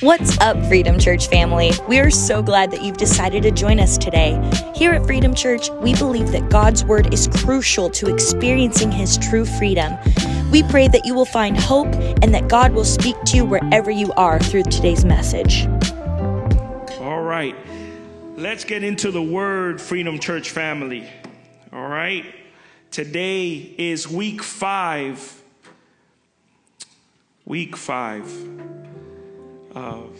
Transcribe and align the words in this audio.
What's 0.00 0.36
up, 0.38 0.62
Freedom 0.66 0.98
Church 0.98 1.26
family? 1.28 1.72
We 1.88 1.98
are 2.00 2.10
so 2.10 2.42
glad 2.42 2.70
that 2.70 2.82
you've 2.82 2.98
decided 2.98 3.42
to 3.44 3.50
join 3.50 3.80
us 3.80 3.96
today. 3.96 4.38
Here 4.74 4.92
at 4.92 5.06
Freedom 5.06 5.34
Church, 5.34 5.70
we 5.80 5.94
believe 5.94 6.32
that 6.32 6.50
God's 6.50 6.84
Word 6.84 7.14
is 7.14 7.28
crucial 7.28 7.88
to 7.90 8.12
experiencing 8.12 8.92
His 8.92 9.16
true 9.16 9.46
freedom. 9.46 9.96
We 10.50 10.62
pray 10.64 10.88
that 10.88 11.06
you 11.06 11.14
will 11.14 11.24
find 11.24 11.58
hope 11.58 11.94
and 12.22 12.34
that 12.34 12.48
God 12.48 12.72
will 12.72 12.84
speak 12.84 13.16
to 13.24 13.36
you 13.38 13.46
wherever 13.46 13.90
you 13.90 14.12
are 14.18 14.38
through 14.38 14.64
today's 14.64 15.06
message. 15.06 15.66
All 17.00 17.22
right, 17.22 17.56
let's 18.36 18.64
get 18.64 18.84
into 18.84 19.10
the 19.10 19.22
Word, 19.22 19.80
Freedom 19.80 20.18
Church 20.18 20.50
family. 20.50 21.08
All 21.72 21.88
right, 21.88 22.26
today 22.90 23.74
is 23.78 24.06
week 24.06 24.42
five. 24.42 25.42
Week 27.46 27.76
five 27.76 28.28
of 29.72 30.18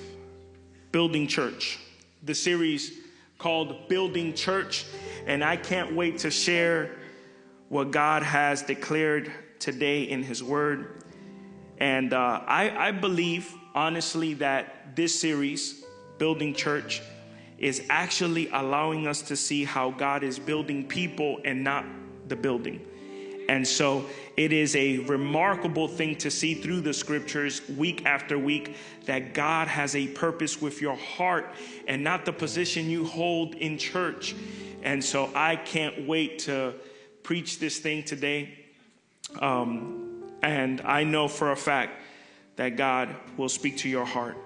Building 0.93 1.27
Church, 1.27 1.77
the 2.23 2.37
series 2.37 2.93
called 3.37 3.89
Building 3.89 4.33
Church. 4.33 4.85
And 5.27 5.43
I 5.43 5.57
can't 5.57 5.97
wait 5.97 6.19
to 6.19 6.31
share 6.31 6.93
what 7.69 7.91
God 7.91 8.23
has 8.23 8.63
declared 8.63 9.33
today 9.59 10.05
in 10.05 10.23
His 10.23 10.41
Word. 10.41 11.03
And 11.79 12.13
uh, 12.13 12.43
I, 12.47 12.71
I 12.71 12.93
believe, 12.93 13.53
honestly, 13.75 14.35
that 14.35 14.95
this 14.95 15.21
series, 15.21 15.85
Building 16.19 16.55
Church, 16.55 17.03
is 17.59 17.83
actually 17.91 18.51
allowing 18.51 19.09
us 19.09 19.21
to 19.23 19.35
see 19.35 19.65
how 19.65 19.91
God 19.91 20.23
is 20.23 20.39
building 20.39 20.87
people 20.87 21.41
and 21.45 21.65
not 21.65 21.87
the 22.29 22.37
building. 22.37 22.87
And 23.49 23.67
so 23.67 24.07
it 24.37 24.53
is 24.53 24.77
a 24.77 24.99
remarkable 24.99 25.89
thing 25.89 26.17
to 26.17 26.31
see 26.31 26.55
through 26.55 26.83
the 26.83 26.93
scriptures 26.93 27.63
week 27.71 28.05
after 28.05 28.39
week 28.39 28.77
that 29.07 29.35
God 29.35 29.69
has 29.69 29.97
a 29.97 30.09
purpose 30.09 30.61
with 30.61 30.81
your 30.81 30.97
heart 30.97 31.55
and 31.87 32.03
not 32.05 32.25
the 32.25 32.33
position 32.33 32.91
you 32.91 33.07
hold 33.07 33.55
in 33.55 33.79
church. 33.79 34.35
And 34.83 35.03
so 35.03 35.31
I 35.35 35.57
can't 35.57 36.07
wait 36.07 36.41
to 36.41 36.75
preach 37.23 37.59
this 37.59 37.79
thing 37.79 38.03
today. 38.03 38.59
Um, 39.41 40.23
and 40.43 40.81
I 40.83 41.05
know 41.05 41.29
for 41.29 41.53
a 41.53 41.57
fact 41.57 42.01
that 42.57 42.77
God 42.77 43.15
will 43.37 43.49
speak 43.49 43.79
to 43.79 43.89
your 43.89 44.05
heart. 44.05 44.37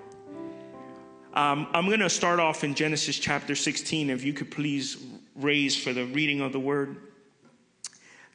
Um, 1.32 1.68
I'm 1.72 1.86
going 1.86 2.00
to 2.00 2.10
start 2.10 2.40
off 2.40 2.64
in 2.64 2.74
Genesis 2.74 3.18
chapter 3.18 3.54
16. 3.54 4.10
If 4.10 4.24
you 4.24 4.32
could 4.32 4.50
please 4.50 4.96
raise 5.36 5.76
for 5.76 5.92
the 5.92 6.04
reading 6.06 6.40
of 6.40 6.52
the 6.52 6.60
word. 6.60 6.96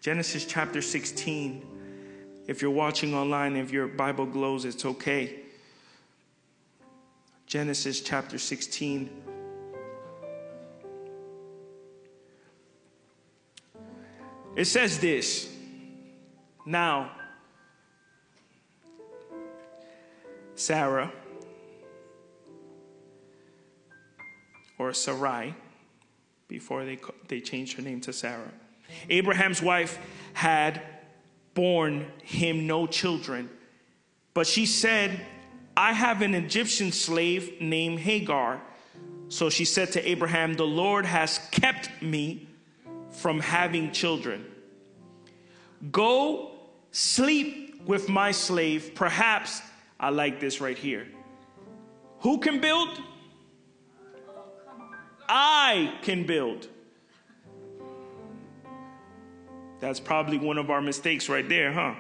Genesis 0.06 0.46
chapter 0.46 0.84
16. 0.84 1.66
If 2.46 2.62
you're 2.62 2.70
watching 2.70 3.16
online, 3.16 3.56
if 3.56 3.72
your 3.72 3.88
Bible 3.88 4.28
glows, 4.28 4.64
it's 4.64 4.86
okay. 4.86 5.40
Genesis 7.48 8.02
chapter 8.02 8.38
16. 8.38 9.10
It 14.56 14.66
says 14.66 15.00
this 15.00 15.50
Now, 16.68 17.10
Sarah, 20.54 21.12
or 24.78 24.94
Sarai, 24.94 25.56
before 26.48 26.86
they, 26.86 27.00
they 27.28 27.42
changed 27.42 27.78
her 27.78 27.82
name 27.82 28.02
to 28.02 28.14
Sarah 28.14 28.54
Abraham's 29.10 29.62
wife 29.62 30.00
had 30.34 30.82
borne 31.54 32.06
him 32.24 32.68
no 32.68 32.88
children, 32.88 33.50
but 34.34 34.48
she 34.48 34.66
said, 34.66 35.20
I 35.78 35.94
have 35.94 36.22
an 36.22 36.36
Egyptian 36.36 36.92
slave 36.92 37.62
named 37.62 38.00
Hagar. 38.00 38.62
So 39.28 39.50
she 39.50 39.66
said 39.66 39.92
to 39.94 40.10
Abraham, 40.10 40.54
The 40.54 40.66
Lord 40.66 41.06
has 41.06 41.40
kept 41.52 41.90
me 42.02 42.48
from 43.10 43.40
having 43.40 43.92
children. 43.92 44.46
Go 45.92 46.52
sleep 46.92 47.82
with 47.86 48.08
my 48.10 48.32
slave. 48.32 48.92
Perhaps, 48.96 49.62
I 50.00 50.10
like 50.10 50.40
this 50.40 50.62
right 50.62 50.78
here. 50.78 51.08
Who 52.20 52.40
can 52.40 52.60
build? 52.60 52.90
Oh, 53.98 55.26
I 55.28 55.94
can 56.02 56.26
build. 56.26 56.68
That's 59.80 60.00
probably 60.00 60.38
one 60.38 60.58
of 60.58 60.70
our 60.70 60.82
mistakes 60.82 61.30
right 61.30 61.48
there, 61.48 61.72
huh? 61.72 61.96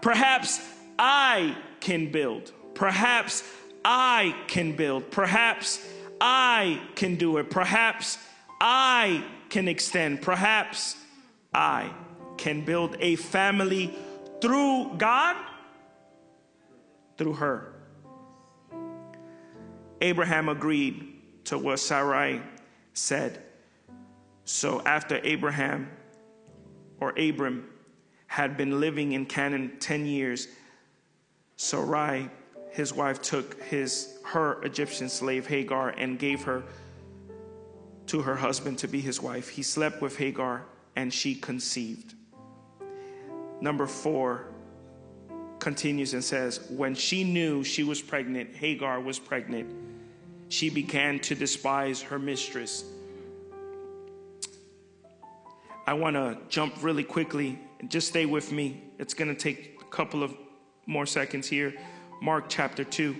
Perhaps 0.00 0.60
I 0.98 1.56
can 1.80 2.10
build. 2.10 2.52
Perhaps 2.74 3.44
I 3.84 4.34
can 4.48 4.74
build. 4.76 5.10
Perhaps 5.10 5.86
I 6.20 6.80
can 6.94 7.16
do 7.16 7.38
it. 7.38 7.50
Perhaps 7.50 8.18
I 8.60 9.24
can 9.48 9.68
extend. 9.68 10.22
Perhaps 10.22 10.96
I 11.54 11.92
can 12.36 12.64
build 12.64 12.96
a 13.00 13.16
family 13.16 13.94
through 14.40 14.96
God, 14.98 15.36
through 17.16 17.34
her. 17.34 17.74
Abraham 20.00 20.48
agreed 20.48 21.44
to 21.44 21.58
what 21.58 21.78
Sarai 21.78 22.42
said. 22.92 23.42
So 24.44 24.82
after 24.84 25.20
Abraham 25.22 25.88
or 27.02 27.18
Abram, 27.18 27.68
had 28.28 28.56
been 28.56 28.78
living 28.78 29.10
in 29.10 29.26
Canaan 29.26 29.72
10 29.80 30.06
years, 30.06 30.46
Sarai, 31.56 32.30
his 32.70 32.94
wife, 32.94 33.20
took 33.20 33.60
his, 33.64 34.18
her 34.24 34.62
Egyptian 34.62 35.08
slave 35.08 35.48
Hagar 35.48 35.88
and 35.90 36.16
gave 36.16 36.44
her 36.44 36.62
to 38.06 38.22
her 38.22 38.36
husband 38.36 38.78
to 38.78 38.88
be 38.88 39.00
his 39.00 39.20
wife. 39.20 39.48
He 39.48 39.64
slept 39.64 40.00
with 40.00 40.16
Hagar 40.16 40.64
and 40.94 41.12
she 41.12 41.34
conceived. 41.34 42.14
Number 43.60 43.86
four 43.88 44.46
continues 45.58 46.14
and 46.14 46.22
says, 46.22 46.60
When 46.70 46.94
she 46.94 47.24
knew 47.24 47.64
she 47.64 47.82
was 47.82 48.00
pregnant, 48.00 48.54
Hagar 48.54 49.00
was 49.00 49.18
pregnant, 49.18 49.74
she 50.48 50.70
began 50.70 51.18
to 51.20 51.34
despise 51.34 52.00
her 52.00 52.20
mistress 52.20 52.84
I 55.86 55.94
want 55.94 56.14
to 56.14 56.38
jump 56.48 56.74
really 56.82 57.02
quickly 57.02 57.58
and 57.80 57.90
just 57.90 58.08
stay 58.08 58.24
with 58.24 58.52
me. 58.52 58.82
It's 58.98 59.14
going 59.14 59.34
to 59.34 59.40
take 59.40 59.78
a 59.80 59.84
couple 59.86 60.22
of 60.22 60.32
more 60.86 61.06
seconds 61.06 61.48
here. 61.48 61.74
Mark 62.20 62.44
chapter 62.48 62.84
2. 62.84 63.16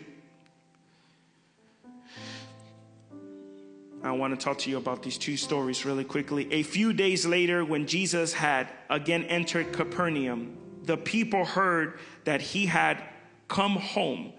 I 4.05 4.13
want 4.13 4.39
to 4.39 4.45
talk 4.45 4.59
to 4.59 4.71
you 4.71 4.79
about 4.79 5.03
these 5.03 5.19
two 5.19 5.37
stories 5.37 5.85
really 5.85 6.05
quickly. 6.05 6.53
A 6.53 6.63
few 6.63 6.93
days 6.93 7.27
later, 7.27 7.65
when 7.65 7.87
Jesus 7.87 8.33
had 8.33 8.69
again 8.91 9.25
entered 9.25 9.73
Capernaum, 9.73 10.57
the 10.85 10.97
people 10.97 11.45
heard 11.45 11.99
that 12.25 12.41
he 12.41 12.67
had 12.67 13.03
come 13.49 13.73
home. 13.77 14.33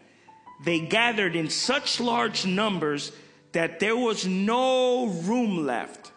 They 0.63 0.79
gathered 0.79 1.35
in 1.35 1.49
such 1.49 1.99
large 1.99 2.45
numbers 2.45 3.11
that 3.51 3.79
there 3.81 3.97
was 3.97 4.25
no 4.25 5.07
room 5.07 5.65
left 5.65 6.12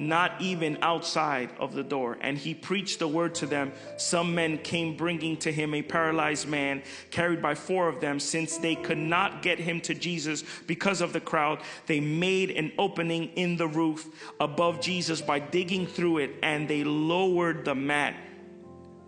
not 0.00 0.40
even 0.40 0.78
outside 0.80 1.50
of 1.58 1.74
the 1.74 1.84
door. 1.84 2.16
And 2.22 2.38
he 2.38 2.54
preached 2.54 3.00
the 3.00 3.06
word 3.06 3.34
to 3.36 3.46
them. 3.46 3.70
Some 3.98 4.34
men 4.34 4.56
came 4.58 4.96
bringing 4.96 5.36
to 5.38 5.52
him 5.52 5.74
a 5.74 5.82
paralyzed 5.82 6.48
man, 6.48 6.82
carried 7.10 7.42
by 7.42 7.54
four 7.54 7.86
of 7.86 8.00
them. 8.00 8.18
Since 8.18 8.56
they 8.56 8.74
could 8.74 8.98
not 8.98 9.42
get 9.42 9.58
him 9.58 9.82
to 9.82 9.94
Jesus 9.94 10.42
because 10.66 11.02
of 11.02 11.12
the 11.12 11.20
crowd, 11.20 11.60
they 11.86 12.00
made 12.00 12.50
an 12.50 12.72
opening 12.78 13.24
in 13.36 13.58
the 13.58 13.68
roof 13.68 14.08
above 14.40 14.80
Jesus 14.80 15.20
by 15.20 15.38
digging 15.38 15.86
through 15.86 16.18
it, 16.18 16.36
and 16.42 16.66
they 16.66 16.82
lowered 16.82 17.66
the 17.66 17.74
mat 17.74 18.16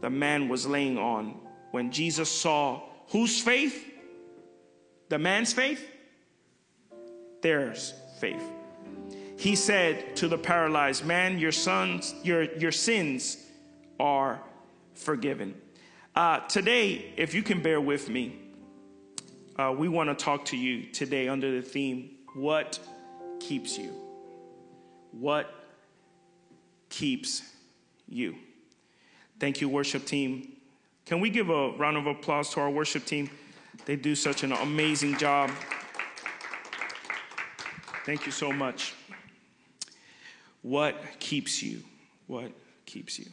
the 0.02 0.10
man 0.10 0.48
was 0.48 0.66
laying 0.66 0.98
on. 0.98 1.40
When 1.70 1.90
Jesus 1.90 2.28
saw 2.28 2.82
whose 3.08 3.40
faith? 3.40 3.88
The 5.08 5.18
man's 5.18 5.52
faith? 5.52 5.88
Theirs 7.40 7.94
faith 8.20 8.61
he 9.42 9.56
said 9.56 10.14
to 10.14 10.28
the 10.28 10.38
paralyzed 10.38 11.04
man, 11.04 11.36
Your 11.36 11.50
sons, 11.50 12.14
your, 12.22 12.44
your 12.58 12.70
sins 12.70 13.36
are 13.98 14.40
forgiven. 14.94 15.60
Uh, 16.14 16.38
today, 16.46 17.12
if 17.16 17.34
you 17.34 17.42
can 17.42 17.60
bear 17.60 17.80
with 17.80 18.08
me, 18.08 18.38
uh, 19.58 19.74
we 19.76 19.88
want 19.88 20.16
to 20.16 20.24
talk 20.24 20.44
to 20.44 20.56
you 20.56 20.84
today 20.92 21.26
under 21.26 21.50
the 21.50 21.60
theme 21.60 22.18
What 22.34 22.78
Keeps 23.40 23.76
You? 23.76 23.92
What 25.10 25.52
Keeps 26.88 27.42
You? 28.06 28.36
Thank 29.40 29.60
you, 29.60 29.68
worship 29.68 30.06
team. 30.06 30.52
Can 31.04 31.18
we 31.18 31.30
give 31.30 31.50
a 31.50 31.72
round 31.72 31.96
of 31.96 32.06
applause 32.06 32.50
to 32.50 32.60
our 32.60 32.70
worship 32.70 33.06
team? 33.06 33.28
They 33.86 33.96
do 33.96 34.14
such 34.14 34.44
an 34.44 34.52
amazing 34.52 35.18
job. 35.18 35.50
Thank 38.06 38.24
you 38.24 38.30
so 38.30 38.52
much. 38.52 38.94
What 40.62 41.02
keeps 41.18 41.62
you? 41.62 41.82
What 42.26 42.52
keeps 42.86 43.18
you? 43.18 43.26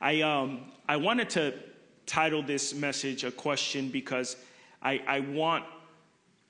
I, 0.00 0.20
um, 0.20 0.60
I 0.88 0.96
wanted 0.96 1.30
to 1.30 1.54
title 2.06 2.42
this 2.42 2.74
message 2.74 3.24
a 3.24 3.30
question 3.30 3.88
because 3.88 4.36
I, 4.82 5.02
I 5.06 5.20
want 5.20 5.64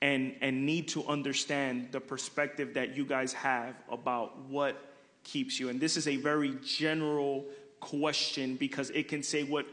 and, 0.01 0.35
and 0.41 0.65
need 0.65 0.89
to 0.89 1.05
understand 1.07 1.89
the 1.91 2.01
perspective 2.01 2.73
that 2.73 2.95
you 2.95 3.05
guys 3.05 3.33
have 3.33 3.75
about 3.89 4.37
what 4.49 4.93
keeps 5.23 5.59
you. 5.59 5.69
And 5.69 5.79
this 5.79 5.97
is 5.97 6.07
a 6.07 6.17
very 6.17 6.57
general 6.63 7.45
question 7.79 8.55
because 8.55 8.89
it 8.91 9.07
can 9.07 9.23
say 9.23 9.43
what 9.43 9.65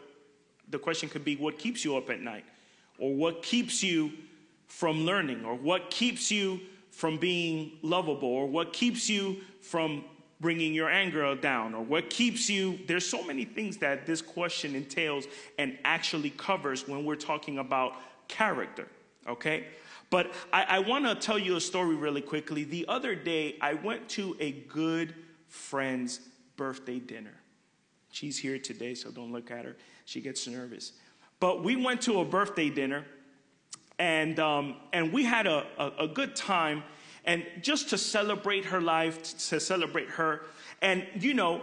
the 0.71 0.79
question 0.79 1.09
could 1.09 1.25
be 1.25 1.37
what 1.37 1.59
keeps 1.59 1.85
you 1.85 1.97
up 1.97 2.09
at 2.09 2.21
night, 2.21 2.45
or 2.99 3.15
what 3.15 3.43
keeps 3.43 3.83
you 3.83 4.13
from 4.69 5.05
learning, 5.05 5.45
or 5.45 5.55
what 5.55 5.91
keeps 5.91 6.31
you 6.31 6.61
from 6.91 7.19
being 7.19 7.73
lovable, 7.83 8.29
or 8.29 8.47
what 8.47 8.73
keeps 8.73 9.09
you 9.09 9.37
from 9.61 10.05
bringing 10.43 10.75
your 10.75 10.91
anger 10.91 11.35
down, 11.37 11.73
or 11.73 11.83
what 11.83 12.11
keeps 12.11 12.51
you. 12.51 12.79
There's 12.89 13.09
so 13.09 13.23
many 13.23 13.45
things 13.45 13.79
that 13.79 14.07
this 14.07 14.21
question 14.21 14.75
entails 14.75 15.25
and 15.57 15.79
actually 15.85 16.31
covers 16.31 16.87
when 16.87 17.05
we're 17.05 17.15
talking 17.15 17.59
about 17.59 17.95
character, 18.27 18.89
okay? 19.27 19.69
But 20.11 20.33
I, 20.53 20.65
I 20.65 20.79
want 20.81 21.07
to 21.07 21.15
tell 21.15 21.39
you 21.39 21.57
a 21.57 21.61
story 21.61 21.95
really 21.95 22.21
quickly. 22.21 22.65
The 22.65 22.85
other 22.89 23.15
day, 23.15 23.57
I 23.61 23.75
went 23.75 24.09
to 24.11 24.37
a 24.41 24.51
good 24.51 25.15
friend's 25.49 26.21
birthday 26.57 26.99
dinner. 26.99 27.35
She's 28.11 28.37
here 28.37 28.59
today, 28.59 28.95
so 28.95 29.11
don't 29.11 29.33
look 29.33 29.51
at 29.51 29.65
her. 29.65 29.77
She 30.05 30.21
gets 30.21 30.47
nervous. 30.49 30.93
But 31.39 31.63
we 31.63 31.77
went 31.77 32.03
to 32.03 32.21
a 32.21 32.25
birthday 32.25 32.69
dinner, 32.69 33.07
and, 33.99 34.39
um, 34.41 34.77
and 34.93 35.13
we 35.13 35.25
had 35.25 35.47
a, 35.47 35.67
a, 35.79 36.05
a 36.05 36.09
good 36.09 36.35
time. 36.35 36.83
And 37.25 37.45
just 37.61 37.91
to 37.91 37.99
celebrate 37.99 38.67
her 38.67 38.81
life, 38.81 39.23
to 39.49 39.61
celebrate 39.61 40.09
her. 40.11 40.43
And, 40.81 41.07
you 41.19 41.35
know, 41.35 41.63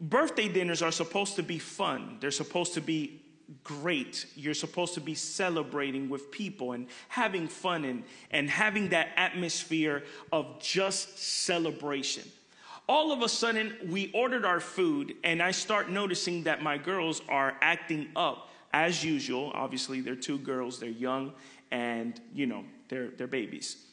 birthday 0.00 0.48
dinners 0.48 0.82
are 0.82 0.92
supposed 0.92 1.36
to 1.36 1.42
be 1.42 1.58
fun, 1.58 2.18
they're 2.20 2.30
supposed 2.30 2.74
to 2.74 2.80
be 2.80 3.20
great. 3.64 4.26
You're 4.36 4.54
supposed 4.54 4.94
to 4.94 5.00
be 5.00 5.14
celebrating 5.14 6.08
with 6.08 6.30
people 6.30 6.72
and 6.72 6.86
having 7.08 7.48
fun 7.48 7.84
and, 7.84 8.04
and 8.30 8.48
having 8.48 8.90
that 8.90 9.08
atmosphere 9.16 10.04
of 10.32 10.60
just 10.60 11.18
celebration. 11.18 12.24
All 12.88 13.12
of 13.12 13.22
a 13.22 13.28
sudden, 13.28 13.76
we 13.88 14.10
ordered 14.12 14.44
our 14.44 14.60
food, 14.60 15.14
and 15.22 15.42
I 15.42 15.52
start 15.52 15.90
noticing 15.90 16.44
that 16.44 16.62
my 16.62 16.76
girls 16.76 17.22
are 17.28 17.56
acting 17.60 18.08
up 18.16 18.50
as 18.72 19.04
usual. 19.04 19.52
Obviously, 19.54 20.00
they're 20.00 20.16
two 20.16 20.38
girls, 20.38 20.80
they're 20.80 20.88
young, 20.88 21.32
and 21.70 22.20
you 22.34 22.46
know, 22.46 22.64
they're, 22.88 23.08
they're 23.10 23.26
babies. 23.26 23.84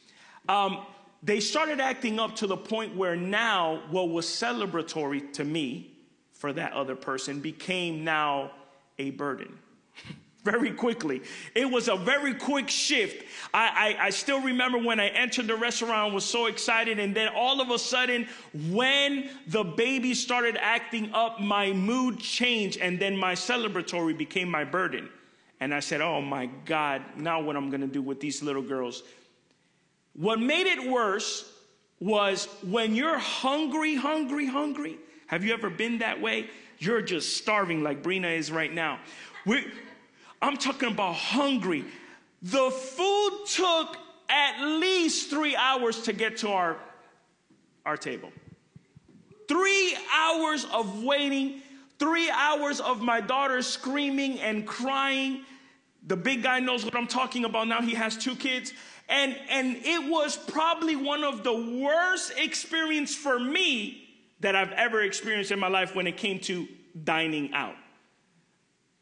Um, 0.48 0.84
they 1.22 1.40
started 1.40 1.80
acting 1.80 2.18
up 2.20 2.36
to 2.36 2.46
the 2.46 2.56
point 2.56 2.96
where 2.96 3.16
now 3.16 3.82
what 3.90 4.08
was 4.08 4.26
celebratory 4.26 5.32
to 5.34 5.44
me 5.44 5.92
for 6.32 6.52
that 6.52 6.72
other 6.72 6.94
person 6.94 7.40
became 7.40 8.04
now 8.04 8.52
a 8.98 9.10
burden. 9.10 9.58
very 10.44 10.70
quickly. 10.70 11.20
It 11.54 11.70
was 11.70 11.88
a 11.88 11.96
very 11.96 12.34
quick 12.34 12.68
shift. 12.70 13.24
I, 13.52 13.96
I, 14.00 14.06
I, 14.06 14.10
still 14.10 14.40
remember 14.40 14.78
when 14.78 15.00
I 15.00 15.08
entered 15.08 15.46
the 15.46 15.56
restaurant, 15.56 16.14
was 16.14 16.24
so 16.24 16.46
excited, 16.46 16.98
and 16.98 17.14
then 17.14 17.28
all 17.28 17.60
of 17.60 17.70
a 17.70 17.78
sudden, 17.78 18.28
when 18.70 19.28
the 19.48 19.64
baby 19.64 20.14
started 20.14 20.56
acting 20.58 21.10
up, 21.12 21.40
my 21.40 21.72
mood 21.72 22.18
changed, 22.20 22.78
and 22.78 22.98
then 22.98 23.16
my 23.16 23.34
celebratory 23.34 24.16
became 24.16 24.48
my 24.48 24.64
burden. 24.64 25.08
And 25.60 25.74
I 25.74 25.80
said, 25.80 26.00
Oh 26.00 26.20
my 26.20 26.46
God, 26.64 27.02
now 27.16 27.40
what 27.40 27.56
I'm 27.56 27.68
gonna 27.68 27.86
do 27.86 28.00
with 28.00 28.20
these 28.20 28.42
little 28.42 28.62
girls. 28.62 29.02
What 30.18 30.40
made 30.40 30.66
it 30.66 30.90
worse 30.90 31.48
was 32.00 32.46
when 32.66 32.96
you're 32.96 33.18
hungry, 33.18 33.94
hungry, 33.94 34.46
hungry. 34.46 34.98
Have 35.28 35.44
you 35.44 35.52
ever 35.52 35.70
been 35.70 35.98
that 35.98 36.20
way? 36.20 36.50
You're 36.80 37.02
just 37.02 37.36
starving 37.36 37.84
like 37.84 38.02
Brina 38.02 38.36
is 38.36 38.50
right 38.50 38.72
now. 38.72 38.98
We, 39.46 39.64
I'm 40.42 40.56
talking 40.56 40.90
about 40.90 41.14
hungry. 41.14 41.84
The 42.42 42.68
food 42.70 43.46
took 43.46 43.96
at 44.28 44.60
least 44.60 45.30
three 45.30 45.54
hours 45.54 46.02
to 46.02 46.12
get 46.12 46.38
to 46.38 46.48
our, 46.48 46.78
our 47.86 47.96
table. 47.96 48.32
Three 49.46 49.96
hours 50.12 50.66
of 50.72 51.04
waiting, 51.04 51.60
three 52.00 52.28
hours 52.28 52.80
of 52.80 53.00
my 53.00 53.20
daughter 53.20 53.62
screaming 53.62 54.40
and 54.40 54.66
crying. 54.66 55.44
The 56.08 56.16
big 56.16 56.42
guy 56.42 56.58
knows 56.58 56.84
what 56.84 56.96
I'm 56.96 57.06
talking 57.06 57.44
about 57.44 57.68
now. 57.68 57.80
He 57.80 57.94
has 57.94 58.16
two 58.16 58.34
kids. 58.34 58.72
And, 59.08 59.36
and 59.48 59.76
it 59.84 60.10
was 60.10 60.36
probably 60.36 60.94
one 60.94 61.24
of 61.24 61.42
the 61.42 61.54
worst 61.54 62.32
experience 62.36 63.14
for 63.14 63.38
me 63.38 64.04
that 64.40 64.54
I've 64.54 64.72
ever 64.72 65.02
experienced 65.02 65.50
in 65.50 65.58
my 65.58 65.68
life 65.68 65.94
when 65.94 66.06
it 66.06 66.16
came 66.16 66.40
to 66.40 66.68
dining 67.04 67.52
out. 67.54 67.74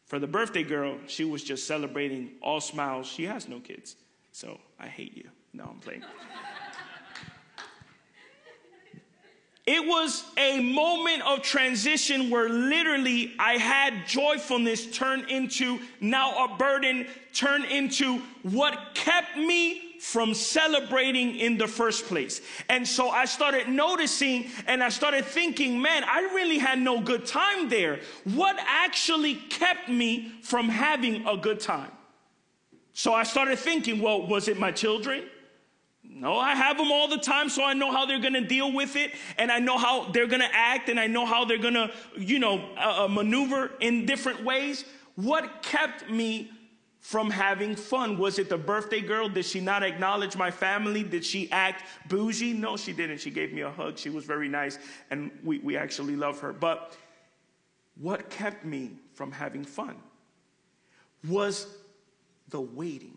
For 0.07 0.21
the 0.21 0.29
birthday 0.29 0.63
girl, 0.63 0.99
she 1.09 1.25
was 1.25 1.43
just 1.43 1.67
celebrating 1.67 2.31
all 2.41 2.61
smiles. 2.61 3.07
She 3.07 3.25
has 3.25 3.49
no 3.49 3.59
kids. 3.59 3.97
So 4.31 4.61
I 4.79 4.87
hate 4.87 5.17
you. 5.17 5.29
No, 5.53 5.65
I'm 5.65 5.81
playing. 5.81 6.05
it 9.67 9.85
was 9.85 10.25
a 10.37 10.61
moment 10.61 11.23
of 11.23 11.43
transition 11.43 12.31
where 12.31 12.49
literally 12.49 13.35
I 13.41 13.55
had 13.55 14.07
joyfulness 14.07 14.87
turn 14.97 15.29
into 15.29 15.81
now 16.01 16.45
a 16.45 16.57
burden, 16.57 17.09
turn 17.33 17.65
into 17.65 18.19
what 18.43 18.79
kept 18.95 19.37
me 19.37 19.86
from 20.01 20.35
celebrating 20.35 21.37
in 21.37 21.59
the 21.59 21.67
first 21.67 22.07
place. 22.07 22.41
And 22.69 22.87
so 22.87 23.09
I 23.11 23.25
started 23.25 23.69
noticing 23.69 24.47
and 24.67 24.83
I 24.83 24.89
started 24.89 25.25
thinking, 25.25 25.81
man, 25.81 26.05
I 26.05 26.21
really 26.35 26.59
had 26.59 26.79
no 26.79 27.01
good 27.01 27.27
time 27.27 27.69
there. 27.69 28.01
What 28.25 28.57
actually 28.59 29.35
kept 29.35 29.89
me 29.89 30.33
from 30.43 30.69
having 30.69 31.27
a 31.27 31.37
good 31.37 31.61
time? 31.61 31.91
So 32.93 33.13
I 33.13 33.25
started 33.25 33.59
thinking, 33.59 34.01
well, 34.01 34.27
was 34.27 34.49
it 34.49 34.59
my 34.59 34.73
children? 34.73 35.25
No, 36.03 36.39
I 36.39 36.55
have 36.55 36.79
them 36.79 36.91
all 36.91 37.09
the 37.09 37.19
time, 37.19 37.51
so 37.51 37.63
I 37.63 37.75
know 37.75 37.93
how 37.93 38.07
they're 38.07 38.21
gonna 38.21 38.41
deal 38.41 38.73
with 38.73 38.97
it, 38.97 39.13
and 39.37 39.53
I 39.53 39.59
know 39.59 39.77
how 39.77 40.05
they're 40.13 40.27
gonna 40.27 40.49
act, 40.51 40.89
and 40.89 40.99
I 40.99 41.07
know 41.07 41.27
how 41.27 41.45
they're 41.45 41.59
gonna, 41.59 41.91
you 42.17 42.39
know, 42.39 42.59
uh, 42.79 43.05
uh 43.05 43.09
maneuver 43.09 43.73
in 43.81 44.07
different 44.07 44.43
ways. 44.43 44.87
What 45.17 45.63
kept 45.63 46.09
me 46.09 46.51
from 47.07 47.31
having 47.31 47.77
fun? 47.77 48.19
Was 48.19 48.41
it 48.41 48.49
the 48.49 48.59
birthday 48.59 49.01
girl? 49.01 49.29
Did 49.29 49.45
she 49.45 49.61
not 49.61 49.85
acknowledge 49.85 50.37
my 50.37 50.51
family? 50.51 51.05
Did 51.05 51.25
she 51.25 51.49
act 51.53 51.85
bougie? 52.09 52.53
No, 52.53 52.77
she 52.77 52.93
didn't. 52.93 53.19
She 53.19 53.31
gave 53.31 53.53
me 53.53 53.61
a 53.61 53.71
hug. 53.71 53.97
She 53.97 54.11
was 54.11 54.25
very 54.25 54.49
nice, 54.49 54.81
and 55.13 55.31
we, 55.45 55.61
we 55.61 55.77
actually 55.77 56.17
love 56.17 56.41
her. 56.41 56.53
But 56.53 56.97
what 57.95 58.29
kept 58.29 58.65
me 58.65 58.91
from 59.15 59.31
having 59.31 59.65
fun 59.65 59.95
was 61.29 61.69
the 62.49 62.61
waiting. 62.61 63.17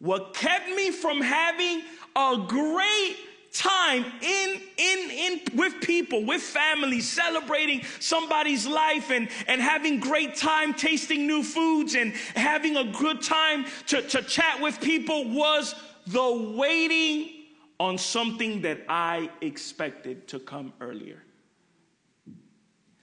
What 0.00 0.34
kept 0.34 0.68
me 0.68 0.90
from 0.90 1.22
having 1.22 1.82
a 2.14 2.44
great 2.46 3.16
time 3.52 4.04
in, 4.22 4.60
in, 4.78 5.10
in, 5.10 5.40
with 5.54 5.80
people, 5.82 6.24
with 6.24 6.42
families, 6.42 7.08
celebrating 7.08 7.82
somebody's 8.00 8.66
life 8.66 9.10
and, 9.10 9.28
and 9.46 9.60
having 9.60 10.00
great 10.00 10.36
time 10.36 10.72
tasting 10.72 11.26
new 11.26 11.42
foods 11.42 11.94
and 11.94 12.12
having 12.34 12.76
a 12.76 12.84
good 12.84 13.22
time 13.22 13.66
to, 13.86 14.02
to 14.02 14.22
chat 14.22 14.60
with 14.60 14.80
people 14.80 15.28
was 15.30 15.74
the 16.06 16.54
waiting 16.56 17.30
on 17.78 17.98
something 17.98 18.62
that 18.62 18.78
I 18.88 19.28
expected 19.40 20.28
to 20.28 20.38
come 20.38 20.72
earlier. 20.80 21.22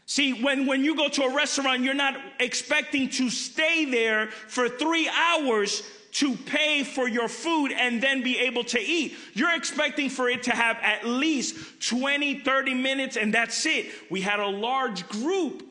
See, 0.05 0.41
when, 0.41 0.65
when 0.65 0.83
you 0.83 0.95
go 0.95 1.07
to 1.07 1.23
a 1.23 1.35
restaurant, 1.35 1.83
you're 1.83 1.93
not 1.93 2.17
expecting 2.39 3.09
to 3.09 3.29
stay 3.29 3.85
there 3.85 4.31
for 4.47 4.67
three 4.67 5.07
hours 5.07 5.83
to 6.11 6.35
pay 6.35 6.83
for 6.83 7.07
your 7.07 7.27
food 7.27 7.71
and 7.71 8.01
then 8.01 8.23
be 8.23 8.37
able 8.39 8.63
to 8.65 8.79
eat. 8.79 9.15
You're 9.33 9.55
expecting 9.55 10.09
for 10.09 10.29
it 10.29 10.43
to 10.43 10.51
have 10.51 10.77
at 10.81 11.05
least 11.05 11.87
20, 11.87 12.39
30 12.39 12.73
minutes, 12.73 13.17
and 13.17 13.33
that's 13.33 13.65
it. 13.65 13.87
We 14.09 14.21
had 14.21 14.39
a 14.39 14.47
large 14.47 15.07
group. 15.07 15.63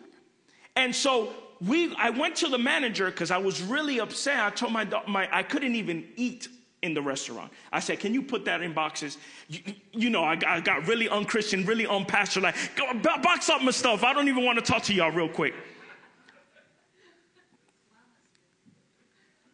And 0.76 0.94
so 0.94 1.32
we, 1.60 1.94
I 1.96 2.10
went 2.10 2.36
to 2.36 2.48
the 2.48 2.58
manager 2.58 3.06
because 3.06 3.30
I 3.30 3.38
was 3.38 3.62
really 3.62 4.00
upset. 4.00 4.38
I 4.40 4.50
told 4.50 4.72
my, 4.72 4.86
my, 5.08 5.28
I 5.32 5.42
couldn't 5.42 5.74
even 5.74 6.06
eat 6.16 6.48
in 6.82 6.94
the 6.94 7.02
restaurant. 7.02 7.52
I 7.72 7.80
said, 7.80 7.98
Can 7.98 8.14
you 8.14 8.22
put 8.22 8.44
that 8.44 8.62
in 8.62 8.72
boxes? 8.72 9.18
You, 9.48 9.60
you 9.92 10.10
know, 10.10 10.22
I 10.22 10.36
got, 10.36 10.50
I 10.50 10.60
got, 10.60 10.86
really 10.86 11.08
unchristian, 11.08 11.66
really 11.66 11.84
unpastor, 11.84 12.40
like, 12.42 12.54
box 13.22 13.50
up 13.50 13.62
my 13.62 13.72
stuff. 13.72 14.04
I 14.04 14.12
don't 14.12 14.28
even 14.28 14.44
want 14.44 14.58
to 14.58 14.64
talk 14.64 14.84
to 14.84 14.94
y'all 14.94 15.10
real 15.10 15.28
quick. 15.28 15.54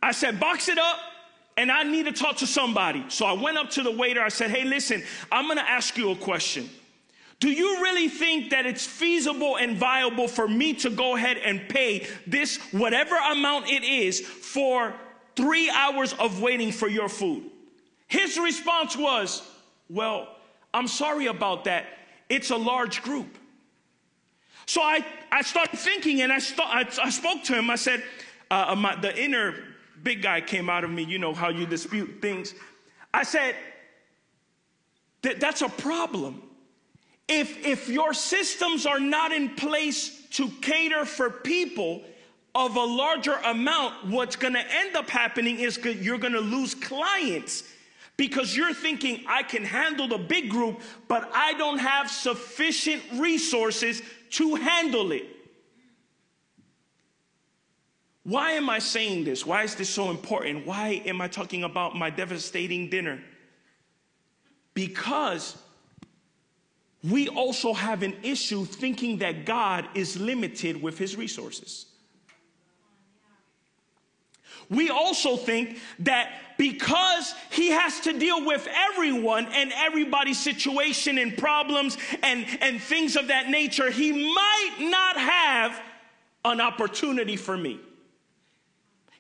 I 0.04 0.12
said, 0.12 0.38
box 0.38 0.68
it 0.68 0.78
up 0.78 0.98
and 1.56 1.72
I 1.72 1.82
need 1.82 2.04
to 2.04 2.12
talk 2.12 2.36
to 2.36 2.46
somebody. 2.46 3.06
So 3.08 3.24
I 3.24 3.32
went 3.32 3.56
up 3.56 3.70
to 3.70 3.82
the 3.82 3.90
waiter. 3.90 4.20
I 4.20 4.28
said, 4.28 4.50
hey, 4.50 4.64
listen, 4.64 5.02
I'm 5.32 5.46
going 5.46 5.56
to 5.56 5.68
ask 5.68 5.96
you 5.96 6.10
a 6.10 6.16
question. 6.16 6.68
Do 7.40 7.50
you 7.50 7.80
really 7.82 8.08
think 8.08 8.50
that 8.50 8.66
it's 8.66 8.84
feasible 8.84 9.56
and 9.56 9.78
viable 9.78 10.28
for 10.28 10.46
me 10.46 10.74
to 10.74 10.90
go 10.90 11.16
ahead 11.16 11.38
and 11.38 11.68
pay 11.70 12.06
this, 12.26 12.58
whatever 12.70 13.16
amount 13.16 13.70
it 13.70 13.82
is, 13.82 14.20
for 14.20 14.94
three 15.36 15.70
hours 15.70 16.12
of 16.12 16.42
waiting 16.42 16.70
for 16.70 16.86
your 16.86 17.08
food? 17.08 17.44
His 18.06 18.38
response 18.38 18.98
was, 18.98 19.42
well, 19.88 20.28
I'm 20.74 20.86
sorry 20.86 21.26
about 21.26 21.64
that. 21.64 21.86
It's 22.28 22.50
a 22.50 22.56
large 22.56 23.02
group. 23.02 23.38
So 24.66 24.82
I, 24.82 25.04
I 25.32 25.40
started 25.40 25.78
thinking 25.78 26.20
and 26.20 26.30
I, 26.30 26.40
st- 26.40 26.60
I, 26.60 26.86
I 27.02 27.08
spoke 27.08 27.42
to 27.44 27.54
him. 27.54 27.70
I 27.70 27.76
said, 27.76 28.04
uh, 28.50 28.66
uh, 28.68 28.76
my, 28.76 28.96
the 28.96 29.16
inner 29.18 29.54
big 30.04 30.22
guy 30.22 30.40
came 30.40 30.70
out 30.70 30.84
of 30.84 30.90
me. 30.90 31.02
You 31.02 31.18
know 31.18 31.34
how 31.34 31.48
you 31.48 31.66
dispute 31.66 32.20
things. 32.22 32.54
I 33.12 33.24
said, 33.24 33.56
that, 35.22 35.40
that's 35.40 35.62
a 35.62 35.68
problem. 35.68 36.42
If, 37.26 37.66
if 37.66 37.88
your 37.88 38.12
systems 38.12 38.84
are 38.84 39.00
not 39.00 39.32
in 39.32 39.56
place 39.56 40.26
to 40.32 40.48
cater 40.60 41.06
for 41.06 41.30
people 41.30 42.02
of 42.54 42.76
a 42.76 42.84
larger 42.84 43.32
amount, 43.32 44.06
what's 44.06 44.36
to 44.52 44.60
end 44.60 44.94
up 44.94 45.08
happening 45.08 45.58
is 45.58 45.78
you're 45.78 46.18
to 46.34 46.40
lose 46.40 46.74
clients 46.74 47.64
because 48.16 48.56
you're 48.56 48.74
thinking, 48.74 49.24
I 49.26 49.42
can 49.42 49.64
handle 49.64 50.06
the 50.06 50.18
big 50.18 50.48
group, 50.48 50.80
but 51.08 51.28
I 51.34 51.54
don't 51.54 51.78
have 51.78 52.10
sufficient 52.10 53.02
resources 53.14 54.02
to 54.30 54.54
handle 54.54 55.10
it. 55.12 55.33
Why 58.24 58.52
am 58.52 58.70
I 58.70 58.78
saying 58.78 59.24
this? 59.24 59.44
Why 59.44 59.62
is 59.62 59.74
this 59.74 59.90
so 59.90 60.10
important? 60.10 60.66
Why 60.66 61.02
am 61.04 61.20
I 61.20 61.28
talking 61.28 61.62
about 61.62 61.94
my 61.94 62.08
devastating 62.08 62.88
dinner? 62.88 63.20
Because 64.72 65.56
we 67.08 67.28
also 67.28 67.74
have 67.74 68.02
an 68.02 68.16
issue 68.22 68.64
thinking 68.64 69.18
that 69.18 69.44
God 69.44 69.86
is 69.94 70.18
limited 70.18 70.82
with 70.82 70.96
his 70.96 71.16
resources. 71.16 71.86
We 74.70 74.88
also 74.88 75.36
think 75.36 75.78
that 75.98 76.32
because 76.56 77.34
he 77.50 77.68
has 77.68 78.00
to 78.00 78.18
deal 78.18 78.46
with 78.46 78.66
everyone 78.72 79.46
and 79.52 79.70
everybody's 79.74 80.38
situation 80.38 81.18
and 81.18 81.36
problems 81.36 81.98
and, 82.22 82.46
and 82.62 82.80
things 82.80 83.16
of 83.16 83.28
that 83.28 83.50
nature, 83.50 83.90
he 83.90 84.12
might 84.12 84.76
not 84.80 85.18
have 85.18 85.82
an 86.46 86.62
opportunity 86.62 87.36
for 87.36 87.58
me. 87.58 87.80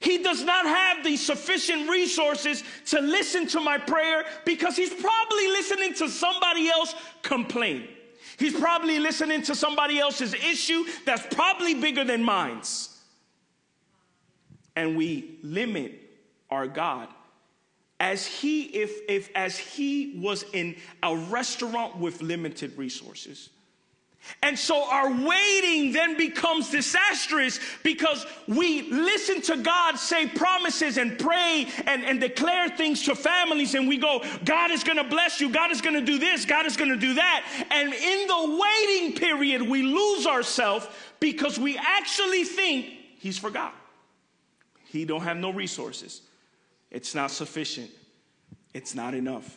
He 0.04 0.18
does 0.18 0.44
not 0.44 0.66
have 0.66 1.02
the 1.02 1.16
sufficient 1.16 1.88
resources 1.88 2.62
to 2.88 3.00
listen 3.00 3.46
to 3.48 3.60
my 3.60 3.78
prayer 3.78 4.26
because 4.44 4.76
he's 4.76 4.92
probably 4.92 5.48
listening 5.48 5.94
to 5.94 6.10
somebody 6.10 6.68
else 6.68 6.94
complain. 7.22 7.88
He's 8.38 8.52
probably 8.52 8.98
listening 8.98 9.40
to 9.42 9.54
somebody 9.54 9.98
else's 9.98 10.34
issue 10.34 10.84
that's 11.06 11.26
probably 11.34 11.72
bigger 11.72 12.04
than 12.04 12.22
mine's. 12.22 12.90
And 14.76 14.94
we 14.94 15.38
limit 15.42 15.98
our 16.50 16.66
God 16.66 17.08
as 17.98 18.26
he 18.26 18.64
if 18.64 19.00
if 19.08 19.30
as 19.34 19.56
he 19.56 20.20
was 20.20 20.44
in 20.52 20.76
a 21.02 21.16
restaurant 21.16 21.96
with 21.96 22.20
limited 22.20 22.76
resources 22.76 23.48
and 24.42 24.58
so 24.58 24.84
our 24.90 25.10
waiting 25.10 25.92
then 25.92 26.16
becomes 26.16 26.70
disastrous 26.70 27.60
because 27.82 28.26
we 28.46 28.82
listen 28.90 29.40
to 29.42 29.56
God 29.56 29.96
say 29.96 30.26
promises 30.26 30.98
and 30.98 31.18
pray 31.18 31.66
and, 31.86 32.04
and 32.04 32.20
declare 32.20 32.68
things 32.68 33.04
to 33.04 33.14
families, 33.14 33.74
and 33.74 33.88
we 33.88 33.96
go, 33.96 34.22
God 34.44 34.70
is 34.70 34.84
going 34.84 34.98
to 34.98 35.04
bless 35.04 35.40
you, 35.40 35.50
God 35.50 35.70
is 35.70 35.80
going 35.80 35.94
to 35.94 36.04
do 36.04 36.18
this, 36.18 36.44
God 36.44 36.66
is 36.66 36.76
going 36.76 36.90
to 36.90 36.96
do 36.96 37.14
that. 37.14 37.66
And 37.70 37.92
in 37.92 38.26
the 38.26 38.62
waiting 38.62 39.18
period, 39.18 39.62
we 39.62 39.82
lose 39.82 40.26
ourselves 40.26 40.86
because 41.20 41.58
we 41.58 41.78
actually 41.78 42.44
think 42.44 42.86
He's 43.18 43.38
forgot. 43.38 43.74
He 44.86 45.04
don't 45.04 45.22
have 45.22 45.36
no 45.36 45.50
resources. 45.50 46.22
It's 46.90 47.14
not 47.14 47.30
sufficient. 47.30 47.90
It's 48.72 48.94
not 48.94 49.14
enough. 49.14 49.56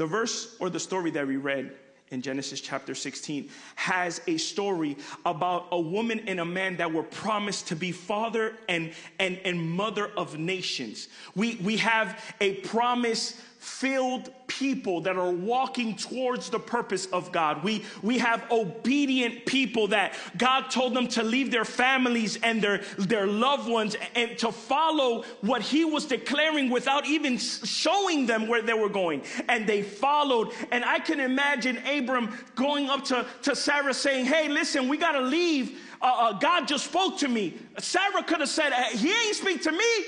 The 0.00 0.06
verse 0.06 0.56
or 0.60 0.70
the 0.70 0.80
story 0.80 1.10
that 1.10 1.26
we 1.26 1.36
read 1.36 1.72
in 2.10 2.22
Genesis 2.22 2.62
chapter 2.62 2.94
16 2.94 3.50
has 3.74 4.22
a 4.26 4.38
story 4.38 4.96
about 5.26 5.66
a 5.72 5.78
woman 5.78 6.20
and 6.26 6.40
a 6.40 6.44
man 6.46 6.78
that 6.78 6.90
were 6.90 7.02
promised 7.02 7.68
to 7.68 7.76
be 7.76 7.92
father 7.92 8.54
and, 8.66 8.94
and, 9.18 9.38
and 9.44 9.60
mother 9.60 10.10
of 10.16 10.38
nations. 10.38 11.08
We, 11.34 11.56
we 11.56 11.76
have 11.76 12.18
a 12.40 12.54
promise 12.54 13.38
filled 13.60 14.30
people 14.46 15.02
that 15.02 15.18
are 15.18 15.30
walking 15.30 15.94
towards 15.94 16.48
the 16.48 16.58
purpose 16.58 17.04
of 17.06 17.30
God. 17.30 17.62
We, 17.62 17.84
we 18.00 18.16
have 18.16 18.42
obedient 18.50 19.44
people 19.44 19.88
that 19.88 20.14
God 20.38 20.70
told 20.70 20.94
them 20.94 21.06
to 21.08 21.22
leave 21.22 21.50
their 21.50 21.66
families 21.66 22.38
and 22.42 22.62
their, 22.62 22.78
their 22.96 23.26
loved 23.26 23.68
ones 23.68 23.96
and 24.14 24.38
to 24.38 24.50
follow 24.50 25.24
what 25.42 25.60
He 25.60 25.84
was 25.84 26.06
declaring 26.06 26.70
without 26.70 27.06
even 27.06 27.36
showing 27.36 28.24
them 28.24 28.48
where 28.48 28.62
they 28.62 28.72
were 28.72 28.88
going. 28.88 29.22
And 29.46 29.66
they 29.66 29.82
followed. 29.82 30.52
And 30.72 30.82
I 30.82 30.98
can 30.98 31.20
imagine 31.20 31.76
Abram 31.86 32.34
going 32.54 32.88
up 32.88 33.04
to, 33.04 33.26
to 33.42 33.54
Sarah 33.54 33.92
saying, 33.92 34.24
Hey, 34.24 34.48
listen, 34.48 34.88
we 34.88 34.96
got 34.96 35.12
to 35.12 35.20
leave. 35.20 35.78
Uh, 36.00 36.06
uh, 36.06 36.32
God 36.38 36.66
just 36.66 36.86
spoke 36.86 37.18
to 37.18 37.28
me. 37.28 37.58
Sarah 37.78 38.22
could 38.22 38.40
have 38.40 38.48
said, 38.48 38.72
He 38.94 39.12
ain't 39.12 39.36
speak 39.36 39.62
to 39.64 39.72
me. 39.72 40.04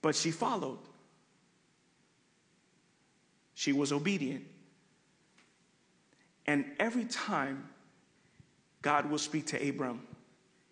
But 0.00 0.14
she 0.14 0.30
followed. 0.30 0.78
She 3.54 3.72
was 3.72 3.92
obedient. 3.92 4.44
And 6.46 6.64
every 6.78 7.04
time 7.04 7.68
God 8.80 9.10
would 9.10 9.20
speak 9.20 9.46
to 9.48 9.68
Abram, 9.68 10.00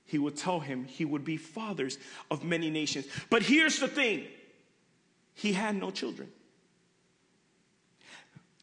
he 0.04 0.18
would 0.18 0.36
tell 0.36 0.58
him 0.58 0.84
he 0.84 1.04
would 1.04 1.24
be 1.24 1.36
fathers 1.36 1.98
of 2.30 2.42
many 2.42 2.68
nations. 2.70 3.06
But 3.30 3.42
here's 3.42 3.78
the 3.78 3.86
thing 3.86 4.24
he 5.34 5.52
had 5.52 5.76
no 5.76 5.90
children. 5.90 6.30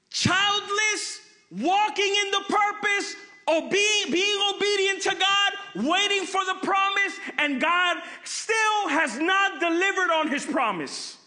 Childless, 0.10 1.22
walking 1.52 2.16
in 2.26 2.32
the 2.32 2.44
purpose, 2.50 3.16
obe- 3.48 3.72
being 4.12 4.40
obedient 4.54 5.02
to 5.04 5.16
God, 5.16 5.86
waiting 5.88 6.26
for 6.26 6.44
the 6.44 6.56
promise, 6.64 7.14
and 7.38 7.62
God 7.62 7.98
still 8.26 8.90
has 8.90 9.18
not 9.18 9.60
delivered 9.60 10.12
on 10.12 10.28
his 10.28 10.46
promise. 10.46 11.18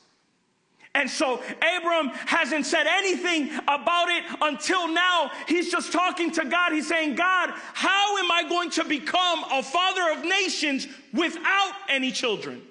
And 0.95 1.09
so 1.09 1.41
Abram 1.77 2.09
hasn't 2.27 2.67
said 2.67 2.87
anything 2.89 3.51
about 3.69 4.09
it 4.09 4.25
until 4.41 4.89
now. 4.89 5.31
He's 5.47 5.71
just 5.71 5.93
talking 5.93 6.33
to 6.33 6.45
God. 6.45 6.73
He's 6.73 6.89
saying, 6.89 7.15
God, 7.15 7.51
how 7.75 8.19
am 8.19 8.31
I 8.31 8.45
going 8.49 8.71
to 8.71 8.85
become 8.85 9.45
a 9.53 9.63
father 9.63 10.19
of 10.19 10.25
nations 10.25 10.89
without 11.13 11.73
any 11.89 12.11
children? 12.11 12.63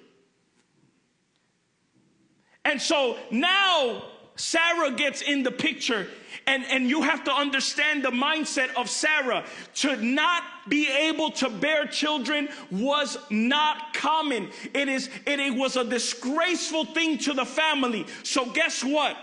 And 2.65 2.81
so 2.81 3.17
now 3.31 4.03
Sarah 4.39 4.91
gets 4.91 5.21
in 5.21 5.43
the 5.43 5.51
picture 5.51 6.07
and, 6.47 6.63
and 6.65 6.89
you 6.89 7.01
have 7.01 7.25
to 7.25 7.31
understand 7.31 8.05
the 8.05 8.09
mindset 8.09 8.73
of 8.75 8.89
Sarah. 8.89 9.43
To 9.75 9.97
not 9.97 10.43
be 10.69 10.87
able 10.87 11.31
to 11.31 11.49
bear 11.49 11.85
children 11.85 12.47
was 12.71 13.17
not 13.29 13.93
common. 13.93 14.49
It 14.73 14.87
is, 14.87 15.09
it, 15.27 15.41
it 15.41 15.53
was 15.53 15.75
a 15.75 15.83
disgraceful 15.83 16.85
thing 16.85 17.17
to 17.19 17.33
the 17.33 17.45
family. 17.45 18.05
So 18.23 18.45
guess 18.45 18.81
what? 18.81 19.17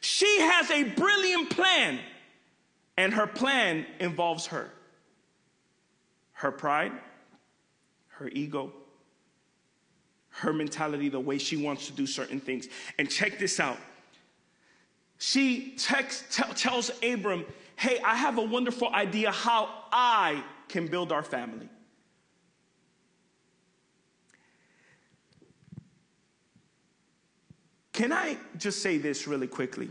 She 0.00 0.40
has 0.40 0.70
a 0.70 0.84
brilliant 0.84 1.50
plan, 1.50 1.98
and 2.96 3.12
her 3.12 3.26
plan 3.26 3.84
involves 3.98 4.46
her. 4.46 4.70
Her 6.34 6.52
pride, 6.52 6.92
her 8.10 8.28
ego, 8.28 8.72
her 10.30 10.52
mentality, 10.52 11.08
the 11.08 11.20
way 11.20 11.36
she 11.36 11.56
wants 11.56 11.88
to 11.88 11.92
do 11.92 12.06
certain 12.06 12.40
things. 12.40 12.68
And 12.96 13.10
check 13.10 13.38
this 13.38 13.58
out 13.58 13.76
she 15.20 15.74
text, 15.76 16.32
t- 16.32 16.42
tells 16.54 16.90
Abram, 17.02 17.44
Hey, 17.76 18.00
I 18.02 18.16
have 18.16 18.38
a 18.38 18.42
wonderful 18.42 18.88
idea 18.92 19.30
how 19.30 19.68
I 19.92 20.42
can 20.68 20.86
build 20.86 21.12
our 21.12 21.22
family. 21.22 21.68
Can 27.92 28.12
I 28.12 28.38
just 28.56 28.82
say 28.82 28.96
this 28.96 29.26
really 29.26 29.46
quickly? 29.46 29.90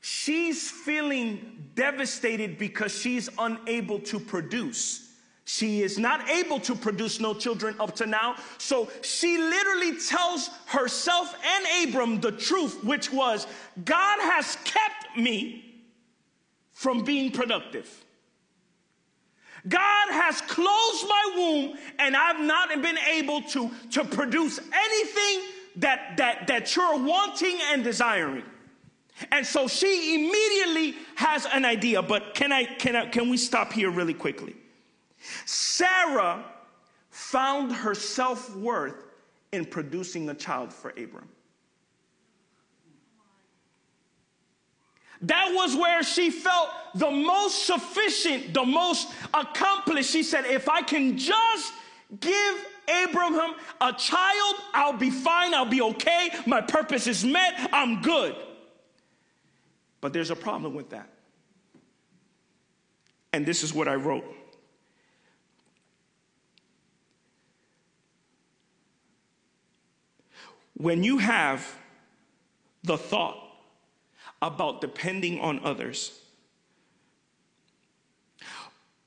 She's 0.00 0.70
feeling 0.70 1.70
devastated 1.74 2.58
because 2.58 2.96
she's 2.96 3.28
unable 3.38 3.98
to 4.00 4.20
produce. 4.20 5.10
She 5.44 5.82
is 5.82 5.98
not 5.98 6.28
able 6.30 6.58
to 6.60 6.74
produce 6.74 7.20
no 7.20 7.34
children 7.34 7.76
up 7.78 7.94
to 7.96 8.06
now. 8.06 8.36
So 8.56 8.88
she 9.02 9.36
literally 9.36 9.98
tells 9.98 10.48
herself 10.66 11.36
and 11.44 11.88
Abram 11.88 12.20
the 12.20 12.32
truth, 12.32 12.82
which 12.82 13.12
was 13.12 13.46
God 13.84 14.20
has 14.20 14.56
kept 14.64 15.18
me 15.18 15.84
from 16.72 17.04
being 17.04 17.30
productive. 17.30 18.04
God 19.68 20.10
has 20.10 20.40
closed 20.42 21.08
my 21.08 21.32
womb 21.36 21.78
and 21.98 22.16
I've 22.16 22.40
not 22.40 22.68
been 22.82 22.98
able 22.98 23.42
to, 23.42 23.70
to 23.92 24.04
produce 24.04 24.58
anything 24.58 25.48
that, 25.76 26.16
that, 26.16 26.46
that 26.46 26.74
you're 26.76 26.98
wanting 26.98 27.58
and 27.72 27.84
desiring. 27.84 28.44
And 29.30 29.46
so 29.46 29.68
she 29.68 30.14
immediately 30.14 30.98
has 31.14 31.46
an 31.46 31.64
idea, 31.64 32.02
but 32.02 32.34
can 32.34 32.52
I, 32.52 32.64
can 32.64 32.96
I, 32.96 33.06
can 33.06 33.28
we 33.28 33.36
stop 33.36 33.72
here 33.72 33.90
really 33.90 34.14
quickly? 34.14 34.56
Sarah 35.44 36.44
found 37.10 37.72
her 37.72 37.94
self 37.94 38.54
worth 38.56 39.04
in 39.52 39.64
producing 39.64 40.28
a 40.30 40.34
child 40.34 40.72
for 40.72 40.90
Abram. 40.90 41.28
That 45.22 45.52
was 45.54 45.74
where 45.74 46.02
she 46.02 46.30
felt 46.30 46.70
the 46.94 47.10
most 47.10 47.66
sufficient, 47.66 48.52
the 48.52 48.64
most 48.64 49.12
accomplished. 49.32 50.10
She 50.10 50.22
said, 50.22 50.44
If 50.44 50.68
I 50.68 50.82
can 50.82 51.16
just 51.16 51.72
give 52.20 52.66
Abraham 52.88 53.54
a 53.80 53.92
child, 53.92 54.56
I'll 54.74 54.92
be 54.92 55.10
fine, 55.10 55.54
I'll 55.54 55.64
be 55.64 55.80
okay, 55.80 56.30
my 56.46 56.60
purpose 56.60 57.06
is 57.06 57.24
met, 57.24 57.70
I'm 57.72 58.02
good. 58.02 58.36
But 60.00 60.12
there's 60.12 60.30
a 60.30 60.36
problem 60.36 60.74
with 60.74 60.90
that. 60.90 61.08
And 63.32 63.46
this 63.46 63.62
is 63.62 63.72
what 63.72 63.88
I 63.88 63.94
wrote. 63.94 64.24
When 70.74 71.02
you 71.04 71.18
have 71.18 71.66
the 72.82 72.98
thought 72.98 73.38
about 74.42 74.80
depending 74.80 75.40
on 75.40 75.60
others, 75.64 76.20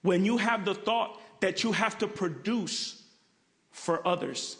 when 0.01 0.25
you 0.25 0.37
have 0.37 0.65
the 0.65 0.75
thought 0.75 1.19
that 1.41 1.63
you 1.63 1.73
have 1.73 1.97
to 1.99 2.07
produce 2.07 3.03
for 3.71 4.05
others, 4.07 4.57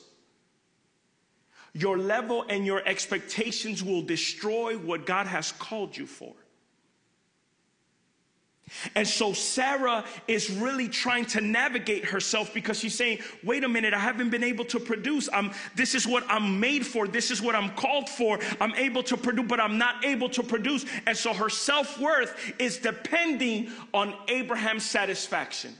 your 1.74 1.98
level 1.98 2.44
and 2.50 2.66
your 2.66 2.86
expectations 2.88 3.84
will 3.84 4.02
destroy 4.02 4.78
what 4.78 5.06
God 5.06 5.28
has 5.28 5.52
called 5.52 5.96
you 5.96 6.06
for. 6.06 6.34
And 8.96 9.08
so 9.08 9.32
Sarah 9.32 10.04
is 10.28 10.50
really 10.50 10.90
trying 10.90 11.26
to 11.28 11.42
navigate 11.42 12.04
herself 12.04 12.54
because 12.54 12.80
she's 12.80 12.96
saying, 12.96 13.20
wait 13.44 13.64
a 13.64 13.70
minute, 13.70 13.94
I 13.94 14.00
haven't 14.00 14.30
been 14.30 14.44
able 14.44 14.66
to 14.66 14.80
produce. 14.80 15.30
I'm, 15.32 15.52
this 15.76 15.96
is 15.96 16.06
what 16.06 16.26
I'm 16.28 16.60
made 16.60 16.86
for. 16.86 17.08
This 17.08 17.32
is 17.32 17.42
what 17.42 17.56
I'm 17.56 17.70
called 17.72 18.10
for. 18.10 18.40
I'm 18.60 18.74
able 18.76 19.04
to 19.04 19.16
produce, 19.16 19.46
but 19.48 19.60
I'm 19.62 19.78
not 19.78 20.04
able 20.04 20.30
to 20.30 20.44
produce. 20.44 20.86
And 21.06 21.16
so 21.16 21.34
her 21.34 21.50
self 21.50 22.00
worth 22.00 22.54
is 22.60 22.78
depending 22.78 23.72
on 23.94 24.14
Abraham's 24.28 24.86
satisfaction. 24.86 25.74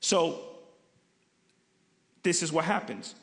So, 0.00 0.40
this 2.22 2.42
is 2.42 2.52
what 2.52 2.64
happens. 2.64 3.16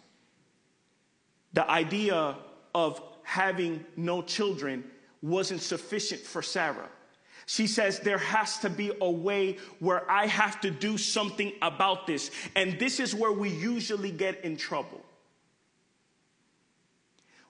The 1.54 1.70
idea 1.70 2.36
of 2.76 3.02
having 3.24 3.84
no 3.96 4.22
children 4.22 4.84
wasn't 5.22 5.62
sufficient 5.62 6.22
for 6.22 6.42
Sarah. 6.42 6.90
She 7.46 7.68
says, 7.68 8.00
There 8.00 8.18
has 8.18 8.58
to 8.60 8.70
be 8.70 8.92
a 9.02 9.10
way 9.10 9.58
where 9.80 10.10
I 10.10 10.28
have 10.28 10.62
to 10.62 10.72
do 10.72 10.98
something 10.98 11.54
about 11.62 12.08
this. 12.08 12.32
And 12.56 12.80
this 12.80 13.00
is 13.00 13.14
where 13.14 13.32
we 13.32 13.50
usually 13.50 14.12
get 14.12 14.44
in 14.44 14.56
trouble. 14.56 15.02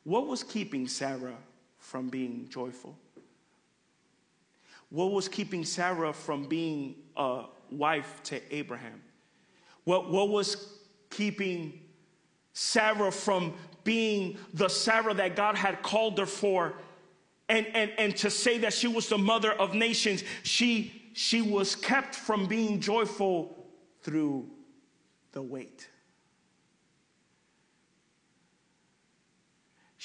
What 0.03 0.27
was 0.27 0.43
keeping 0.43 0.87
Sarah 0.87 1.37
from 1.77 2.09
being 2.09 2.47
joyful? 2.49 2.97
What 4.89 5.11
was 5.11 5.27
keeping 5.27 5.65
Sarah 5.65 6.13
from 6.13 6.45
being 6.45 6.95
a 7.15 7.45
wife 7.71 8.21
to 8.25 8.55
Abraham? 8.55 9.01
What, 9.85 10.09
what 10.09 10.29
was 10.29 10.77
keeping 11.09 11.79
Sarah 12.53 13.11
from 13.11 13.53
being 13.83 14.37
the 14.53 14.67
Sarah 14.67 15.13
that 15.13 15.35
God 15.35 15.55
had 15.55 15.81
called 15.81 16.17
her 16.19 16.25
for? 16.25 16.73
And, 17.49 17.67
and, 17.73 17.91
and 17.97 18.15
to 18.17 18.29
say 18.29 18.59
that 18.59 18.73
she 18.73 18.87
was 18.87 19.09
the 19.09 19.17
mother 19.17 19.51
of 19.53 19.73
nations, 19.73 20.23
she, 20.43 21.11
she 21.13 21.41
was 21.41 21.75
kept 21.75 22.15
from 22.15 22.45
being 22.45 22.79
joyful 22.79 23.67
through 24.01 24.49
the 25.31 25.41
wait. 25.41 25.89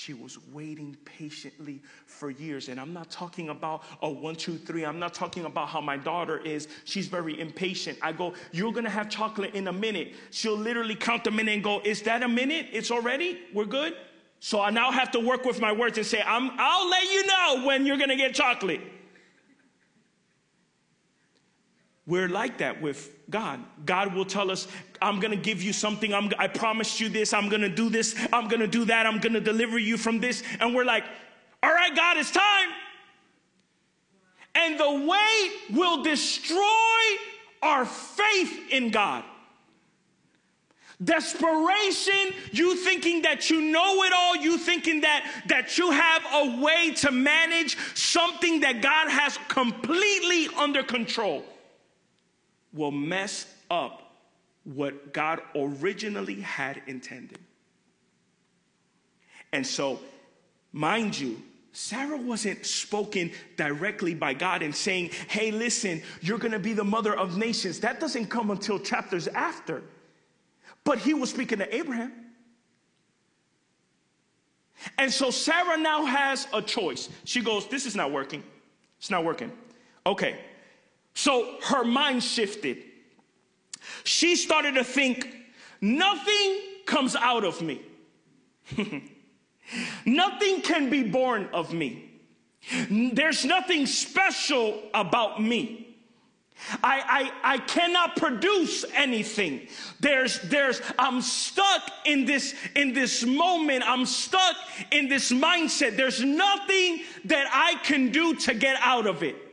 She 0.09 0.15
was 0.15 0.39
waiting 0.55 0.97
patiently 1.05 1.83
for 2.07 2.31
years. 2.31 2.71
And 2.71 2.81
I'm 2.81 2.95
not 2.95 3.11
talking 3.11 3.51
about 3.51 3.83
a 4.01 4.09
one, 4.09 4.37
two, 4.37 4.57
three. 4.57 4.87
I'm 4.87 4.99
not 4.99 5.13
talking 5.13 5.45
about 5.45 5.69
how 5.69 5.83
my 5.83 5.99
daughter 5.99 6.39
is. 6.39 6.67
She's 6.85 7.09
very 7.09 7.39
impatient. 7.39 7.99
I 8.01 8.13
go, 8.13 8.33
You're 8.51 8.73
going 8.73 8.85
to 8.85 8.91
have 8.91 9.11
chocolate 9.11 9.53
in 9.53 9.69
a 9.69 9.73
minute. 9.73 10.15
She'll 10.31 10.57
literally 10.57 10.95
count 10.95 11.25
the 11.25 11.31
minute 11.31 11.53
and 11.53 11.63
go, 11.63 11.83
Is 11.85 12.01
that 12.05 12.23
a 12.23 12.29
minute? 12.29 12.69
It's 12.73 12.91
already? 12.91 13.39
We're 13.53 13.67
good? 13.67 13.99
So 14.41 14.63
I 14.63 14.71
now 14.71 14.91
have 14.91 15.11
to 15.11 15.21
work 15.21 15.45
with 15.45 15.61
my 15.61 15.73
words 15.73 15.99
and 15.99 16.07
say, 16.07 16.23
I'm, 16.23 16.53
I'll 16.57 16.89
let 16.89 17.05
you 17.05 17.27
know 17.27 17.67
when 17.67 17.85
you're 17.85 17.99
going 17.99 18.09
to 18.09 18.17
get 18.17 18.35
chocolate. 18.35 18.81
We're 22.09 22.29
like 22.31 22.59
that 22.59 22.81
with 22.81 23.15
God. 23.29 23.63
God 23.85 24.15
will 24.15 24.25
tell 24.25 24.51
us, 24.51 24.67
I'm 25.03 25.21
going 25.21 25.31
to 25.31 25.37
give 25.37 25.63
you 25.63 25.75
something. 25.75 26.15
I'm, 26.15 26.33
I 26.39 26.49
promised 26.49 27.01
you 27.01 27.11
this. 27.11 27.35
I'm 27.35 27.51
going 27.51 27.61
to 27.61 27.69
do 27.69 27.91
this. 27.91 28.17
I'm 28.33 28.49
going 28.49 28.61
to 28.61 28.67
do 28.67 28.87
that. 28.87 29.05
I'm 29.05 29.19
going 29.19 29.35
to 29.35 29.43
deliver 29.43 29.79
you 29.79 29.99
from 29.99 30.19
this. 30.19 30.43
And 30.59 30.75
we're 30.75 30.87
like, 30.87 31.05
all 31.63 31.71
right, 31.71 31.95
God, 31.95 32.17
it's 32.17 32.31
time. 32.31 32.71
And 34.55 34.81
the 34.81 35.07
wait 35.07 35.77
will 35.79 36.03
destroy 36.03 36.59
our 37.63 37.85
faith 37.85 38.59
in 38.71 38.91
God. 38.91 39.23
Desperation, 41.05 42.33
you 42.53 42.75
thinking 42.75 43.23
that 43.23 43.51
you 43.51 43.61
know 43.61 44.03
it 44.05 44.15
all, 44.15 44.35
you 44.35 44.57
thinking 44.57 45.03
that, 45.03 45.31
that 45.49 45.77
you 45.77 45.91
have 45.91 46.23
a 46.33 46.63
way 46.63 46.93
to 46.93 47.13
manage 47.13 47.77
something 47.95 48.61
that 48.61 48.81
God 48.81 49.11
has 49.11 49.39
completely 49.49 50.49
under 50.57 50.83
control 50.83 51.45
will 52.73 52.91
mess 52.91 53.47
up 53.71 54.13
what 54.65 55.13
God 55.13 55.41
originally 55.55 56.41
had 56.41 56.83
intended. 56.87 57.39
And 59.53 59.67
so, 59.67 60.01
mind 60.73 61.19
you, 61.19 61.43
Sarah 61.73 62.19
wasn't 62.19 62.67
spoken 62.67 63.31
directly 63.57 64.15
by 64.15 64.35
God 64.35 64.63
and 64.63 64.75
saying, 64.75 65.11
Hey, 65.29 65.51
listen, 65.51 66.03
you're 66.21 66.39
gonna 66.39 66.59
be 66.59 66.73
the 66.73 66.85
mother 66.85 67.17
of 67.17 67.37
nations. 67.37 67.81
That 67.81 68.01
doesn't 68.01 68.27
come 68.27 68.51
until 68.51 68.79
chapters 68.79 69.29
after. 69.29 69.83
But 70.85 70.99
he 70.99 71.15
was 71.15 71.31
speaking 71.31 71.59
to 71.59 71.75
Abraham. 71.75 72.13
And 74.97 75.13
so 75.13 75.31
Sarah 75.31 75.77
now 75.77 76.05
has 76.05 76.47
a 76.53 76.63
choice. 76.63 77.09
She 77.25 77.41
goes, 77.41 77.67
This 77.69 77.87
is 77.87 77.97
not 77.97 78.13
working. 78.13 78.43
It's 78.99 79.11
not 79.11 79.25
working. 79.25 79.53
Okay, 80.07 80.39
so 81.19 81.57
her 81.63 81.83
mind 81.83 82.23
shifted. 82.23 82.79
She 84.05 84.37
started 84.37 84.77
to 84.77 84.85
think, 84.85 85.35
nothing 85.81 86.61
comes 86.87 87.17
out 87.17 87.43
of 87.45 87.61
me. 87.61 87.81
nothing 90.07 90.61
can 90.61 90.91
be 90.91 91.03
born 91.03 91.49
of 91.53 91.75
me. 91.75 92.09
There's 92.89 93.45
nothing 93.45 93.87
special 93.87 94.81
about 94.95 95.43
me. 95.43 95.97
I, 96.85 97.33
I, 97.43 97.55
I 97.55 97.59
cannot 97.59 98.15
produce 98.15 98.85
anything. 98.95 99.67
There's, 99.99 100.41
there's, 100.43 100.81
I'm 101.01 101.21
stuck 101.21 101.83
in 102.05 102.27
this, 102.27 102.55
in 102.77 102.93
this 102.93 103.25
moment. 103.25 103.83
I'm 103.85 104.07
stuck 104.07 104.55
in 104.93 105.09
this 105.09 105.33
mindset. 105.33 105.97
There's 105.97 106.23
nothing 106.23 107.01
that 107.25 107.49
I 107.53 107.75
can 107.83 108.13
do 108.13 108.37
to 108.37 108.55
get 108.55 108.77
out 108.81 109.09
of 109.09 109.25
it. 109.25 109.48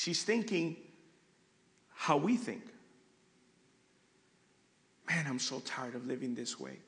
She's 0.00 0.22
thinking 0.22 0.78
how 1.90 2.16
we 2.16 2.38
think. 2.38 2.62
Man, 5.06 5.26
I'm 5.28 5.38
so 5.38 5.60
tired 5.60 5.94
of 5.94 6.06
living 6.06 6.34
this 6.34 6.58
way. 6.58 6.78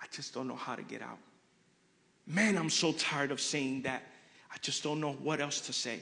I 0.00 0.06
just 0.12 0.32
don't 0.32 0.46
know 0.46 0.54
how 0.54 0.76
to 0.76 0.84
get 0.84 1.02
out. 1.02 1.18
Man, 2.24 2.56
I'm 2.56 2.70
so 2.70 2.92
tired 2.92 3.32
of 3.32 3.40
saying 3.40 3.82
that. 3.82 4.04
I 4.48 4.58
just 4.60 4.84
don't 4.84 5.00
know 5.00 5.14
what 5.14 5.40
else 5.40 5.60
to 5.62 5.72
say. 5.72 5.98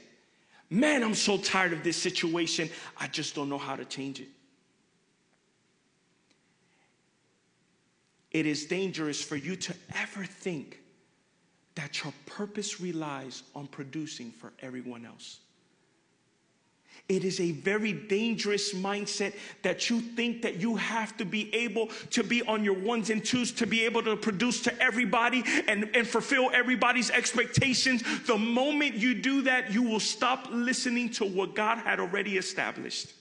Man, 0.68 1.02
I'm 1.02 1.14
so 1.14 1.38
tired 1.38 1.72
of 1.72 1.82
this 1.82 1.96
situation. 1.96 2.68
I 2.98 3.06
just 3.06 3.34
don't 3.34 3.48
know 3.48 3.56
how 3.56 3.74
to 3.74 3.86
change 3.86 4.20
it. 4.20 4.28
It 8.32 8.44
is 8.44 8.66
dangerous 8.66 9.22
for 9.22 9.36
you 9.36 9.56
to 9.56 9.74
ever 9.96 10.26
think 10.26 10.80
that 11.74 12.04
your 12.04 12.12
purpose 12.26 12.82
relies 12.82 13.44
on 13.54 13.66
producing 13.66 14.30
for 14.30 14.52
everyone 14.60 15.06
else. 15.06 15.38
It 17.06 17.22
is 17.22 17.38
a 17.38 17.52
very 17.52 17.92
dangerous 17.92 18.72
mindset 18.72 19.34
that 19.60 19.90
you 19.90 20.00
think 20.00 20.40
that 20.40 20.56
you 20.56 20.76
have 20.76 21.14
to 21.18 21.26
be 21.26 21.54
able 21.54 21.88
to 22.10 22.22
be 22.22 22.42
on 22.42 22.64
your 22.64 22.78
ones 22.78 23.10
and 23.10 23.22
twos 23.22 23.52
to 23.52 23.66
be 23.66 23.84
able 23.84 24.02
to 24.04 24.16
produce 24.16 24.62
to 24.62 24.82
everybody 24.82 25.44
and, 25.68 25.94
and 25.94 26.06
fulfill 26.06 26.50
everybody's 26.54 27.10
expectations. 27.10 28.02
The 28.26 28.38
moment 28.38 28.94
you 28.94 29.14
do 29.14 29.42
that, 29.42 29.70
you 29.70 29.82
will 29.82 30.00
stop 30.00 30.48
listening 30.50 31.10
to 31.10 31.26
what 31.26 31.54
God 31.54 31.76
had 31.76 32.00
already 32.00 32.38
established. 32.38 33.12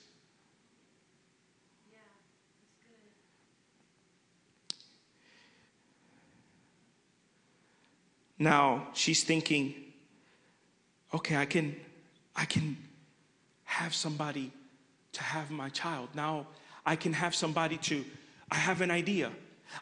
Now 8.39 8.87
she's 8.93 9.23
thinking, 9.23 9.75
okay, 11.13 11.35
I 11.35 11.45
can, 11.45 11.75
I 12.35 12.45
can 12.45 12.77
have 13.73 13.93
somebody 13.93 14.51
to 15.13 15.23
have 15.23 15.51
my 15.51 15.69
child. 15.69 16.09
Now 16.13 16.47
I 16.85 16.95
can 16.95 17.13
have 17.13 17.33
somebody 17.33 17.77
to 17.77 18.03
I 18.51 18.55
have 18.55 18.81
an 18.81 18.91
idea. 18.91 19.31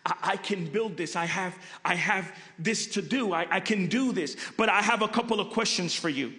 I, 0.06 0.38
can 0.38 0.66
build 0.66 0.96
this. 0.96 1.18
I 1.18 1.26
have, 1.26 1.54
I 1.84 1.96
have 1.96 2.34
this 2.58 2.88
to 2.88 3.02
do. 3.02 3.34
I, 3.34 3.46
I 3.52 3.60
can 3.60 3.88
do 3.88 4.14
this. 4.14 4.38
But 4.56 4.70
I 4.70 4.82
have 4.82 5.02
a 5.02 5.08
couple 5.10 5.42
of 5.42 5.50
questions 5.50 5.94
for 5.94 6.08
you. 6.08 6.32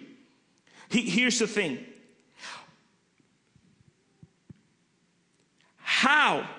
He, 0.89 1.07
here's 1.07 1.37
the 1.37 1.45
thing 1.45 1.85
How 5.77 6.49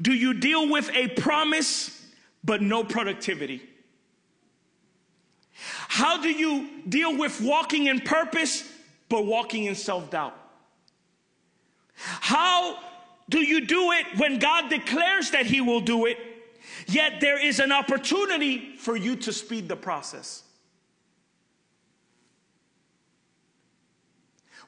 do 0.00 0.12
you 0.12 0.34
deal 0.34 0.68
with 0.70 0.90
a 0.90 1.08
promise 1.08 2.06
but 2.44 2.60
no 2.60 2.84
productivity? 2.84 3.62
How 5.88 6.20
do 6.20 6.28
you 6.28 6.68
deal 6.86 7.16
with 7.16 7.40
walking 7.40 7.86
in 7.86 8.00
purpose 8.00 8.70
but 9.08 9.26
walking 9.26 9.64
in 9.64 9.74
self 9.74 10.10
doubt? 10.10 10.36
How 11.94 12.78
do 13.28 13.40
you 13.40 13.66
do 13.66 13.92
it 13.92 14.06
when 14.18 14.38
God 14.38 14.70
declares 14.70 15.30
that 15.32 15.46
He 15.46 15.60
will 15.60 15.80
do 15.80 16.06
it, 16.06 16.18
yet 16.86 17.20
there 17.20 17.44
is 17.44 17.58
an 17.60 17.72
opportunity 17.72 18.76
for 18.76 18.96
you 18.96 19.16
to 19.16 19.32
speed 19.32 19.68
the 19.68 19.76
process? 19.76 20.44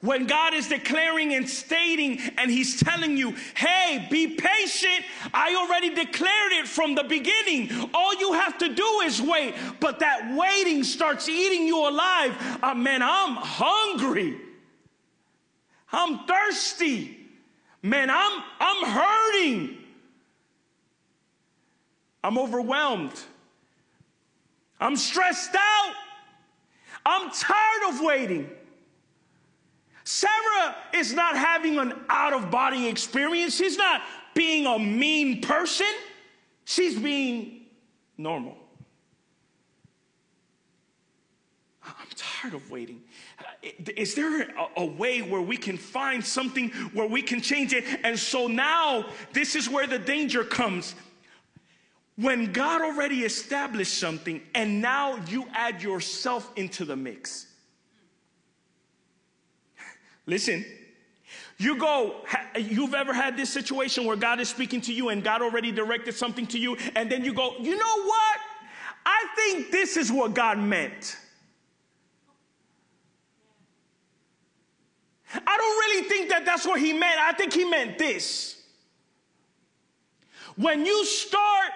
When 0.00 0.26
God 0.26 0.54
is 0.54 0.68
declaring 0.68 1.34
and 1.34 1.48
stating, 1.48 2.20
and 2.38 2.50
He's 2.50 2.80
telling 2.80 3.18
you, 3.18 3.34
hey, 3.54 4.06
be 4.10 4.28
patient. 4.28 5.04
I 5.34 5.54
already 5.54 5.90
declared 5.90 6.52
it 6.52 6.66
from 6.66 6.94
the 6.94 7.04
beginning. 7.04 7.90
All 7.92 8.14
you 8.14 8.32
have 8.32 8.56
to 8.58 8.74
do 8.74 9.00
is 9.04 9.20
wait. 9.20 9.54
But 9.78 9.98
that 9.98 10.34
waiting 10.34 10.84
starts 10.84 11.28
eating 11.28 11.66
you 11.66 11.86
alive. 11.86 12.34
Uh, 12.62 12.74
man, 12.74 13.02
I'm 13.02 13.36
hungry. 13.36 14.38
I'm 15.92 16.20
thirsty. 16.20 17.18
Man, 17.82 18.08
I'm, 18.08 18.42
I'm 18.58 18.86
hurting. 18.86 19.78
I'm 22.24 22.38
overwhelmed. 22.38 23.18
I'm 24.80 24.96
stressed 24.96 25.54
out. 25.54 25.94
I'm 27.04 27.30
tired 27.30 27.94
of 27.94 28.00
waiting. 28.00 28.50
Sarah 30.10 30.74
is 30.92 31.12
not 31.12 31.36
having 31.36 31.78
an 31.78 31.94
out 32.08 32.32
of 32.32 32.50
body 32.50 32.88
experience. 32.88 33.54
She's 33.54 33.78
not 33.78 34.02
being 34.34 34.66
a 34.66 34.76
mean 34.76 35.40
person. 35.40 35.86
She's 36.64 36.98
being 36.98 37.66
normal. 38.18 38.56
I'm 41.84 41.94
tired 42.16 42.54
of 42.54 42.68
waiting. 42.72 43.02
Uh, 43.38 43.68
is 43.96 44.16
there 44.16 44.42
a, 44.42 44.68
a, 44.78 44.84
way 44.84 45.22
where 45.22 45.42
we 45.42 45.56
can 45.56 45.76
find 45.76 46.24
something 46.24 46.70
where 46.92 47.06
we 47.06 47.22
can 47.22 47.40
change 47.40 47.72
it? 47.72 47.84
And 48.02 48.18
so 48.18 48.48
now 48.48 49.06
this 49.32 49.54
is 49.54 49.70
where 49.70 49.86
the 49.86 50.00
danger 50.00 50.42
comes. 50.42 50.96
When 52.16 52.52
God 52.52 52.82
already 52.82 53.20
established 53.20 53.96
something 53.96 54.42
and 54.56 54.82
now 54.82 55.24
you 55.28 55.46
add 55.54 55.84
yourself 55.84 56.50
into 56.56 56.84
the 56.84 56.96
mix. 56.96 57.46
Listen, 60.26 60.64
you 61.58 61.76
go, 61.76 62.24
you've 62.56 62.94
ever 62.94 63.12
had 63.12 63.36
this 63.36 63.52
situation 63.52 64.04
where 64.04 64.16
God 64.16 64.40
is 64.40 64.48
speaking 64.48 64.80
to 64.82 64.92
you 64.92 65.10
and 65.10 65.22
God 65.22 65.42
already 65.42 65.72
directed 65.72 66.14
something 66.14 66.46
to 66.48 66.58
you, 66.58 66.76
and 66.96 67.10
then 67.10 67.24
you 67.24 67.32
go, 67.34 67.54
you 67.58 67.76
know 67.76 68.02
what? 68.04 68.40
I 69.04 69.26
think 69.36 69.70
this 69.70 69.96
is 69.96 70.10
what 70.10 70.34
God 70.34 70.58
meant. 70.58 71.16
I 75.32 75.56
don't 75.56 75.78
really 75.78 76.08
think 76.08 76.30
that 76.30 76.44
that's 76.44 76.66
what 76.66 76.80
he 76.80 76.92
meant. 76.92 77.20
I 77.20 77.32
think 77.32 77.52
he 77.52 77.64
meant 77.64 77.98
this. 77.98 78.56
When 80.56 80.84
you 80.84 81.04
start 81.04 81.70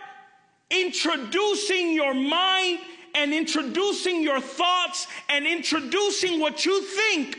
introducing 0.71 1.93
your 1.93 2.15
mind 2.15 2.81
and 3.15 3.33
introducing 3.33 4.23
your 4.23 4.41
thoughts 4.41 5.07
and 5.29 5.47
introducing 5.47 6.41
what 6.41 6.67
you 6.67 6.83
think 6.83 7.39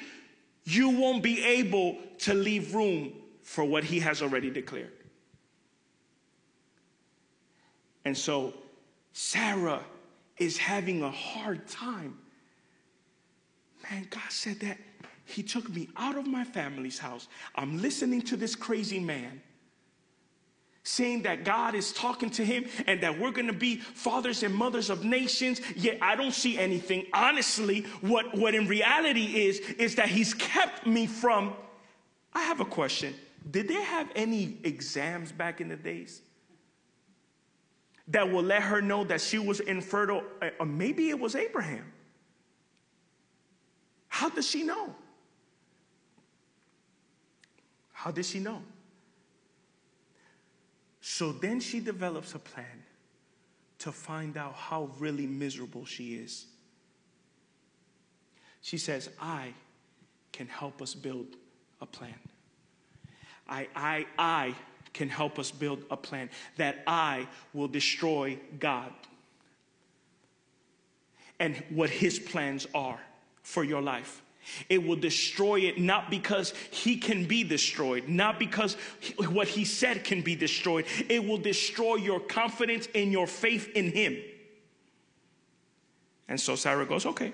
you 0.65 0.89
won't 0.89 1.23
be 1.23 1.43
able 1.43 1.97
to 2.19 2.33
leave 2.33 2.75
room 2.75 3.13
for 3.43 3.63
what 3.63 3.83
he 3.83 3.99
has 3.99 4.21
already 4.21 4.49
declared. 4.49 4.91
And 8.03 8.17
so 8.17 8.53
Sarah 9.13 9.83
is 10.37 10.57
having 10.57 11.03
a 11.03 11.09
hard 11.09 11.67
time. 11.67 12.17
Man, 13.89 14.07
God 14.09 14.29
said 14.29 14.59
that 14.61 14.77
He 15.25 15.43
took 15.43 15.69
me 15.69 15.89
out 15.95 16.17
of 16.17 16.27
my 16.27 16.43
family's 16.43 16.99
house. 16.99 17.27
I'm 17.55 17.81
listening 17.81 18.21
to 18.23 18.37
this 18.37 18.55
crazy 18.55 18.99
man 18.99 19.41
saying 20.85 21.23
that 21.23 21.43
God 21.43 21.73
is 21.73 21.91
talking 21.91 22.29
to 22.29 22.45
him 22.45 22.65
and 22.85 23.01
that 23.01 23.19
we're 23.19 23.31
going 23.31 23.47
to 23.47 23.53
be 23.53 23.77
fathers 23.77 24.43
and 24.43 24.53
mothers 24.53 24.89
of 24.89 25.03
nations. 25.03 25.59
Yet 25.75 25.97
I 26.01 26.15
don't 26.15 26.33
see 26.33 26.57
anything. 26.57 27.07
Honestly, 27.11 27.81
what, 28.01 28.37
what 28.37 28.53
in 28.53 28.67
reality 28.67 29.47
is, 29.47 29.59
is 29.59 29.95
that 29.95 30.07
he's 30.07 30.33
kept 30.35 30.85
me 30.85 31.07
from. 31.07 31.53
I 32.33 32.43
have 32.43 32.59
a 32.59 32.65
question. 32.65 33.15
Did 33.49 33.67
they 33.67 33.81
have 33.81 34.09
any 34.15 34.57
exams 34.63 35.31
back 35.31 35.59
in 35.59 35.69
the 35.69 35.75
days? 35.75 36.21
That 38.09 38.31
will 38.31 38.43
let 38.43 38.61
her 38.61 38.81
know 38.81 39.03
that 39.05 39.21
she 39.21 39.39
was 39.39 39.61
infertile, 39.61 40.23
uh, 40.39 40.49
or 40.59 40.67
maybe 40.67 41.09
it 41.09 41.19
was 41.19 41.35
Abraham. 41.35 41.91
How 44.07 44.29
does 44.29 44.47
she 44.47 44.63
know? 44.63 44.93
How 47.91 48.11
did 48.11 48.25
she 48.25 48.39
know? 48.39 48.61
So 51.07 51.31
then 51.31 51.59
she 51.59 51.81
develops 51.81 52.33
a 52.33 52.39
plan 52.39 52.83
to 53.77 53.91
find 53.91 54.37
out 54.37 54.55
how 54.55 54.89
really 54.97 55.27
miserable 55.27 55.85
she 55.85 56.15
is. 56.15 56.47
She 58.61 58.79
says, 58.79 59.11
I 59.21 59.53
can 60.31 60.47
help 60.47 60.81
us 60.81 60.95
build 60.95 61.27
a 61.79 61.85
plan. 61.85 62.15
I, 63.47 63.67
I, 63.75 64.07
I 64.17 64.55
can 64.93 65.07
help 65.07 65.37
us 65.37 65.51
build 65.51 65.83
a 65.91 65.95
plan 65.95 66.31
that 66.57 66.81
I 66.87 67.27
will 67.53 67.67
destroy 67.67 68.39
God 68.59 68.91
and 71.39 71.55
what 71.69 71.91
his 71.91 72.17
plans 72.17 72.65
are 72.73 72.99
for 73.43 73.63
your 73.63 73.83
life. 73.83 74.23
It 74.69 74.85
will 74.85 74.95
destroy 74.95 75.61
it 75.61 75.79
not 75.79 76.09
because 76.09 76.53
he 76.71 76.97
can 76.97 77.25
be 77.25 77.43
destroyed, 77.43 78.07
not 78.07 78.39
because 78.39 78.75
what 79.29 79.47
he 79.47 79.65
said 79.65 80.03
can 80.03 80.21
be 80.21 80.35
destroyed. 80.35 80.85
It 81.09 81.23
will 81.23 81.37
destroy 81.37 81.95
your 81.95 82.19
confidence 82.19 82.87
in 82.93 83.11
your 83.11 83.27
faith 83.27 83.69
in 83.75 83.91
him. 83.91 84.17
And 86.27 86.39
so 86.39 86.55
Sarah 86.55 86.85
goes, 86.85 87.05
Okay, 87.05 87.33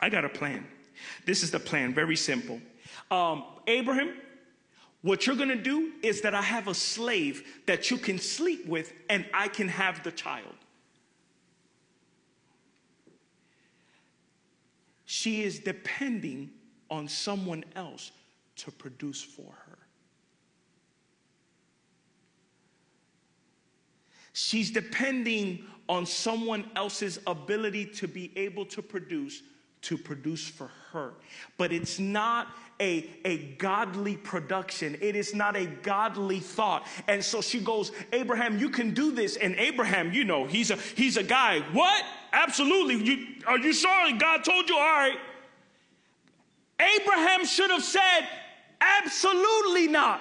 I 0.00 0.08
got 0.08 0.24
a 0.24 0.28
plan. 0.28 0.66
This 1.26 1.42
is 1.42 1.50
the 1.50 1.60
plan, 1.60 1.94
very 1.94 2.16
simple. 2.16 2.60
Um, 3.10 3.44
Abraham, 3.66 4.14
what 5.02 5.26
you're 5.26 5.36
gonna 5.36 5.56
do 5.56 5.92
is 6.02 6.22
that 6.22 6.34
I 6.34 6.42
have 6.42 6.68
a 6.68 6.74
slave 6.74 7.62
that 7.66 7.90
you 7.90 7.98
can 7.98 8.18
sleep 8.18 8.66
with, 8.66 8.92
and 9.08 9.26
I 9.34 9.48
can 9.48 9.68
have 9.68 10.02
the 10.02 10.12
child. 10.12 10.54
She 15.14 15.44
is 15.44 15.60
depending 15.60 16.50
on 16.90 17.06
someone 17.06 17.62
else 17.76 18.10
to 18.56 18.72
produce 18.72 19.22
for 19.22 19.52
her. 19.66 19.78
She's 24.32 24.72
depending 24.72 25.66
on 25.88 26.04
someone 26.04 26.68
else's 26.74 27.20
ability 27.28 27.86
to 27.94 28.08
be 28.08 28.32
able 28.34 28.66
to 28.66 28.82
produce 28.82 29.44
to 29.84 29.98
produce 29.98 30.46
for 30.46 30.70
her. 30.92 31.12
But 31.56 31.72
it's 31.72 31.98
not 31.98 32.48
a, 32.80 33.08
a 33.24 33.38
godly 33.58 34.16
production. 34.16 34.96
It 35.00 35.16
is 35.16 35.34
not 35.34 35.56
a 35.56 35.66
godly 35.66 36.40
thought. 36.40 36.86
And 37.06 37.22
so 37.22 37.40
she 37.40 37.60
goes, 37.60 37.92
Abraham, 38.12 38.58
you 38.58 38.68
can 38.68 38.94
do 38.94 39.12
this. 39.12 39.36
And 39.36 39.54
Abraham, 39.56 40.12
you 40.12 40.24
know, 40.24 40.46
he's 40.46 40.70
a 40.70 40.76
he's 40.76 41.16
a 41.16 41.22
guy. 41.22 41.60
What? 41.72 42.04
Absolutely. 42.32 42.96
You, 43.02 43.26
are 43.46 43.58
you 43.58 43.72
sorry? 43.72 44.12
God 44.14 44.44
told 44.44 44.68
you, 44.68 44.76
all 44.76 44.82
right. 44.82 45.18
Abraham 46.80 47.46
should 47.46 47.70
have 47.70 47.84
said, 47.84 48.28
absolutely 48.80 49.86
not. 49.86 50.20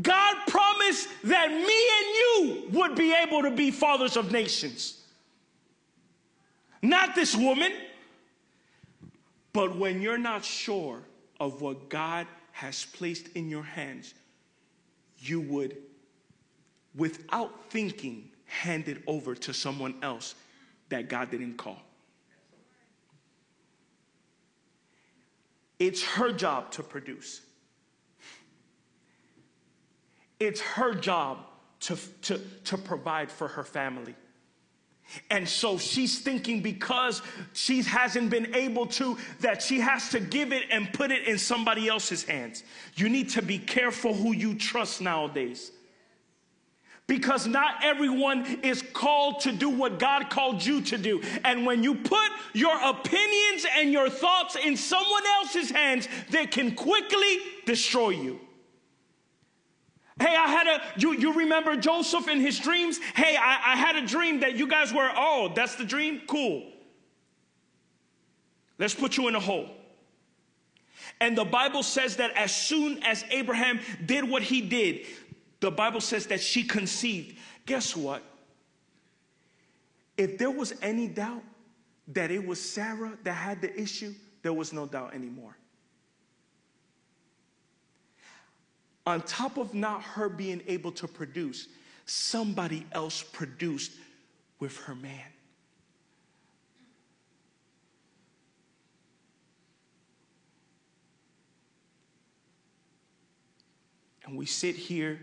God 0.00 0.36
promised 0.48 1.08
that 1.24 1.50
me 1.50 1.56
and 1.56 2.70
you 2.72 2.78
would 2.78 2.96
be 2.96 3.14
able 3.14 3.42
to 3.42 3.50
be 3.50 3.70
fathers 3.70 4.16
of 4.16 4.32
nations. 4.32 5.03
Not 6.84 7.14
this 7.14 7.34
woman. 7.34 7.72
But 9.54 9.76
when 9.76 10.02
you're 10.02 10.18
not 10.18 10.44
sure 10.44 11.00
of 11.40 11.62
what 11.62 11.88
God 11.88 12.26
has 12.52 12.84
placed 12.84 13.28
in 13.28 13.48
your 13.48 13.62
hands, 13.62 14.12
you 15.18 15.40
would, 15.40 15.76
without 16.94 17.70
thinking, 17.70 18.30
hand 18.44 18.88
it 18.88 19.02
over 19.06 19.34
to 19.34 19.54
someone 19.54 19.94
else 20.02 20.34
that 20.90 21.08
God 21.08 21.30
didn't 21.30 21.56
call. 21.56 21.80
It's 25.78 26.02
her 26.02 26.32
job 26.32 26.70
to 26.72 26.82
produce. 26.82 27.40
it's 30.40 30.60
her 30.60 30.94
job 30.94 31.38
to, 31.80 31.96
to, 32.22 32.40
to 32.64 32.76
provide 32.76 33.30
for 33.30 33.48
her 33.48 33.64
family. 33.64 34.14
And 35.30 35.48
so 35.48 35.78
she's 35.78 36.18
thinking 36.18 36.60
because 36.60 37.22
she 37.52 37.82
hasn't 37.82 38.30
been 38.30 38.54
able 38.54 38.86
to, 38.86 39.16
that 39.40 39.62
she 39.62 39.80
has 39.80 40.10
to 40.10 40.20
give 40.20 40.52
it 40.52 40.64
and 40.70 40.92
put 40.92 41.10
it 41.10 41.26
in 41.28 41.38
somebody 41.38 41.88
else's 41.88 42.24
hands. 42.24 42.64
You 42.96 43.08
need 43.08 43.30
to 43.30 43.42
be 43.42 43.58
careful 43.58 44.14
who 44.14 44.32
you 44.32 44.54
trust 44.54 45.00
nowadays. 45.00 45.70
Because 47.06 47.46
not 47.46 47.84
everyone 47.84 48.60
is 48.62 48.82
called 48.94 49.40
to 49.40 49.52
do 49.52 49.68
what 49.68 49.98
God 49.98 50.30
called 50.30 50.64
you 50.64 50.80
to 50.82 50.96
do. 50.96 51.22
And 51.44 51.66
when 51.66 51.82
you 51.82 51.96
put 51.96 52.30
your 52.54 52.76
opinions 52.82 53.66
and 53.76 53.92
your 53.92 54.08
thoughts 54.08 54.56
in 54.56 54.76
someone 54.76 55.22
else's 55.38 55.70
hands, 55.70 56.08
they 56.30 56.46
can 56.46 56.74
quickly 56.74 57.38
destroy 57.66 58.10
you. 58.10 58.40
Hey, 60.18 60.36
I 60.36 60.46
had 60.46 60.66
a, 60.66 60.82
you, 60.96 61.12
you 61.12 61.32
remember 61.32 61.76
Joseph 61.76 62.28
in 62.28 62.40
his 62.40 62.60
dreams? 62.60 62.98
Hey, 63.14 63.36
I, 63.36 63.72
I 63.72 63.76
had 63.76 63.96
a 63.96 64.06
dream 64.06 64.40
that 64.40 64.54
you 64.54 64.68
guys 64.68 64.92
were, 64.92 65.10
oh, 65.14 65.52
that's 65.54 65.74
the 65.74 65.84
dream? 65.84 66.22
Cool. 66.28 66.70
Let's 68.78 68.94
put 68.94 69.16
you 69.16 69.26
in 69.28 69.34
a 69.34 69.40
hole. 69.40 69.70
And 71.20 71.36
the 71.36 71.44
Bible 71.44 71.82
says 71.82 72.16
that 72.16 72.32
as 72.36 72.54
soon 72.54 73.02
as 73.02 73.24
Abraham 73.30 73.80
did 74.06 74.28
what 74.28 74.42
he 74.42 74.60
did, 74.60 75.06
the 75.60 75.70
Bible 75.70 76.00
says 76.00 76.26
that 76.26 76.40
she 76.40 76.62
conceived. 76.62 77.36
Guess 77.66 77.96
what? 77.96 78.22
If 80.16 80.38
there 80.38 80.50
was 80.50 80.74
any 80.80 81.08
doubt 81.08 81.42
that 82.08 82.30
it 82.30 82.44
was 82.44 82.60
Sarah 82.60 83.16
that 83.24 83.32
had 83.32 83.60
the 83.60 83.80
issue, 83.80 84.14
there 84.42 84.52
was 84.52 84.72
no 84.72 84.86
doubt 84.86 85.14
anymore. 85.14 85.56
On 89.06 89.22
top 89.22 89.58
of 89.58 89.74
not 89.74 90.02
her 90.02 90.28
being 90.28 90.62
able 90.66 90.92
to 90.92 91.06
produce, 91.06 91.68
somebody 92.06 92.86
else 92.92 93.22
produced 93.22 93.92
with 94.60 94.76
her 94.78 94.94
man. 94.94 95.20
And 104.26 104.38
we 104.38 104.46
sit 104.46 104.74
here 104.74 105.20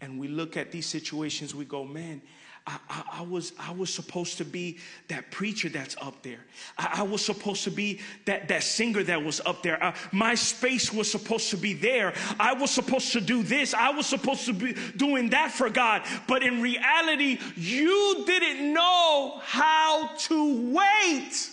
and 0.00 0.18
we 0.18 0.28
look 0.28 0.56
at 0.56 0.72
these 0.72 0.86
situations, 0.86 1.54
we 1.54 1.64
go, 1.64 1.84
man, 1.84 2.20
I, 2.66 2.78
I, 2.88 3.02
I, 3.18 3.22
was, 3.22 3.52
I 3.58 3.72
was 3.72 3.92
supposed 3.92 4.38
to 4.38 4.44
be 4.44 4.78
that 5.08 5.30
preacher 5.30 5.68
that's 5.68 5.96
up 6.00 6.22
there. 6.22 6.38
I, 6.78 7.00
I 7.00 7.02
was 7.02 7.22
supposed 7.22 7.64
to 7.64 7.70
be 7.70 8.00
that, 8.24 8.48
that 8.48 8.62
singer 8.62 9.02
that 9.02 9.22
was 9.22 9.42
up 9.44 9.62
there. 9.62 9.82
Uh, 9.82 9.94
my 10.12 10.34
space 10.34 10.90
was 10.90 11.10
supposed 11.10 11.50
to 11.50 11.58
be 11.58 11.74
there. 11.74 12.14
I 12.40 12.54
was 12.54 12.70
supposed 12.70 13.12
to 13.12 13.20
do 13.20 13.42
this. 13.42 13.74
I 13.74 13.90
was 13.90 14.06
supposed 14.06 14.46
to 14.46 14.54
be 14.54 14.74
doing 14.96 15.30
that 15.30 15.52
for 15.52 15.68
God. 15.68 16.02
But 16.26 16.42
in 16.42 16.62
reality, 16.62 17.38
you 17.54 18.24
didn't 18.26 18.72
know 18.72 19.40
how 19.42 20.10
to 20.16 20.72
wait. 20.74 21.50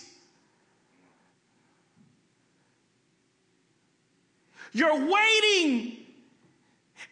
You're 4.72 4.96
waiting 4.96 5.98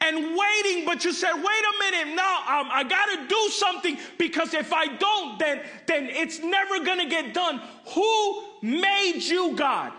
and 0.01 0.37
waiting, 0.37 0.85
but 0.85 1.03
you 1.03 1.11
said, 1.11 1.33
wait 1.33 1.43
a 1.43 1.91
minute, 1.91 2.15
now 2.15 2.37
um, 2.47 2.69
I 2.71 2.85
got 2.87 3.05
to 3.07 3.27
do 3.27 3.49
something 3.51 3.97
because 4.17 4.53
if 4.53 4.71
I 4.71 4.87
don't, 4.87 5.37
then, 5.37 5.61
then 5.87 6.07
it's 6.09 6.39
never 6.39 6.83
going 6.83 6.99
to 6.99 7.05
get 7.05 7.33
done. 7.33 7.61
Who 7.93 8.43
made 8.61 9.19
you 9.19 9.55
God? 9.55 9.91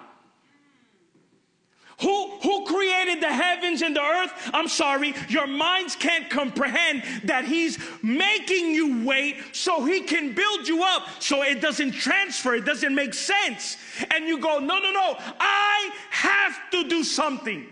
Who, 2.00 2.30
who 2.38 2.64
created 2.64 3.22
the 3.22 3.30
heavens 3.30 3.82
and 3.82 3.94
the 3.94 4.00
earth? 4.00 4.32
I'm 4.54 4.68
sorry, 4.68 5.14
your 5.28 5.46
minds 5.46 5.96
can't 5.96 6.30
comprehend 6.30 7.02
that 7.24 7.44
He's 7.44 7.78
making 8.02 8.70
you 8.70 9.04
wait 9.04 9.36
so 9.52 9.84
He 9.84 10.00
can 10.00 10.34
build 10.34 10.66
you 10.66 10.82
up 10.82 11.08
so 11.18 11.42
it 11.42 11.60
doesn't 11.60 11.92
transfer, 11.92 12.54
it 12.54 12.64
doesn't 12.64 12.94
make 12.94 13.12
sense. 13.12 13.76
And 14.10 14.24
you 14.26 14.38
go, 14.38 14.60
no, 14.60 14.78
no, 14.78 14.90
no, 14.92 15.16
I 15.38 15.90
have 16.08 16.70
to 16.70 16.88
do 16.88 17.04
something. 17.04 17.66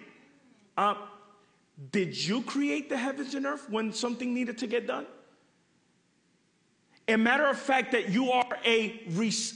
Uh, 0.77 0.95
did 1.93 2.17
you 2.17 2.43
create 2.43 2.89
the 2.89 2.97
heavens 2.97 3.35
and 3.35 3.47
earth 3.47 3.69
when 3.71 3.93
something 3.93 4.35
needed 4.35 4.59
to 4.59 4.67
get 4.67 4.87
done? 4.87 5.07
A 7.07 7.17
matter 7.17 7.47
of 7.47 7.59
fact 7.59 7.93
that 7.93 8.11
you 8.11 8.33
are 8.33 8.59
a 8.67 9.01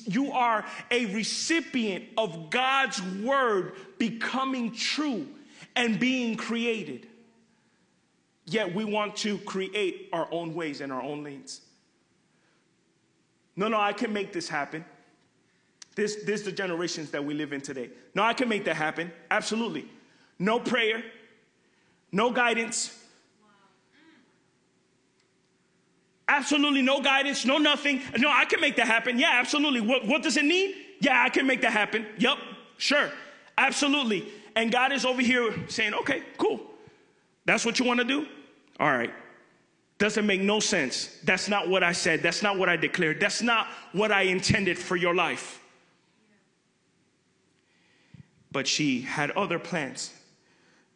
you 0.07 0.33
are 0.33 0.65
a 0.91 1.07
recipient 1.15 2.05
of 2.17 2.49
God's 2.49 3.03
word 3.03 3.73
becoming 3.99 4.73
true 4.73 5.27
and 5.77 6.01
being 6.01 6.37
created. 6.37 7.09
Yet 8.47 8.75
we 8.75 8.85
want 8.85 9.17
to 9.17 9.39
create 9.39 10.09
our 10.13 10.27
own 10.31 10.55
ways 10.55 10.81
and 10.81 10.93
our 10.93 11.03
own 11.03 11.23
lanes. 11.23 11.61
No, 13.55 13.69
no, 13.69 13.79
I 13.79 13.93
can 13.93 14.13
make 14.13 14.33
this 14.33 14.49
happen. 14.49 14.85
This, 15.95 16.25
this 16.25 16.41
is 16.41 16.47
the 16.47 16.53
generations 16.53 17.11
that 17.11 17.23
we 17.25 17.35
live 17.35 17.53
in 17.53 17.61
today. 17.61 17.91
No, 18.15 18.23
I 18.23 18.33
can 18.33 18.49
make 18.49 18.65
that 18.65 18.77
happen. 18.77 19.13
Absolutely. 19.31 19.87
No 20.39 20.59
prayer, 20.59 21.05
no 22.13 22.31
guidance. 22.31 22.99
Absolutely 26.29 26.83
no 26.83 27.01
guidance, 27.01 27.45
no 27.45 27.59
nothing. 27.59 28.01
No, 28.19 28.31
I 28.31 28.45
can 28.45 28.61
make 28.61 28.77
that 28.77 28.87
happen. 28.87 29.19
Yeah, 29.19 29.33
absolutely. 29.35 29.81
What, 29.81 30.07
what 30.07 30.23
does 30.23 30.37
it 30.37 30.45
need? 30.45 30.77
Yeah, 31.01 31.23
I 31.23 31.29
can 31.29 31.47
make 31.47 31.63
that 31.63 31.73
happen. 31.73 32.07
Yep, 32.19 32.39
sure, 32.79 33.11
absolutely. 33.59 34.29
And 34.55 34.71
God 34.71 34.93
is 34.93 35.05
over 35.05 35.21
here 35.21 35.53
saying, 35.69 35.95
okay, 35.95 36.23
cool. 36.39 36.61
That's 37.45 37.65
what 37.67 37.79
you 37.79 37.85
want 37.85 38.01
to 38.01 38.05
do? 38.05 38.27
All 38.79 38.91
right. 38.91 39.13
Doesn't 39.99 40.27
make 40.27 40.41
no 40.41 40.61
sense. 40.61 41.19
That's 41.25 41.49
not 41.49 41.69
what 41.69 41.83
I 41.83 41.93
said. 41.93 42.23
That's 42.23 42.43
not 42.43 42.59
what 42.59 42.69
I 42.69 42.77
declared. 42.77 43.21
That's 43.21 43.43
not 43.43 43.69
what 43.93 44.13
I 44.13 44.23
intended 44.23 44.79
for 44.79 44.97
your 44.97 45.15
life. 45.15 45.61
But 48.51 48.67
she 48.67 49.01
had 49.01 49.31
other 49.33 49.59
plans 49.59 50.13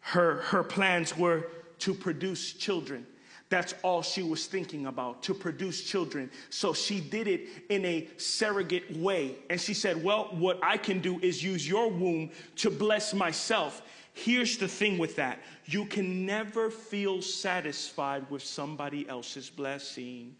her, 0.06 0.36
her 0.36 0.62
plans 0.62 1.16
were 1.16 1.48
to 1.80 1.92
produce 1.92 2.52
children. 2.52 3.04
That's 3.48 3.74
all 3.82 4.02
she 4.02 4.22
was 4.22 4.46
thinking 4.46 4.86
about, 4.86 5.20
to 5.24 5.34
produce 5.34 5.82
children. 5.82 6.30
So 6.48 6.72
she 6.72 7.00
did 7.00 7.26
it 7.26 7.48
in 7.70 7.84
a 7.84 8.08
surrogate 8.16 8.96
way. 8.98 9.34
And 9.50 9.60
she 9.60 9.74
said, 9.74 10.02
Well, 10.02 10.28
what 10.30 10.60
I 10.62 10.76
can 10.76 11.00
do 11.00 11.18
is 11.20 11.42
use 11.42 11.68
your 11.68 11.90
womb 11.90 12.30
to 12.56 12.70
bless 12.70 13.14
myself. 13.14 13.82
Here's 14.12 14.58
the 14.58 14.68
thing 14.68 14.96
with 14.96 15.16
that 15.16 15.40
you 15.64 15.84
can 15.86 16.24
never 16.24 16.70
feel 16.70 17.20
satisfied 17.20 18.30
with 18.30 18.44
somebody 18.44 19.08
else's 19.08 19.50
blessing. 19.50 20.36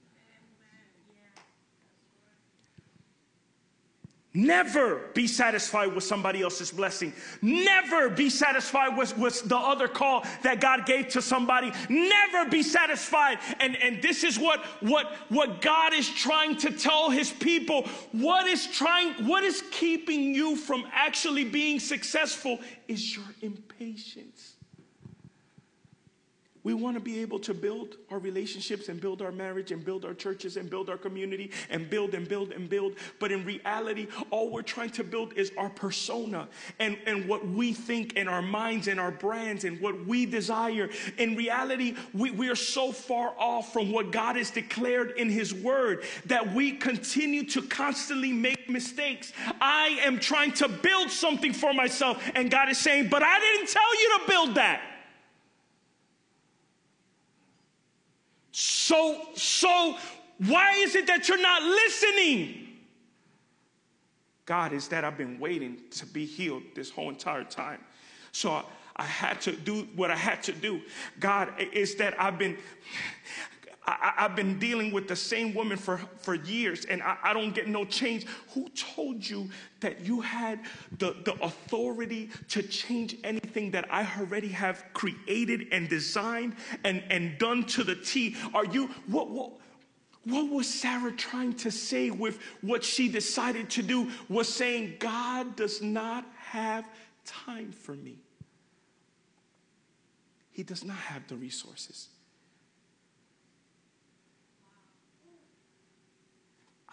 Never 4.37 4.97
be 5.15 5.27
satisfied 5.27 5.95
with 5.95 6.05
somebody 6.05 6.43
else's 6.43 6.71
blessing. 6.71 7.15
Never 7.41 8.11
be 8.11 8.29
satisfied 8.29 8.95
with, 8.95 9.17
with 9.17 9.49
the 9.49 9.57
other 9.57 9.89
call 9.89 10.27
that 10.43 10.61
God 10.61 10.85
gave 10.85 11.09
to 11.09 11.23
somebody. 11.23 11.73
Never 11.89 12.51
be 12.51 12.63
satisfied. 12.63 13.39
And, 13.61 13.77
and 13.77 14.03
this 14.03 14.25
is 14.25 14.39
what, 14.39 14.63
what, 14.81 15.11
what 15.31 15.63
God 15.63 15.95
is 15.95 16.07
trying 16.07 16.59
to 16.59 16.71
tell 16.71 17.09
his 17.09 17.33
people. 17.33 17.89
What 18.13 18.47
is 18.47 18.67
trying, 18.67 19.27
what 19.27 19.43
is 19.43 19.65
keeping 19.71 20.35
you 20.35 20.55
from 20.55 20.85
actually 20.93 21.45
being 21.45 21.81
successful 21.81 22.61
is 22.89 23.17
your 23.17 23.25
impatience. 23.41 24.56
We 26.67 26.75
want 26.75 26.97
to 26.97 27.01
be 27.01 27.21
able 27.21 27.39
to 27.39 27.55
build 27.55 27.95
our 28.11 28.19
relationships 28.19 28.89
and 28.89 29.01
build 29.01 29.23
our 29.23 29.31
marriage 29.31 29.71
and 29.71 29.85
build 29.85 30.05
our 30.05 30.15
churches 30.15 30.57
and 30.57 30.69
build 30.69 30.91
our 30.91 30.97
community 30.97 31.53
and 31.71 31.89
build 31.89 32.13
and 32.13 32.27
build 32.27 32.51
and 32.51 32.69
build. 32.69 32.95
But 33.21 33.31
in 33.31 33.45
reality, 33.45 34.09
all 34.33 34.51
we're 34.51 34.63
trying 34.63 34.91
to 34.91 35.05
build 35.05 35.35
is 35.35 35.53
our 35.57 35.71
persona 35.71 36.49
and, 36.81 36.99
and 37.07 37.29
what 37.29 37.47
we 37.47 37.73
think 37.73 38.15
in 38.15 38.27
our 38.27 38.43
minds 38.43 38.89
and 38.89 38.99
our 38.99 39.13
brands 39.13 39.63
and 39.63 39.81
what 39.81 40.07
we 40.07 40.27
desire. 40.27 40.91
In 41.19 41.37
reality, 41.37 41.95
we, 42.13 42.33
we 42.33 42.49
are 42.49 42.57
so 42.57 42.91
far 42.91 43.33
off 43.39 43.73
from 43.73 43.93
what 43.93 44.11
God 44.11 44.35
has 44.35 44.51
declared 44.51 45.13
in 45.13 45.31
His 45.31 45.55
Word 45.55 46.03
that 46.25 46.53
we 46.53 46.73
continue 46.73 47.45
to 47.51 47.63
constantly 47.63 48.33
make 48.33 48.69
mistakes. 48.69 49.33
I 49.61 50.01
am 50.03 50.19
trying 50.19 50.51
to 50.55 50.67
build 50.67 51.13
something 51.13 51.53
for 51.53 51.73
myself, 51.73 52.21
and 52.35 52.51
God 52.51 52.69
is 52.69 52.79
saying, 52.79 53.07
But 53.09 53.23
I 53.23 53.39
didn't 53.39 53.69
tell 53.69 54.03
you 54.03 54.19
to 54.19 54.27
build 54.27 54.55
that. 54.57 54.96
So, 58.59 59.21
so 59.35 59.99
why 60.39 60.77
is 60.77 60.95
it 60.95 61.07
that 61.09 61.29
you're 61.29 61.43
not 61.43 61.63
listening? 61.63 62.69
God, 64.47 64.73
is 64.73 64.89
that 64.89 65.05
I've 65.05 65.19
been 65.19 65.39
waiting 65.39 65.77
to 65.91 66.07
be 66.07 66.25
healed 66.25 66.63
this 66.75 66.89
whole 66.89 67.11
entire 67.11 67.45
time. 67.45 67.85
So 68.33 68.53
I, 68.53 68.65
I 68.97 69.05
had 69.05 69.43
to 69.43 69.53
do 69.53 69.87
what 69.95 70.11
I 70.11 70.17
had 70.17 70.43
to 70.45 70.53
do. 70.53 70.81
God, 71.21 71.53
is 71.75 71.97
that 71.97 72.19
I've 72.19 72.39
been 72.39 72.57
I, 73.87 74.15
have 74.17 74.35
been 74.35 74.59
dealing 74.59 74.91
with 74.91 75.07
the 75.07 75.15
same 75.15 75.55
woman 75.55 75.77
for, 75.77 75.99
for 76.19 76.35
years 76.35 76.85
and 76.87 77.01
I, 77.03 77.17
I, 77.23 77.33
don't 77.33 77.55
get 77.55 77.69
no 77.69 77.85
change. 77.85 78.27
Who 78.53 78.69
told 78.71 79.27
you 79.29 79.49
that 79.81 80.01
you 80.01 80.21
had 80.21 80.61
the, 80.99 81.15
the 81.25 81.35
authority 81.35 82.31
to 82.49 82.63
change 82.63 83.17
anything 83.23 83.71
that 83.71 83.87
I 83.91 84.09
already 84.19 84.49
have 84.49 84.85
created 84.93 85.69
and 85.71 85.89
designed 85.89 86.57
and, 86.83 87.03
and 87.11 87.39
done 87.39 87.65
to 87.65 87.85
the 87.85 87.95
T? 87.95 88.35
Are 88.55 88.65
you, 88.65 88.89
what, 89.07 89.31
what, 89.31 89.53
what 90.25 90.51
was 90.51 90.69
Sarah 90.69 91.13
trying 91.13 91.53
to 91.55 91.71
say 91.71 92.11
with 92.11 92.41
what 92.63 92.83
she 92.83 93.09
decided 93.09 93.71
to 93.71 93.83
do? 93.83 94.11
Was 94.29 94.53
saying, 94.53 94.97
God 94.99 95.55
does 95.55 95.81
not 95.81 96.27
have 96.39 96.89
time 97.25 97.71
for 97.71 97.95
me. 97.95 98.19
He 100.51 100.65
does 100.65 100.85
not 100.85 100.97
have 100.97 101.29
the 101.29 101.37
resources. 101.37 102.09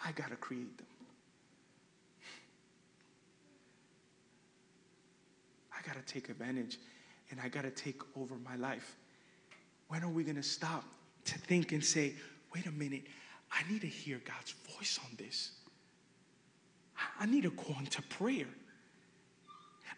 I 0.04 0.12
got 0.12 0.30
to 0.30 0.36
create 0.36 0.76
them. 0.76 0.86
I 5.72 5.86
got 5.86 5.94
to 5.94 6.12
take 6.12 6.28
advantage 6.28 6.78
and 7.30 7.40
I 7.40 7.48
got 7.48 7.62
to 7.62 7.70
take 7.70 8.00
over 8.16 8.34
my 8.44 8.56
life. 8.56 8.96
When 9.88 10.02
are 10.02 10.08
we 10.08 10.22
going 10.24 10.36
to 10.36 10.42
stop 10.42 10.84
to 11.24 11.38
think 11.38 11.72
and 11.72 11.84
say, 11.84 12.14
wait 12.54 12.66
a 12.66 12.72
minute, 12.72 13.02
I 13.50 13.70
need 13.70 13.80
to 13.80 13.86
hear 13.86 14.20
God's 14.24 14.54
voice 14.76 14.98
on 15.04 15.10
this? 15.16 15.52
I 17.18 17.26
need 17.26 17.42
to 17.42 17.50
go 17.50 17.74
into 17.78 18.02
prayer. 18.02 18.46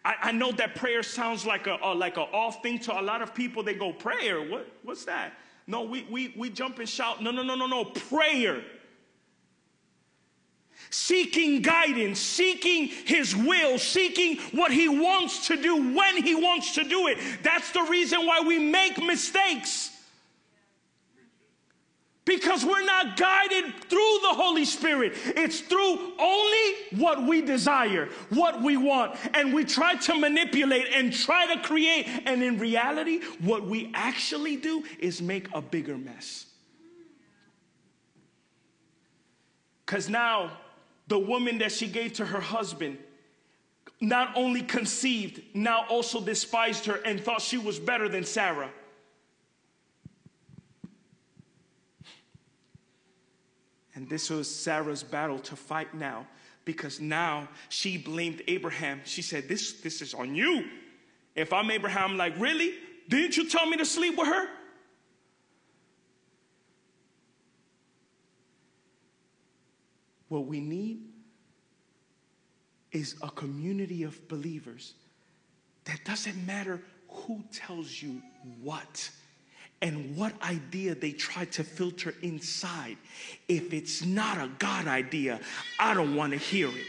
I, 0.03 0.15
I 0.23 0.31
know 0.31 0.51
that 0.53 0.75
prayer 0.75 1.03
sounds 1.03 1.45
like 1.45 1.67
a, 1.67 1.77
a 1.81 1.93
like 1.93 2.17
an 2.17 2.27
off 2.33 2.61
thing 2.61 2.79
to 2.79 2.99
a 2.99 3.01
lot 3.01 3.21
of 3.21 3.33
people. 3.33 3.63
They 3.63 3.73
go, 3.73 3.91
prayer, 3.91 4.49
what, 4.49 4.71
what's 4.83 5.05
that? 5.05 5.33
No, 5.67 5.83
we, 5.83 6.07
we, 6.09 6.33
we 6.37 6.49
jump 6.49 6.79
and 6.79 6.87
shout, 6.87 7.21
no, 7.21 7.29
no, 7.29 7.43
no, 7.43 7.55
no, 7.55 7.67
no, 7.67 7.83
prayer 7.85 8.63
seeking 10.89 11.61
guidance, 11.61 12.19
seeking 12.19 12.87
his 12.87 13.35
will, 13.35 13.77
seeking 13.77 14.37
what 14.51 14.71
he 14.71 14.87
wants 14.87 15.47
to 15.47 15.61
do 15.61 15.93
when 15.93 16.23
he 16.23 16.35
wants 16.35 16.75
to 16.75 16.83
do 16.83 17.07
it. 17.07 17.17
That's 17.43 17.71
the 17.71 17.83
reason 17.83 18.25
why 18.25 18.41
we 18.41 18.59
make 18.59 18.97
mistakes. 18.97 19.91
Because 22.25 22.65
we're 22.65 22.83
not 22.83 23.15
guided 23.15 23.73
through 23.85 24.19
the 24.21 24.33
Holy 24.33 24.65
Spirit. 24.65 25.13
It's 25.27 25.61
through 25.61 26.11
only 26.19 26.73
what 26.97 27.23
we 27.23 27.41
desire, 27.41 28.09
what 28.31 28.61
we 28.61 28.75
want. 28.75 29.15
And 29.33 29.53
we 29.53 29.63
try 29.63 29.95
to 29.95 30.19
manipulate 30.19 30.87
and 30.93 31.13
try 31.13 31.55
to 31.55 31.61
create. 31.61 32.05
And 32.25 32.43
in 32.43 32.59
reality, 32.59 33.21
what 33.39 33.65
we 33.65 33.91
actually 33.93 34.57
do 34.57 34.83
is 34.99 35.21
make 35.21 35.47
a 35.53 35.61
bigger 35.61 35.97
mess. 35.97 36.47
Because 39.85 40.09
now 40.09 40.51
the 41.07 41.19
woman 41.19 41.59
that 41.59 41.71
she 41.71 41.87
gave 41.87 42.13
to 42.13 42.25
her 42.25 42.39
husband 42.39 42.97
not 43.99 44.31
only 44.35 44.61
conceived, 44.61 45.41
now 45.55 45.85
also 45.89 46.21
despised 46.21 46.85
her 46.85 46.95
and 47.05 47.19
thought 47.19 47.41
she 47.41 47.57
was 47.57 47.79
better 47.79 48.07
than 48.07 48.23
Sarah. 48.23 48.69
And 53.95 54.07
this 54.07 54.29
was 54.29 54.53
Sarah's 54.53 55.01
battle 55.01 55.39
to 55.39 55.55
fight 55.55 55.95
now 55.95 56.27
because 56.65 56.99
now 56.99 57.47
she 57.69 57.97
blamed 57.97 58.43
Abraham. 58.47 59.01
She 59.05 59.23
said, 59.23 59.47
This, 59.47 59.73
this 59.81 60.03
is 60.03 60.13
on 60.13 60.35
you. 60.35 60.65
If 61.33 61.51
I'm 61.51 61.71
Abraham, 61.71 62.11
I'm 62.11 62.17
like, 62.17 62.37
Really? 62.37 62.75
Didn't 63.09 63.37
you 63.37 63.49
tell 63.49 63.65
me 63.65 63.77
to 63.77 63.85
sleep 63.85 64.17
with 64.17 64.27
her? 64.27 64.47
What 70.29 70.45
we 70.45 70.59
need 70.59 70.99
is 72.91 73.15
a 73.21 73.29
community 73.29 74.03
of 74.03 74.27
believers 74.27 74.93
that 75.85 76.03
doesn't 76.05 76.45
matter 76.45 76.81
who 77.07 77.43
tells 77.51 78.01
you 78.01 78.21
what 78.61 79.09
and 79.81 80.17
what 80.17 80.33
idea 80.41 80.95
they 80.95 81.11
try 81.11 81.45
to 81.45 81.63
filter 81.63 82.13
inside. 82.21 82.97
If 83.47 83.73
it's 83.73 84.03
not 84.03 84.37
a 84.37 84.49
God 84.59 84.87
idea, 84.87 85.39
I 85.79 85.93
don't 85.93 86.15
want 86.15 86.33
to 86.33 86.39
hear 86.39 86.67
it. 86.67 86.85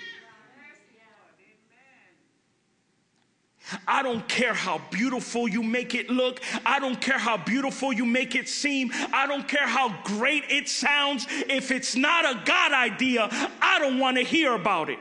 I 3.87 4.03
don't 4.03 4.27
care 4.29 4.55
how 4.55 4.81
beautiful 4.91 5.49
you 5.49 5.63
make 5.63 5.95
it 5.95 6.11
look. 6.11 6.41
I 6.65 6.79
don't 6.79 7.01
care 7.01 7.19
how 7.19 7.37
beautiful 7.37 7.93
you 7.93 8.07
make 8.07 8.35
it 8.35 8.49
seem. 8.49 8.91
I 9.13 9.27
don't 9.27 9.47
care 9.47 9.67
how 9.67 9.95
great 10.05 10.45
it 10.49 10.69
sounds. 10.69 11.27
If 11.31 11.71
it's 11.71 11.97
not 11.97 12.25
a 12.25 12.43
God 12.45 12.73
idea, 12.73 13.29
I 13.61 13.79
don't 13.79 13.99
want 13.99 14.17
to 14.17 14.23
hear 14.23 14.55
about 14.55 14.89
it. 14.89 14.99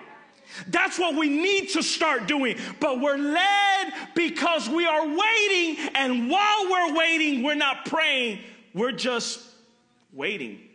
That's 0.67 0.97
what 0.97 1.15
we 1.15 1.29
need 1.29 1.69
to 1.71 1.83
start 1.83 2.27
doing. 2.27 2.57
But 2.79 2.99
we're 2.99 3.17
led 3.17 3.93
because 4.15 4.69
we 4.69 4.85
are 4.85 5.05
waiting. 5.05 5.89
And 5.93 6.29
while 6.29 6.69
we're 6.69 6.95
waiting, 6.95 7.43
we're 7.43 7.55
not 7.55 7.85
praying, 7.85 8.39
we're 8.73 8.91
just 8.91 9.41
waiting. 10.13 10.66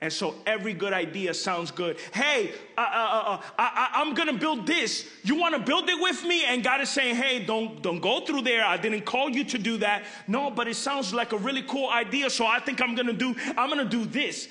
And 0.00 0.12
so 0.12 0.34
every 0.44 0.74
good 0.74 0.92
idea 0.92 1.32
sounds 1.32 1.70
good. 1.70 1.98
Hey, 2.12 2.52
uh, 2.76 2.80
uh, 2.80 2.84
uh, 2.84 3.36
uh 3.36 3.42
I, 3.58 4.02
am 4.02 4.12
gonna 4.12 4.34
build 4.34 4.66
this. 4.66 5.08
You 5.24 5.36
wanna 5.36 5.58
build 5.58 5.88
it 5.88 5.98
with 5.98 6.22
me? 6.24 6.44
And 6.44 6.62
God 6.62 6.82
is 6.82 6.90
saying, 6.90 7.16
hey, 7.16 7.44
don't, 7.44 7.80
don't 7.80 8.00
go 8.00 8.20
through 8.20 8.42
there. 8.42 8.64
I 8.64 8.76
didn't 8.76 9.06
call 9.06 9.30
you 9.30 9.42
to 9.44 9.58
do 9.58 9.78
that. 9.78 10.04
No, 10.28 10.50
but 10.50 10.68
it 10.68 10.76
sounds 10.76 11.14
like 11.14 11.32
a 11.32 11.38
really 11.38 11.62
cool 11.62 11.88
idea. 11.88 12.28
So 12.28 12.46
I 12.46 12.60
think 12.60 12.82
I'm 12.82 12.94
gonna 12.94 13.14
do, 13.14 13.34
I'm 13.56 13.70
gonna 13.70 13.86
do 13.86 14.04
this. 14.04 14.48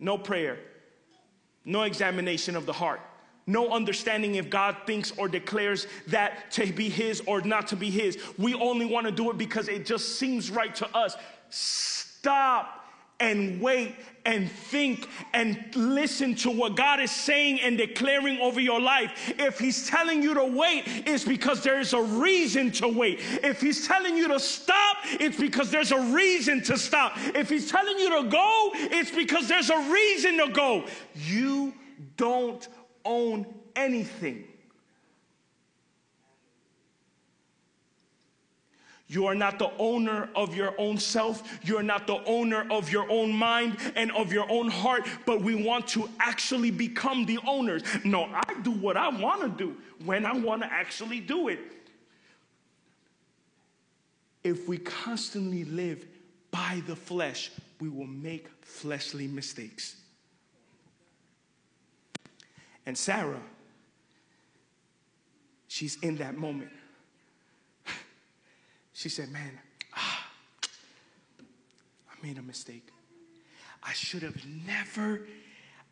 No 0.00 0.18
prayer, 0.18 0.58
no 1.64 1.82
examination 1.82 2.56
of 2.56 2.66
the 2.66 2.72
heart, 2.72 3.00
no 3.46 3.68
understanding 3.68 4.34
if 4.34 4.50
God 4.50 4.76
thinks 4.86 5.12
or 5.16 5.28
declares 5.28 5.86
that 6.08 6.50
to 6.52 6.66
be 6.72 6.88
His 6.88 7.22
or 7.26 7.40
not 7.42 7.68
to 7.68 7.76
be 7.76 7.90
His. 7.90 8.18
We 8.38 8.54
only 8.54 8.86
wanna 8.86 9.12
do 9.12 9.30
it 9.30 9.38
because 9.38 9.68
it 9.68 9.86
just 9.86 10.18
seems 10.18 10.50
right 10.50 10.74
to 10.74 10.96
us. 10.96 11.14
Stop 11.50 12.81
and 13.20 13.60
wait 13.60 13.94
and 14.24 14.50
think 14.50 15.08
and 15.32 15.58
listen 15.74 16.34
to 16.34 16.50
what 16.50 16.76
God 16.76 17.00
is 17.00 17.10
saying 17.10 17.60
and 17.60 17.76
declaring 17.76 18.38
over 18.40 18.60
your 18.60 18.80
life. 18.80 19.32
If 19.38 19.58
He's 19.58 19.88
telling 19.88 20.22
you 20.22 20.34
to 20.34 20.44
wait, 20.44 20.84
it's 20.86 21.24
because 21.24 21.62
there 21.62 21.80
is 21.80 21.92
a 21.92 22.02
reason 22.02 22.70
to 22.72 22.88
wait. 22.88 23.20
If 23.42 23.60
He's 23.60 23.86
telling 23.86 24.16
you 24.16 24.28
to 24.28 24.40
stop, 24.40 24.96
it's 25.04 25.38
because 25.38 25.70
there's 25.70 25.92
a 25.92 26.00
reason 26.00 26.62
to 26.64 26.78
stop. 26.78 27.12
If 27.34 27.48
He's 27.48 27.70
telling 27.70 27.98
you 27.98 28.22
to 28.22 28.28
go, 28.28 28.70
it's 28.74 29.10
because 29.10 29.48
there's 29.48 29.70
a 29.70 29.78
reason 29.78 30.38
to 30.38 30.52
go. 30.52 30.84
You 31.14 31.72
don't 32.16 32.66
own 33.04 33.46
anything. 33.76 34.44
You 39.12 39.26
are 39.26 39.34
not 39.34 39.58
the 39.58 39.70
owner 39.78 40.30
of 40.34 40.56
your 40.56 40.74
own 40.78 40.96
self. 40.96 41.42
You're 41.62 41.82
not 41.82 42.06
the 42.06 42.24
owner 42.24 42.66
of 42.70 42.90
your 42.90 43.04
own 43.10 43.30
mind 43.30 43.76
and 43.94 44.10
of 44.12 44.32
your 44.32 44.50
own 44.50 44.70
heart, 44.70 45.06
but 45.26 45.42
we 45.42 45.54
want 45.54 45.86
to 45.88 46.08
actually 46.18 46.70
become 46.70 47.26
the 47.26 47.38
owners. 47.46 47.82
No, 48.04 48.24
I 48.32 48.54
do 48.62 48.70
what 48.70 48.96
I 48.96 49.10
want 49.10 49.42
to 49.42 49.50
do 49.50 49.76
when 50.06 50.24
I 50.24 50.32
want 50.32 50.62
to 50.62 50.72
actually 50.72 51.20
do 51.20 51.48
it. 51.48 51.58
If 54.42 54.66
we 54.66 54.78
constantly 54.78 55.64
live 55.64 56.06
by 56.50 56.82
the 56.86 56.96
flesh, 56.96 57.50
we 57.80 57.90
will 57.90 58.06
make 58.06 58.48
fleshly 58.62 59.28
mistakes. 59.28 59.96
And 62.86 62.96
Sarah, 62.96 63.42
she's 65.68 65.96
in 65.96 66.16
that 66.16 66.38
moment. 66.38 66.70
She 69.02 69.08
said, 69.08 69.32
Man, 69.32 69.50
ah, 69.96 70.28
I 71.42 72.24
made 72.24 72.38
a 72.38 72.42
mistake. 72.42 72.86
I 73.82 73.92
should 73.94 74.22
have 74.22 74.36
never, 74.64 75.22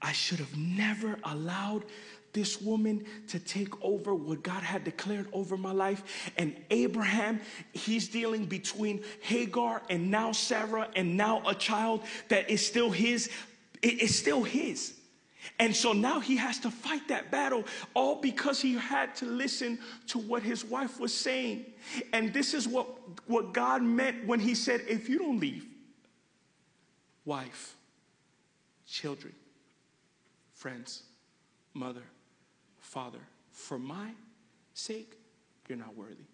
I 0.01 0.13
should 0.13 0.39
have 0.39 0.57
never 0.57 1.19
allowed 1.25 1.87
this 2.33 2.63
woman 2.63 3.05
to 3.27 3.41
take 3.41 3.83
over 3.83 4.15
what 4.15 4.45
God 4.45 4.63
had 4.63 4.85
declared 4.85 5.27
over 5.33 5.57
my 5.57 5.73
life. 5.73 6.31
And 6.39 6.55
Abraham, 6.71 7.41
he's 7.73 8.07
dealing 8.07 8.45
between 8.45 9.03
Hagar 9.23 9.83
and 9.91 10.09
now 10.09 10.31
Sarah 10.31 10.89
and 10.95 11.17
now 11.17 11.43
a 11.49 11.55
child 11.57 12.05
that 12.29 12.49
is 12.49 12.65
still 12.65 12.93
his. 12.93 13.29
It's 13.83 14.15
still 14.15 14.45
his. 14.45 15.00
And 15.59 15.75
so 15.75 15.93
now 15.93 16.21
he 16.21 16.37
has 16.37 16.59
to 16.61 16.71
fight 16.71 17.09
that 17.09 17.31
battle, 17.31 17.65
all 17.95 18.21
because 18.21 18.61
he 18.61 18.75
had 18.75 19.15
to 19.17 19.27
listen 19.27 19.79
to 20.09 20.19
what 20.19 20.43
his 20.43 20.65
wife 20.65 21.01
was 21.01 21.15
saying. 21.15 21.67
And 22.13 22.33
this 22.33 22.55
is 22.55 22.69
what, 22.69 22.89
what 23.27 23.53
God 23.53 23.83
meant 23.83 24.27
when 24.27 24.41
he 24.41 24.55
said, 24.55 24.83
If 24.89 25.09
you 25.09 25.19
don't 25.19 25.41
leave, 25.41 25.67
wife, 27.25 27.77
children, 28.87 29.35
friends, 30.53 31.05
mother, 31.75 32.05
father, 32.79 33.21
for 33.53 33.79
my 33.79 34.11
sake, 34.75 35.17
you're 35.69 35.79
not 35.79 35.95
worthy. 35.97 36.25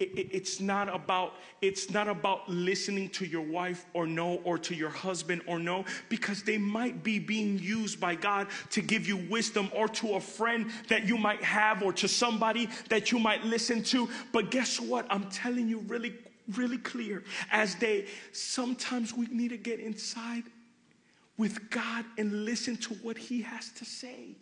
It's 0.00 0.60
not 0.60 0.92
about 0.92 1.34
it's 1.60 1.90
not 1.90 2.08
about 2.08 2.48
listening 2.48 3.08
to 3.10 3.24
your 3.24 3.42
wife 3.42 3.86
or 3.94 4.06
no 4.06 4.40
or 4.44 4.58
to 4.58 4.74
your 4.74 4.90
husband 4.90 5.42
or 5.46 5.58
no 5.58 5.84
because 6.08 6.42
they 6.42 6.58
might 6.58 7.02
be 7.04 7.18
being 7.18 7.58
used 7.58 8.00
by 8.00 8.14
God 8.14 8.48
to 8.70 8.80
give 8.80 9.06
you 9.06 9.16
wisdom 9.30 9.70
or 9.74 9.88
to 9.88 10.14
a 10.14 10.20
friend 10.20 10.70
that 10.88 11.06
you 11.06 11.16
might 11.16 11.42
have 11.42 11.82
or 11.82 11.92
to 11.94 12.08
somebody 12.08 12.68
that 12.88 13.12
you 13.12 13.18
might 13.18 13.44
listen 13.44 13.82
to. 13.84 14.08
But 14.32 14.50
guess 14.50 14.80
what? 14.80 15.06
I'm 15.10 15.30
telling 15.30 15.68
you 15.68 15.80
really 15.80 16.14
really 16.56 16.78
clear. 16.78 17.22
As 17.50 17.76
they 17.76 18.06
sometimes 18.32 19.14
we 19.14 19.26
need 19.26 19.50
to 19.50 19.56
get 19.56 19.78
inside 19.78 20.44
with 21.36 21.70
God 21.70 22.04
and 22.18 22.44
listen 22.44 22.76
to 22.78 22.94
what 22.94 23.16
he 23.16 23.42
has 23.42 23.70
to 23.72 23.84
say 23.84 24.36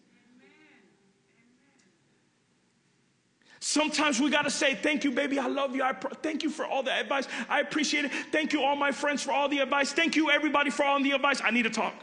Sometimes 3.61 4.19
we 4.19 4.31
got 4.31 4.43
to 4.43 4.51
say, 4.51 4.75
Thank 4.75 5.05
you, 5.05 5.13
baby. 5.13 5.39
I 5.39 5.47
love 5.47 5.77
you. 5.77 5.83
I 5.83 5.93
pr- 5.93 6.15
thank 6.23 6.43
you 6.43 6.51
for 6.51 6.65
all 6.65 6.83
the 6.83 6.93
advice. 6.93 7.29
I 7.49 7.61
appreciate 7.61 8.07
it. 8.07 8.13
Thank 8.33 8.55
you, 8.55 8.63
all 8.63 8.75
my 8.75 8.91
friends, 8.91 9.23
for 9.23 9.33
all 9.33 9.49
the 9.49 9.59
advice. 9.59 9.93
Thank 9.93 10.17
you, 10.17 10.31
everybody, 10.31 10.71
for 10.71 10.85
all 10.85 11.03
the 11.03 11.13
advice. 11.13 11.41
I 11.45 11.51
need 11.51 11.65
to 11.65 11.71
talk. 11.71 11.95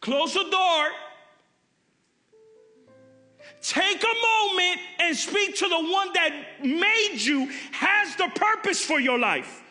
Close 0.00 0.32
the 0.32 0.44
door. 0.48 0.88
Take 3.60 4.02
a 4.02 4.06
moment 4.06 4.80
and 5.00 5.16
speak 5.16 5.56
to 5.56 5.68
the 5.68 5.80
one 5.80 6.12
that 6.14 6.44
made 6.62 7.18
you, 7.18 7.50
has 7.72 8.14
the 8.14 8.30
purpose 8.36 8.84
for 8.84 9.00
your 9.00 9.18
life. 9.18 9.64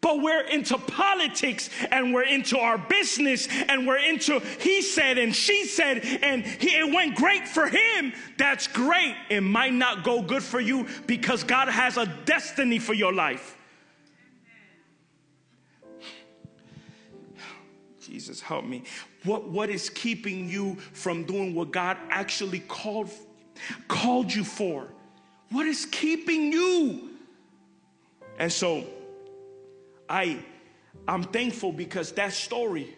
But 0.00 0.22
we're 0.22 0.42
into 0.42 0.78
politics 0.78 1.70
and 1.90 2.14
we're 2.14 2.22
into 2.22 2.56
our 2.56 2.78
business 2.78 3.48
and 3.68 3.86
we're 3.86 3.98
into 3.98 4.38
he 4.60 4.80
said 4.80 5.18
and 5.18 5.34
she 5.34 5.64
said 5.66 6.04
and 6.22 6.44
he, 6.46 6.68
it 6.68 6.94
went 6.94 7.16
great 7.16 7.48
for 7.48 7.66
him. 7.66 8.12
That's 8.36 8.68
great. 8.68 9.16
It 9.28 9.40
might 9.40 9.72
not 9.72 10.04
go 10.04 10.22
good 10.22 10.42
for 10.42 10.60
you 10.60 10.86
because 11.06 11.42
God 11.42 11.68
has 11.68 11.96
a 11.96 12.06
destiny 12.24 12.78
for 12.78 12.94
your 12.94 13.12
life. 13.12 13.56
Jesus, 18.00 18.40
help 18.40 18.64
me. 18.64 18.84
What, 19.24 19.48
what 19.48 19.68
is 19.68 19.90
keeping 19.90 20.48
you 20.48 20.76
from 20.76 21.24
doing 21.24 21.54
what 21.54 21.72
God 21.72 21.98
actually 22.08 22.60
called, 22.60 23.10
called 23.88 24.32
you 24.32 24.44
for? 24.44 24.88
What 25.50 25.66
is 25.66 25.86
keeping 25.86 26.52
you? 26.52 27.10
And 28.38 28.50
so, 28.50 28.84
I, 30.08 30.44
I'm 31.06 31.24
thankful 31.24 31.72
because 31.72 32.12
that 32.12 32.32
story 32.32 32.94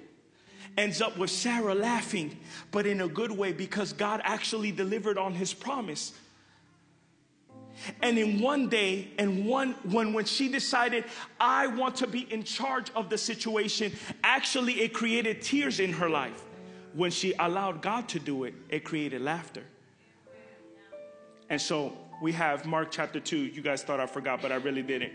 ends 0.77 1.01
up 1.01 1.17
with 1.17 1.31
Sarah 1.31 1.75
laughing, 1.75 2.39
but 2.71 2.87
in 2.87 3.01
a 3.01 3.09
good 3.09 3.31
way 3.31 3.53
because 3.53 3.93
God 3.93 4.21
actually 4.25 4.73
delivered 4.73 5.19
on 5.19 5.35
his 5.35 5.53
promise. 5.53 6.13
And 8.03 8.19
in 8.19 8.41
one 8.41 8.69
day, 8.69 9.09
and 9.19 9.47
one 9.47 9.73
when 9.85 10.13
when 10.13 10.27
she 10.27 10.49
decided 10.49 11.05
I 11.41 11.67
want 11.67 11.97
to 11.97 12.07
be 12.07 12.31
in 12.33 12.43
charge 12.43 12.91
of 12.95 13.09
the 13.09 13.17
situation, 13.17 13.93
actually 14.23 14.83
it 14.83 14.93
created 14.93 15.41
tears 15.41 15.81
in 15.81 15.93
her 15.95 16.11
life. 16.11 16.43
When 16.93 17.11
she 17.11 17.33
allowed 17.39 17.81
God 17.81 18.09
to 18.09 18.19
do 18.19 18.45
it, 18.45 18.55
it 18.69 18.85
created 18.85 19.23
laughter. 19.23 19.65
And 21.49 21.61
so 21.61 21.97
we 22.21 22.33
have 22.33 22.67
Mark 22.67 22.91
chapter 22.91 23.19
2. 23.19 23.37
You 23.37 23.63
guys 23.63 23.83
thought 23.83 23.99
I 23.99 24.07
forgot, 24.07 24.43
but 24.43 24.53
I 24.53 24.57
really 24.57 24.83
didn't. 24.83 25.13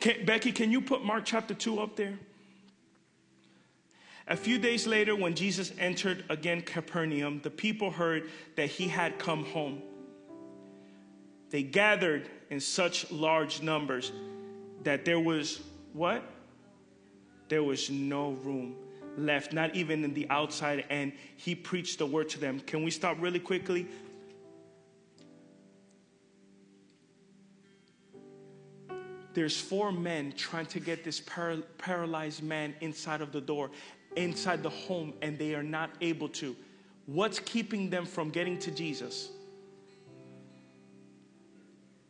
Can, 0.00 0.24
Becky, 0.24 0.50
can 0.50 0.72
you 0.72 0.80
put 0.80 1.04
Mark 1.04 1.24
chapter 1.24 1.54
2 1.54 1.78
up 1.78 1.96
there? 1.96 2.18
A 4.26 4.36
few 4.36 4.58
days 4.58 4.86
later, 4.86 5.14
when 5.14 5.34
Jesus 5.34 5.72
entered 5.78 6.24
again 6.28 6.62
Capernaum, 6.62 7.40
the 7.42 7.50
people 7.50 7.90
heard 7.90 8.30
that 8.56 8.68
he 8.68 8.88
had 8.88 9.18
come 9.18 9.44
home. 9.44 9.82
They 11.50 11.62
gathered 11.62 12.28
in 12.48 12.60
such 12.60 13.10
large 13.10 13.60
numbers 13.60 14.12
that 14.84 15.04
there 15.04 15.20
was 15.20 15.60
what? 15.92 16.22
There 17.48 17.62
was 17.62 17.90
no 17.90 18.30
room 18.30 18.76
left, 19.16 19.52
not 19.52 19.74
even 19.74 20.04
in 20.04 20.14
the 20.14 20.28
outside, 20.30 20.84
and 20.88 21.12
he 21.36 21.54
preached 21.54 21.98
the 21.98 22.06
word 22.06 22.28
to 22.30 22.38
them. 22.38 22.60
Can 22.60 22.84
we 22.84 22.90
stop 22.92 23.16
really 23.20 23.40
quickly? 23.40 23.88
There's 29.34 29.60
four 29.60 29.92
men 29.92 30.32
trying 30.36 30.66
to 30.66 30.80
get 30.80 31.04
this 31.04 31.20
par- 31.20 31.58
paralyzed 31.78 32.42
man 32.42 32.74
inside 32.80 33.20
of 33.20 33.30
the 33.32 33.40
door, 33.40 33.70
inside 34.16 34.62
the 34.62 34.70
home, 34.70 35.12
and 35.22 35.38
they 35.38 35.54
are 35.54 35.62
not 35.62 35.90
able 36.00 36.28
to. 36.30 36.56
What's 37.06 37.38
keeping 37.38 37.90
them 37.90 38.06
from 38.06 38.30
getting 38.30 38.58
to 38.60 38.70
Jesus? 38.70 39.30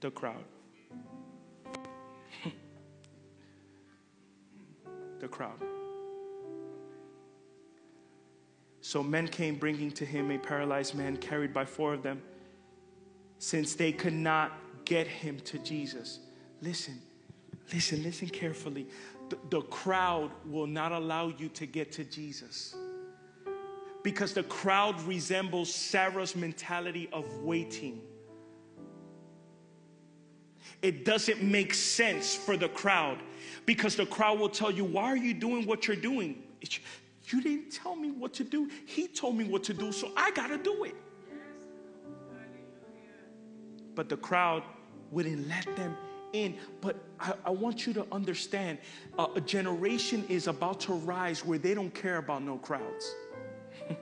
The 0.00 0.10
crowd. 0.10 0.44
the 5.20 5.28
crowd. 5.28 5.62
So 8.80 9.02
men 9.02 9.28
came 9.28 9.56
bringing 9.56 9.90
to 9.92 10.06
him 10.06 10.30
a 10.30 10.38
paralyzed 10.38 10.94
man 10.94 11.18
carried 11.18 11.52
by 11.52 11.66
four 11.66 11.92
of 11.92 12.02
them, 12.02 12.22
since 13.38 13.74
they 13.74 13.92
could 13.92 14.14
not 14.14 14.52
get 14.84 15.06
him 15.06 15.38
to 15.40 15.58
Jesus. 15.58 16.20
Listen, 16.62 17.00
Listen, 17.72 18.02
listen 18.02 18.28
carefully. 18.28 18.86
The, 19.28 19.38
the 19.50 19.60
crowd 19.62 20.30
will 20.44 20.66
not 20.66 20.92
allow 20.92 21.28
you 21.28 21.48
to 21.50 21.66
get 21.66 21.92
to 21.92 22.04
Jesus 22.04 22.74
because 24.02 24.32
the 24.32 24.42
crowd 24.44 25.00
resembles 25.02 25.72
Sarah's 25.72 26.34
mentality 26.34 27.08
of 27.12 27.24
waiting. 27.42 28.00
It 30.82 31.04
doesn't 31.04 31.42
make 31.42 31.74
sense 31.74 32.34
for 32.34 32.56
the 32.56 32.68
crowd 32.68 33.18
because 33.66 33.96
the 33.96 34.06
crowd 34.06 34.38
will 34.38 34.48
tell 34.48 34.70
you, 34.70 34.84
Why 34.84 35.04
are 35.04 35.16
you 35.16 35.34
doing 35.34 35.66
what 35.66 35.86
you're 35.86 35.96
doing? 35.96 36.42
You 37.28 37.40
didn't 37.40 37.70
tell 37.70 37.94
me 37.94 38.10
what 38.10 38.32
to 38.34 38.44
do. 38.44 38.68
He 38.86 39.06
told 39.06 39.36
me 39.36 39.44
what 39.44 39.62
to 39.64 39.74
do, 39.74 39.92
so 39.92 40.10
I 40.16 40.30
got 40.32 40.48
to 40.48 40.58
do 40.58 40.84
it. 40.84 40.94
But 43.94 44.08
the 44.08 44.16
crowd 44.16 44.62
wouldn't 45.10 45.46
let 45.48 45.64
them 45.76 45.96
in. 46.32 46.56
But 46.80 46.96
I, 47.18 47.34
I 47.46 47.50
want 47.50 47.86
you 47.86 47.92
to 47.94 48.06
understand 48.12 48.78
a 49.18 49.40
generation 49.40 50.24
is 50.28 50.46
about 50.46 50.80
to 50.80 50.94
rise 50.94 51.44
where 51.44 51.58
they 51.58 51.74
don't 51.74 51.94
care 51.94 52.18
about 52.18 52.42
no 52.42 52.58
crowds. 52.58 53.14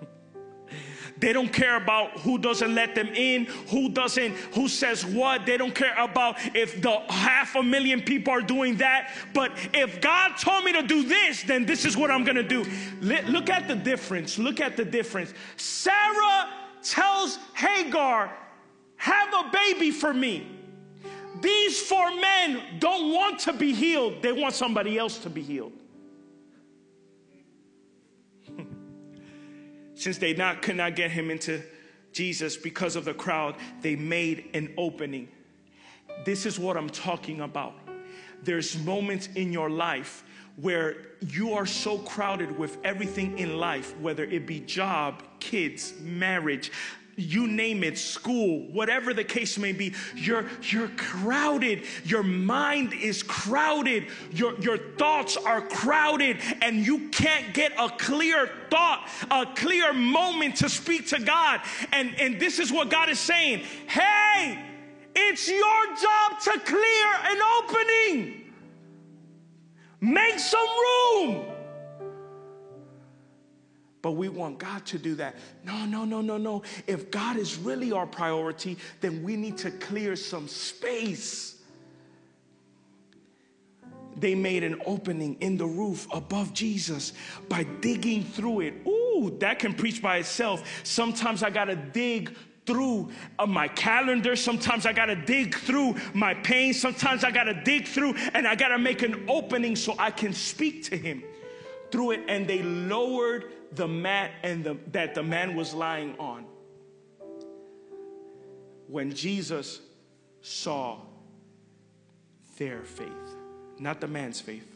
They 1.20 1.32
don't 1.32 1.52
care 1.52 1.76
about 1.76 2.20
who 2.20 2.38
doesn't 2.38 2.74
let 2.74 2.94
them 2.94 3.08
in, 3.08 3.46
who 3.70 3.88
doesn't, 3.88 4.32
who 4.54 4.68
says 4.68 5.04
what. 5.04 5.46
They 5.46 5.56
don't 5.56 5.74
care 5.74 5.98
about 5.98 6.36
if 6.54 6.80
the 6.80 7.00
half 7.08 7.56
a 7.56 7.62
million 7.62 8.02
people 8.02 8.32
are 8.32 8.42
doing 8.42 8.76
that. 8.76 9.12
But 9.34 9.52
if 9.74 10.00
God 10.00 10.36
told 10.36 10.64
me 10.64 10.72
to 10.72 10.82
do 10.82 11.04
this, 11.04 11.42
then 11.42 11.66
this 11.66 11.84
is 11.84 11.96
what 11.96 12.10
I'm 12.10 12.24
going 12.24 12.36
to 12.36 12.42
do. 12.42 12.64
Look 13.00 13.50
at 13.50 13.68
the 13.68 13.74
difference. 13.74 14.38
Look 14.38 14.60
at 14.60 14.76
the 14.76 14.84
difference. 14.84 15.34
Sarah 15.56 16.50
tells 16.82 17.38
Hagar, 17.54 18.32
have 18.96 19.34
a 19.34 19.50
baby 19.50 19.90
for 19.90 20.14
me. 20.14 20.57
These 21.40 21.80
four 21.82 22.14
men 22.16 22.62
don't 22.78 23.12
want 23.12 23.40
to 23.40 23.52
be 23.52 23.72
healed, 23.72 24.22
they 24.22 24.32
want 24.32 24.54
somebody 24.54 24.98
else 24.98 25.18
to 25.18 25.30
be 25.30 25.42
healed. 25.42 25.72
Since 29.94 30.18
they 30.18 30.34
not, 30.34 30.62
could 30.62 30.76
not 30.76 30.96
get 30.96 31.10
him 31.10 31.30
into 31.30 31.62
Jesus 32.12 32.56
because 32.56 32.96
of 32.96 33.04
the 33.04 33.14
crowd, 33.14 33.56
they 33.80 33.94
made 33.94 34.50
an 34.54 34.72
opening. 34.76 35.28
This 36.24 36.46
is 36.46 36.58
what 36.58 36.76
I'm 36.76 36.90
talking 36.90 37.42
about. 37.42 37.74
There's 38.42 38.78
moments 38.78 39.28
in 39.34 39.52
your 39.52 39.70
life 39.70 40.24
where 40.56 40.96
you 41.20 41.52
are 41.52 41.66
so 41.66 41.98
crowded 41.98 42.56
with 42.58 42.78
everything 42.82 43.38
in 43.38 43.58
life, 43.58 43.96
whether 43.98 44.24
it 44.24 44.46
be 44.46 44.60
job, 44.60 45.22
kids, 45.38 45.94
marriage, 46.00 46.72
you 47.18 47.46
name 47.46 47.82
it, 47.82 47.98
school, 47.98 48.60
whatever 48.68 49.12
the 49.12 49.24
case 49.24 49.58
may 49.58 49.72
be, 49.72 49.94
you're, 50.14 50.46
you're 50.62 50.88
crowded. 50.96 51.84
Your 52.04 52.22
mind 52.22 52.92
is 52.92 53.22
crowded. 53.22 54.06
Your, 54.32 54.58
your 54.60 54.78
thoughts 54.78 55.36
are 55.36 55.60
crowded, 55.60 56.38
and 56.62 56.76
you 56.86 57.08
can't 57.08 57.52
get 57.52 57.72
a 57.78 57.88
clear 57.90 58.50
thought, 58.70 59.08
a 59.30 59.46
clear 59.56 59.92
moment 59.92 60.56
to 60.56 60.68
speak 60.68 61.08
to 61.08 61.20
God. 61.20 61.60
And, 61.92 62.14
and 62.20 62.40
this 62.40 62.58
is 62.58 62.72
what 62.72 62.90
God 62.90 63.08
is 63.08 63.18
saying 63.18 63.64
Hey, 63.88 64.64
it's 65.14 65.48
your 65.48 65.86
job 65.96 66.40
to 66.44 66.60
clear 66.60 67.06
an 67.24 67.38
opening. 67.58 68.44
Make 70.00 70.38
some 70.38 70.60
room. 70.60 71.57
But 74.00 74.12
we 74.12 74.28
want 74.28 74.58
God 74.58 74.86
to 74.86 74.98
do 74.98 75.14
that. 75.16 75.36
No, 75.64 75.84
no, 75.84 76.04
no, 76.04 76.20
no, 76.20 76.38
no. 76.38 76.62
If 76.86 77.10
God 77.10 77.36
is 77.36 77.56
really 77.58 77.92
our 77.92 78.06
priority, 78.06 78.76
then 79.00 79.22
we 79.22 79.36
need 79.36 79.58
to 79.58 79.70
clear 79.70 80.14
some 80.14 80.46
space. 80.46 81.56
They 84.16 84.34
made 84.34 84.64
an 84.64 84.80
opening 84.86 85.36
in 85.40 85.56
the 85.56 85.66
roof 85.66 86.06
above 86.12 86.52
Jesus 86.52 87.12
by 87.48 87.64
digging 87.80 88.24
through 88.24 88.60
it. 88.60 88.74
Ooh, 88.86 89.36
that 89.40 89.58
can 89.58 89.74
preach 89.74 90.00
by 90.00 90.18
itself. 90.18 90.62
Sometimes 90.84 91.42
I 91.42 91.50
got 91.50 91.66
to 91.66 91.76
dig 91.76 92.34
through 92.66 93.10
uh, 93.38 93.46
my 93.46 93.66
calendar. 93.66 94.36
Sometimes 94.36 94.86
I 94.86 94.92
got 94.92 95.06
to 95.06 95.16
dig 95.16 95.54
through 95.54 95.96
my 96.14 96.34
pain. 96.34 96.74
Sometimes 96.74 97.24
I 97.24 97.30
got 97.30 97.44
to 97.44 97.54
dig 97.54 97.86
through 97.86 98.14
and 98.34 98.46
I 98.46 98.54
got 98.54 98.68
to 98.68 98.78
make 98.78 99.02
an 99.02 99.24
opening 99.28 99.74
so 99.74 99.94
I 99.98 100.10
can 100.10 100.32
speak 100.32 100.84
to 100.84 100.96
him 100.96 101.22
through 101.90 102.12
it. 102.12 102.20
And 102.28 102.46
they 102.46 102.62
lowered 102.62 103.52
the 103.72 103.88
mat 103.88 104.32
and 104.42 104.64
the, 104.64 104.76
that 104.92 105.14
the 105.14 105.22
man 105.22 105.54
was 105.54 105.74
lying 105.74 106.16
on. 106.18 106.46
When 108.86 109.12
Jesus 109.12 109.80
saw 110.40 110.98
their 112.56 112.82
faith, 112.82 113.36
not 113.78 114.00
the 114.00 114.08
man's 114.08 114.40
faith, 114.40 114.66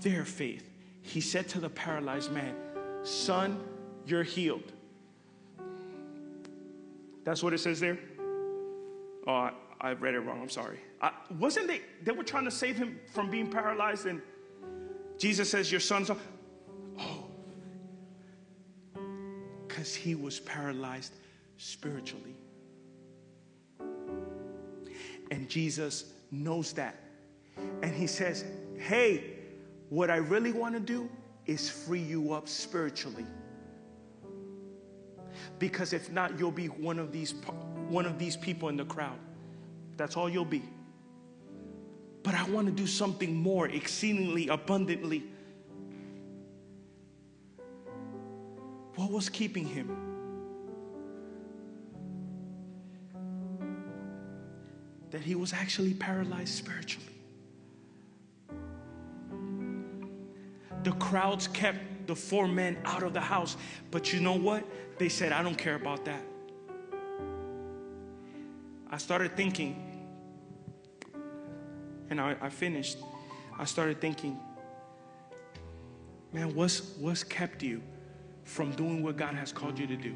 their 0.00 0.24
faith, 0.24 0.68
he 1.02 1.20
said 1.20 1.48
to 1.50 1.60
the 1.60 1.70
paralyzed 1.70 2.32
man, 2.32 2.54
Son, 3.02 3.62
you're 4.06 4.22
healed. 4.22 4.72
That's 7.24 7.42
what 7.42 7.52
it 7.52 7.58
says 7.58 7.80
there? 7.80 7.98
Oh, 9.26 9.32
I, 9.32 9.52
I 9.80 9.92
read 9.92 10.14
it 10.14 10.20
wrong. 10.20 10.40
I'm 10.42 10.48
sorry. 10.48 10.78
I, 11.00 11.12
wasn't 11.38 11.68
they, 11.68 11.80
they 12.02 12.12
were 12.12 12.24
trying 12.24 12.44
to 12.44 12.50
save 12.50 12.76
him 12.76 12.98
from 13.12 13.30
being 13.30 13.50
paralyzed 13.50 14.06
and 14.06 14.20
Jesus 15.20 15.50
says, 15.50 15.70
Your 15.70 15.80
son's, 15.80 16.10
oh, 16.10 17.24
because 19.68 19.94
he 19.94 20.14
was 20.14 20.40
paralyzed 20.40 21.12
spiritually. 21.58 22.34
And 25.30 25.46
Jesus 25.48 26.14
knows 26.30 26.72
that. 26.72 26.96
And 27.82 27.94
he 27.94 28.06
says, 28.06 28.46
Hey, 28.78 29.34
what 29.90 30.10
I 30.10 30.16
really 30.16 30.52
want 30.52 30.74
to 30.74 30.80
do 30.80 31.08
is 31.44 31.68
free 31.68 32.00
you 32.00 32.32
up 32.32 32.48
spiritually 32.48 33.26
because 35.58 35.92
if 35.92 36.10
not 36.10 36.38
you'll 36.38 36.50
be 36.50 36.66
one 36.66 36.98
of 36.98 37.12
these 37.12 37.34
one 37.88 38.06
of 38.06 38.18
these 38.18 38.36
people 38.36 38.68
in 38.68 38.76
the 38.76 38.84
crowd 38.84 39.18
that's 39.96 40.16
all 40.16 40.28
you'll 40.28 40.44
be 40.44 40.62
but 42.30 42.38
i 42.38 42.44
want 42.44 42.64
to 42.64 42.72
do 42.72 42.86
something 42.86 43.34
more 43.34 43.66
exceedingly 43.66 44.46
abundantly 44.46 45.24
what 48.94 49.10
was 49.10 49.28
keeping 49.28 49.66
him 49.66 49.88
that 55.10 55.22
he 55.22 55.34
was 55.34 55.52
actually 55.52 55.92
paralyzed 55.92 56.54
spiritually 56.54 57.16
the 60.84 60.92
crowds 60.92 61.48
kept 61.48 61.80
the 62.06 62.14
four 62.14 62.46
men 62.46 62.78
out 62.84 63.02
of 63.02 63.12
the 63.12 63.20
house. 63.20 63.56
But 63.90 64.12
you 64.12 64.20
know 64.20 64.34
what? 64.34 64.64
They 64.98 65.08
said, 65.08 65.30
I 65.30 65.42
don't 65.42 65.56
care 65.56 65.74
about 65.74 66.04
that. 66.06 66.24
I 68.90 68.98
started 68.98 69.36
thinking, 69.36 69.89
and 72.10 72.20
I, 72.20 72.36
I 72.40 72.48
finished. 72.48 72.98
I 73.58 73.64
started 73.64 74.00
thinking, 74.00 74.38
man, 76.32 76.54
what's, 76.54 76.96
what's 76.98 77.24
kept 77.24 77.62
you 77.62 77.82
from 78.44 78.72
doing 78.72 79.02
what 79.02 79.16
God 79.16 79.34
has 79.34 79.52
called 79.52 79.78
you 79.78 79.86
to 79.86 79.96
do? 79.96 80.14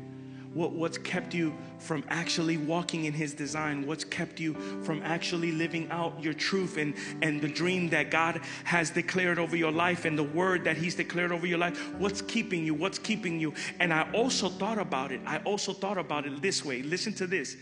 What, 0.52 0.70
what's 0.70 0.98
kept 0.98 1.34
you 1.34 1.52
from 1.80 2.04
actually 2.08 2.58
walking 2.58 3.06
in 3.06 3.12
His 3.12 3.34
design? 3.34 3.86
What's 3.86 4.04
kept 4.04 4.38
you 4.38 4.54
from 4.84 5.02
actually 5.02 5.50
living 5.50 5.90
out 5.90 6.22
your 6.22 6.32
truth 6.32 6.76
and, 6.76 6.94
and 7.22 7.40
the 7.40 7.48
dream 7.48 7.88
that 7.90 8.12
God 8.12 8.40
has 8.62 8.90
declared 8.90 9.40
over 9.40 9.56
your 9.56 9.72
life 9.72 10.04
and 10.04 10.16
the 10.16 10.22
word 10.22 10.62
that 10.64 10.76
He's 10.76 10.94
declared 10.94 11.32
over 11.32 11.44
your 11.44 11.58
life? 11.58 11.76
What's 11.98 12.22
keeping 12.22 12.64
you? 12.64 12.72
What's 12.72 13.00
keeping 13.00 13.40
you? 13.40 13.52
And 13.80 13.92
I 13.92 14.08
also 14.12 14.48
thought 14.48 14.78
about 14.78 15.10
it. 15.10 15.20
I 15.26 15.38
also 15.38 15.72
thought 15.72 15.98
about 15.98 16.24
it 16.24 16.40
this 16.40 16.64
way. 16.64 16.82
Listen 16.82 17.12
to 17.14 17.26
this. 17.26 17.56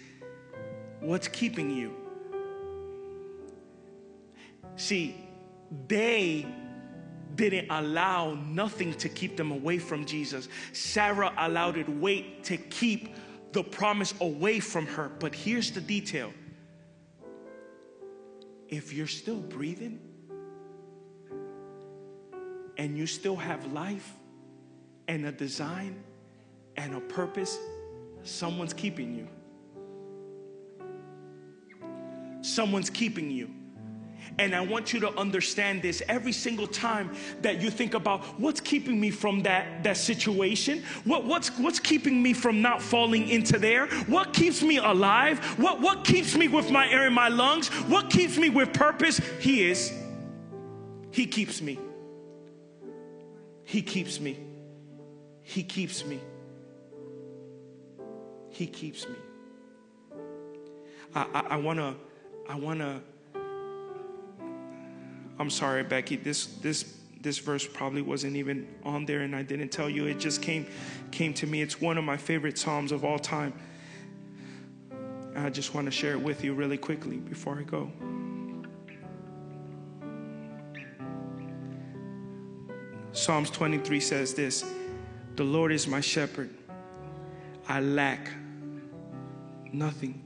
What's 1.01 1.29
keeping 1.29 1.71
you? 1.71 2.02
See, 4.77 5.29
they 5.89 6.47
didn't 7.35 7.71
allow 7.71 8.35
nothing 8.35 8.95
to 8.95 9.09
keep 9.09 9.37
them 9.37 9.51
away 9.51 9.79
from 9.79 10.05
Jesus. 10.05 10.49
Sarah 10.73 11.33
allowed 11.39 11.77
it 11.77 11.89
weight 11.89 12.45
to 12.45 12.57
keep 12.57 13.15
the 13.53 13.63
promise 13.63 14.15
away 14.21 14.61
from 14.61 14.87
her. 14.87 15.11
But 15.19 15.35
here's 15.35 15.71
the 15.71 15.81
detail 15.81 16.33
if 18.69 18.93
you're 18.93 19.07
still 19.07 19.41
breathing 19.41 20.01
and 22.79 22.97
you 22.97 23.07
still 23.07 23.37
have 23.37 23.71
life 23.73 24.15
and 25.09 25.27
a 25.27 25.33
design 25.33 26.03
and 26.77 26.95
a 26.95 27.01
purpose, 27.01 27.59
someone's 28.23 28.73
keeping 28.73 29.15
you. 29.15 29.29
Someone's 32.41 32.91
keeping 32.91 33.31
you. 33.31 33.51
And 34.39 34.55
I 34.55 34.61
want 34.61 34.93
you 34.93 35.01
to 35.01 35.19
understand 35.19 35.83
this 35.83 36.03
every 36.09 36.33
single 36.33 36.67
time 36.67 37.15
that 37.43 37.61
you 37.61 37.71
think 37.71 37.95
about 37.95 38.25
what's 38.41 38.61
keeping 38.61 38.99
me 38.99 39.11
from 39.11 39.43
that, 39.43 39.85
that 39.85 39.97
situation, 39.97 40.83
what, 41.05 41.25
what's, 41.25 41.51
what's 41.59 41.79
keeping 41.79 42.23
me 42.23 42.33
from 42.33 42.63
not 42.63 42.81
falling 42.81 43.29
into 43.29 43.59
there, 43.59 43.87
what 44.07 44.33
keeps 44.33 44.63
me 44.63 44.79
alive, 44.79 45.39
what, 45.59 45.81
what 45.81 46.05
keeps 46.05 46.37
me 46.37 46.49
with 46.49 46.71
my 46.71 46.89
air 46.89 47.07
in 47.07 47.13
my 47.13 47.29
lungs, 47.29 47.69
what 47.89 48.11
keeps 48.11 48.39
me 48.39 48.49
with 48.49 48.73
purpose. 48.73 49.19
He 49.41 49.69
is. 49.71 49.93
He 51.11 51.27
keeps 51.27 51.61
me. 51.61 51.79
He 53.65 53.83
keeps 53.83 54.19
me. 54.19 54.39
He 55.43 55.63
keeps 55.63 56.05
me. 56.05 56.21
He 58.51 58.67
keeps 58.67 59.07
me. 59.07 59.17
I, 61.15 61.27
I, 61.35 61.41
I 61.51 61.57
wanna, 61.57 61.97
I 62.49 62.55
wanna 62.57 63.03
I'm 65.43 65.51
sorry, 65.51 65.83
Becky. 65.83 66.15
This 66.15 66.47
this 66.47 66.99
this 67.21 67.39
verse 67.39 67.67
probably 67.67 68.01
wasn't 68.01 68.37
even 68.37 68.65
on 68.85 69.07
there 69.07 69.23
and 69.23 69.35
I 69.35 69.43
didn't 69.43 69.71
tell 69.71 69.91
you. 69.91 70.07
It 70.07 70.21
just 70.21 70.41
came 70.41 70.69
came 71.11 71.35
to 71.35 71.49
me. 71.49 71.63
It's 71.63 71.81
one 71.81 71.99
of 71.99 72.05
my 72.05 72.17
favorite 72.17 72.57
psalms 72.57 72.93
of 72.93 73.05
all 73.05 73.19
time. 73.19 73.53
I 75.35 75.51
just 75.51 75.75
want 75.75 75.87
to 75.87 75.91
share 75.91 76.13
it 76.13 76.21
with 76.21 76.45
you 76.45 76.55
really 76.55 76.79
quickly 76.79 77.17
before 77.17 77.59
I 77.59 77.63
go. 77.63 77.91
Psalms 83.11 83.51
23 83.51 83.99
says 83.99 84.35
this 84.35 84.65
The 85.35 85.43
Lord 85.43 85.73
is 85.73 85.89
my 85.89 86.01
shepherd. 86.01 86.51
I 87.69 87.81
lack 87.81 88.31
nothing. 89.73 90.23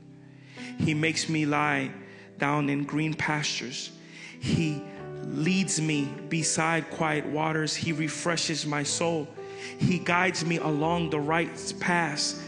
He 0.79 0.93
makes 0.93 1.31
me 1.31 1.47
lie 1.47 1.91
down 2.37 2.69
in 2.69 2.85
green 2.85 3.15
pastures. 3.15 3.93
He 4.41 4.83
leads 5.33 5.81
me 5.81 6.09
beside 6.29 6.91
quiet 6.91 7.27
waters. 7.27 7.75
He 7.75 7.93
refreshes 7.93 8.67
my 8.67 8.83
soul. 8.83 9.29
He 9.79 9.99
guides 9.99 10.45
me 10.45 10.59
along 10.59 11.11
the 11.11 11.21
right 11.21 11.75
path. 11.81 12.43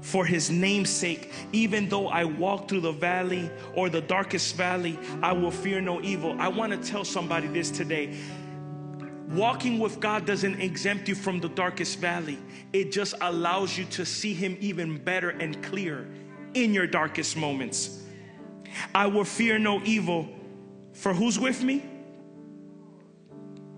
For 0.00 0.24
his 0.24 0.50
name's 0.50 0.90
sake, 0.90 1.32
even 1.52 1.88
though 1.88 2.08
I 2.08 2.24
walk 2.24 2.68
through 2.68 2.80
the 2.80 2.92
valley 2.92 3.50
or 3.74 3.90
the 3.90 4.00
darkest 4.00 4.56
valley, 4.56 4.98
I 5.22 5.32
will 5.32 5.50
fear 5.50 5.80
no 5.80 6.00
evil. 6.00 6.34
I 6.38 6.48
want 6.48 6.72
to 6.72 6.78
tell 6.90 7.04
somebody 7.04 7.46
this 7.48 7.70
today. 7.70 8.16
Walking 9.28 9.78
with 9.78 10.00
God 10.00 10.24
doesn't 10.24 10.60
exempt 10.62 11.08
you 11.08 11.14
from 11.14 11.40
the 11.40 11.50
darkest 11.50 11.98
valley, 11.98 12.38
it 12.72 12.90
just 12.90 13.14
allows 13.20 13.76
you 13.76 13.84
to 13.86 14.06
see 14.06 14.32
him 14.32 14.56
even 14.60 14.96
better 14.96 15.30
and 15.30 15.62
clearer 15.62 16.06
in 16.54 16.72
your 16.72 16.86
darkest 16.86 17.36
moments. 17.36 18.04
I 18.94 19.06
will 19.06 19.24
fear 19.24 19.58
no 19.58 19.82
evil 19.84 20.28
for 20.98 21.14
who's 21.14 21.38
with 21.38 21.62
me? 21.62 21.84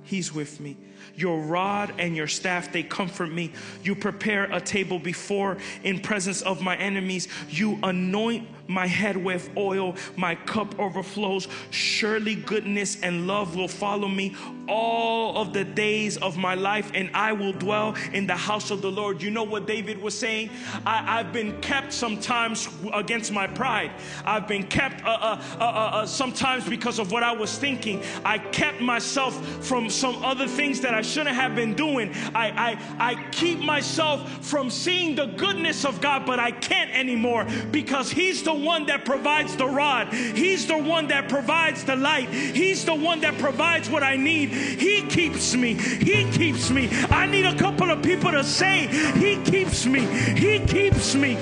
He's 0.02 0.34
with 0.34 0.58
me. 0.58 0.76
Your 1.14 1.38
rod 1.40 1.94
and 1.98 2.16
your 2.16 2.26
staff, 2.26 2.72
they 2.72 2.82
comfort 2.82 3.30
me. 3.30 3.52
You 3.84 3.94
prepare 3.94 4.50
a 4.50 4.60
table 4.60 4.98
before 4.98 5.58
in 5.84 6.00
presence 6.00 6.40
of 6.42 6.62
my 6.62 6.76
enemies. 6.76 7.28
You 7.48 7.78
anoint 7.82 8.48
my 8.70 8.86
head 8.86 9.16
with 9.16 9.50
oil. 9.56 9.96
My 10.16 10.34
cup 10.34 10.78
overflows. 10.78 11.48
Surely 11.70 12.36
goodness 12.36 13.00
and 13.02 13.26
love 13.26 13.56
will 13.56 13.68
follow 13.68 14.08
me 14.08 14.36
all 14.68 15.36
of 15.36 15.52
the 15.52 15.64
days 15.64 16.16
of 16.18 16.36
my 16.36 16.54
life, 16.54 16.90
and 16.94 17.10
I 17.12 17.32
will 17.32 17.52
dwell 17.52 17.96
in 18.12 18.26
the 18.26 18.36
house 18.36 18.70
of 18.70 18.80
the 18.80 18.90
Lord. 18.90 19.20
You 19.20 19.30
know 19.30 19.42
what 19.42 19.66
David 19.66 20.00
was 20.00 20.16
saying? 20.16 20.50
I, 20.86 21.18
have 21.20 21.32
been 21.32 21.60
kept 21.60 21.92
sometimes 21.92 22.68
against 22.94 23.32
my 23.32 23.46
pride. 23.46 23.90
I've 24.24 24.46
been 24.46 24.62
kept 24.62 25.04
uh 25.04 25.08
uh, 25.10 25.42
uh, 25.58 25.62
uh, 25.62 25.64
uh, 25.64 26.06
sometimes 26.06 26.68
because 26.68 26.98
of 26.98 27.10
what 27.10 27.22
I 27.22 27.32
was 27.32 27.58
thinking. 27.58 28.02
I 28.24 28.38
kept 28.38 28.80
myself 28.80 29.34
from 29.64 29.90
some 29.90 30.24
other 30.24 30.46
things 30.46 30.80
that 30.82 30.94
I 30.94 31.02
shouldn't 31.02 31.34
have 31.34 31.56
been 31.56 31.74
doing. 31.74 32.12
I, 32.34 32.78
I, 32.98 33.12
I 33.12 33.30
keep 33.32 33.58
myself 33.58 34.44
from 34.44 34.70
seeing 34.70 35.16
the 35.16 35.26
goodness 35.26 35.84
of 35.84 36.00
God, 36.00 36.24
but 36.24 36.38
I 36.38 36.52
can't 36.52 36.90
anymore 36.92 37.46
because 37.72 38.10
He's 38.10 38.42
the 38.42 38.54
one 38.60 38.86
that 38.86 39.04
provides 39.04 39.56
the 39.56 39.66
rod. 39.66 40.12
He's 40.12 40.66
the 40.66 40.78
one 40.78 41.08
that 41.08 41.28
provides 41.28 41.84
the 41.84 41.96
light. 41.96 42.28
He's 42.28 42.84
the 42.84 42.94
one 42.94 43.20
that 43.20 43.38
provides 43.38 43.88
what 43.90 44.02
I 44.02 44.16
need. 44.16 44.50
He 44.50 45.02
keeps 45.02 45.54
me. 45.54 45.74
He 45.74 46.30
keeps 46.30 46.70
me. 46.70 46.88
I 47.10 47.26
need 47.26 47.46
a 47.46 47.56
couple 47.56 47.90
of 47.90 48.02
people 48.02 48.30
to 48.30 48.44
say, 48.44 48.86
He 49.18 49.42
keeps 49.42 49.86
me. 49.86 50.00
He 50.00 50.60
keeps 50.60 51.14
me. 51.14 51.36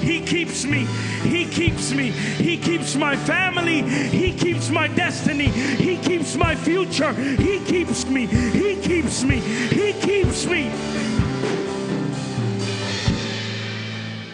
He 0.00 0.20
keeps 0.20 0.64
me. 0.64 0.86
He 1.22 1.44
keeps 1.44 1.92
me. 1.92 2.10
He 2.10 2.56
keeps 2.56 2.96
my 2.96 3.16
family. 3.16 3.82
He 3.82 4.32
keeps 4.32 4.70
my 4.70 4.88
destiny. 4.88 5.48
He 5.48 5.98
keeps 5.98 6.36
my 6.36 6.54
future. 6.54 7.12
He 7.12 7.60
keeps 7.60 8.06
me. 8.06 8.26
He 8.26 8.76
keeps 8.80 9.22
me. 9.22 9.40
He 9.40 9.92
keeps 9.92 10.46
me. 10.46 10.70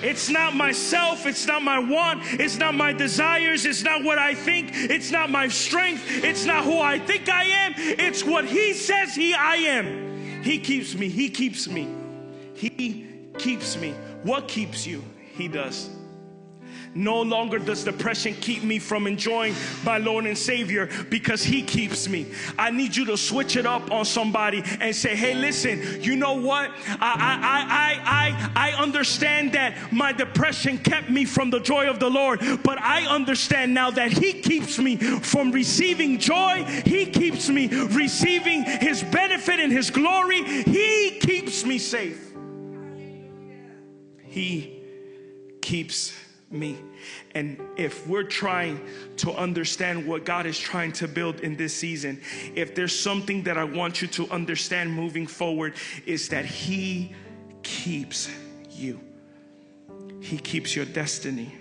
It's 0.06 0.30
not 0.30 0.54
myself. 0.54 1.26
It's 1.26 1.46
not 1.46 1.62
my 1.64 1.80
want. 1.80 2.22
It's 2.38 2.58
not 2.58 2.74
my 2.76 2.92
desires. 2.92 3.66
It's 3.66 3.82
not 3.82 4.04
what 4.04 4.18
I 4.18 4.34
think. 4.34 4.70
It's 4.72 5.10
not 5.10 5.30
my 5.30 5.48
strength. 5.48 6.04
It's 6.22 6.44
not 6.44 6.64
who 6.64 6.78
I 6.78 7.00
think 7.00 7.28
I 7.28 7.42
am. 7.42 7.74
It's 7.76 8.22
what 8.22 8.44
He 8.44 8.72
says 8.72 9.16
He 9.16 9.34
I 9.34 9.56
am. 9.56 10.42
He 10.44 10.60
keeps 10.60 10.94
me. 10.94 11.08
He 11.08 11.28
keeps 11.28 11.66
me. 11.66 11.88
He 12.54 13.06
keeps 13.36 13.76
me. 13.76 13.94
What 14.22 14.46
keeps 14.46 14.86
you? 14.86 15.02
He 15.34 15.48
does. 15.48 15.90
No 16.96 17.20
longer 17.20 17.58
does 17.58 17.84
depression 17.84 18.34
keep 18.40 18.62
me 18.62 18.78
from 18.78 19.06
enjoying 19.06 19.54
my 19.84 19.98
Lord 19.98 20.24
and 20.24 20.36
Savior 20.36 20.88
because 21.10 21.42
He 21.42 21.62
keeps 21.62 22.08
me. 22.08 22.26
I 22.58 22.70
need 22.70 22.96
you 22.96 23.04
to 23.06 23.16
switch 23.18 23.56
it 23.56 23.66
up 23.66 23.90
on 23.90 24.06
somebody 24.06 24.62
and 24.80 24.96
say, 24.96 25.14
hey, 25.14 25.34
listen, 25.34 26.02
you 26.02 26.16
know 26.16 26.34
what? 26.34 26.70
I, 26.88 26.96
I, 27.00 28.30
I, 28.32 28.70
I, 28.70 28.70
I 28.70 28.82
understand 28.82 29.52
that 29.52 29.92
my 29.92 30.12
depression 30.12 30.78
kept 30.78 31.10
me 31.10 31.26
from 31.26 31.50
the 31.50 31.60
joy 31.60 31.88
of 31.88 32.00
the 32.00 32.08
Lord, 32.08 32.40
but 32.62 32.80
I 32.80 33.06
understand 33.06 33.74
now 33.74 33.90
that 33.90 34.12
He 34.12 34.32
keeps 34.32 34.78
me 34.78 34.96
from 34.96 35.52
receiving 35.52 36.18
joy. 36.18 36.64
He 36.86 37.04
keeps 37.04 37.50
me 37.50 37.68
receiving 37.68 38.64
His 38.64 39.02
benefit 39.02 39.60
and 39.60 39.70
His 39.70 39.90
glory. 39.90 40.42
He 40.44 41.18
keeps 41.20 41.64
me 41.64 41.78
safe. 41.78 42.32
He 44.24 44.82
keeps 45.60 46.12
me. 46.50 46.78
And 47.36 47.60
if 47.76 48.06
we're 48.06 48.22
trying 48.22 48.80
to 49.18 49.30
understand 49.30 50.06
what 50.06 50.24
God 50.24 50.46
is 50.46 50.58
trying 50.58 50.92
to 50.92 51.06
build 51.06 51.40
in 51.40 51.54
this 51.54 51.74
season, 51.74 52.18
if 52.54 52.74
there's 52.74 52.98
something 52.98 53.42
that 53.42 53.58
I 53.58 53.64
want 53.64 54.00
you 54.00 54.08
to 54.08 54.30
understand 54.30 54.90
moving 54.90 55.26
forward, 55.26 55.74
is 56.06 56.30
that 56.30 56.46
He 56.46 57.14
keeps 57.62 58.30
you. 58.70 58.98
He 60.22 60.38
keeps 60.38 60.74
your 60.74 60.86
destiny 60.86 61.52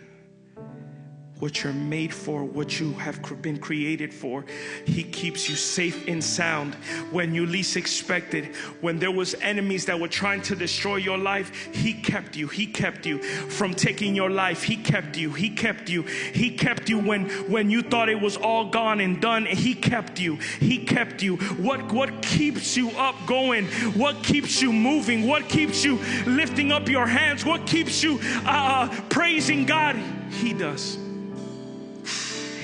what 1.39 1.63
you're 1.63 1.73
made 1.73 2.13
for, 2.13 2.43
what 2.43 2.79
you 2.79 2.93
have 2.93 3.19
been 3.41 3.59
created 3.59 4.13
for. 4.13 4.45
He 4.85 5.03
keeps 5.03 5.49
you 5.49 5.55
safe 5.55 6.07
and 6.07 6.23
sound 6.23 6.75
when 7.11 7.33
you 7.35 7.45
least 7.45 7.75
expected. 7.75 8.55
When 8.81 8.99
there 8.99 9.11
was 9.11 9.35
enemies 9.35 9.85
that 9.85 9.99
were 9.99 10.07
trying 10.07 10.41
to 10.43 10.55
destroy 10.55 10.95
your 10.95 11.17
life, 11.17 11.69
he 11.73 11.93
kept 11.93 12.35
you. 12.37 12.47
He 12.47 12.65
kept 12.65 13.05
you 13.05 13.21
from 13.21 13.73
taking 13.73 14.15
your 14.15 14.29
life. 14.29 14.63
He 14.63 14.77
kept 14.77 15.17
you. 15.17 15.31
He 15.31 15.49
kept 15.49 15.89
you. 15.89 16.03
He 16.03 16.51
kept 16.51 16.89
you 16.89 16.99
when 16.99 17.29
when 17.51 17.69
you 17.69 17.81
thought 17.81 18.07
it 18.07 18.19
was 18.19 18.37
all 18.37 18.69
gone 18.69 19.01
and 19.01 19.21
done. 19.21 19.45
He 19.45 19.73
kept 19.73 20.19
you. 20.19 20.37
He 20.59 20.77
kept 20.77 21.21
you. 21.21 21.35
What 21.35 21.91
what 21.91 22.21
keeps 22.21 22.77
you 22.77 22.91
up 22.91 23.15
going? 23.27 23.65
What 23.93 24.23
keeps 24.23 24.61
you 24.61 24.71
moving? 24.71 25.27
What 25.27 25.49
keeps 25.49 25.83
you 25.83 25.99
lifting 26.25 26.71
up 26.71 26.87
your 26.87 27.07
hands? 27.07 27.43
What 27.43 27.67
keeps 27.67 28.01
you 28.01 28.19
uh, 28.45 28.87
praising 29.09 29.65
God? 29.65 29.97
He 30.29 30.53
does. 30.53 31.04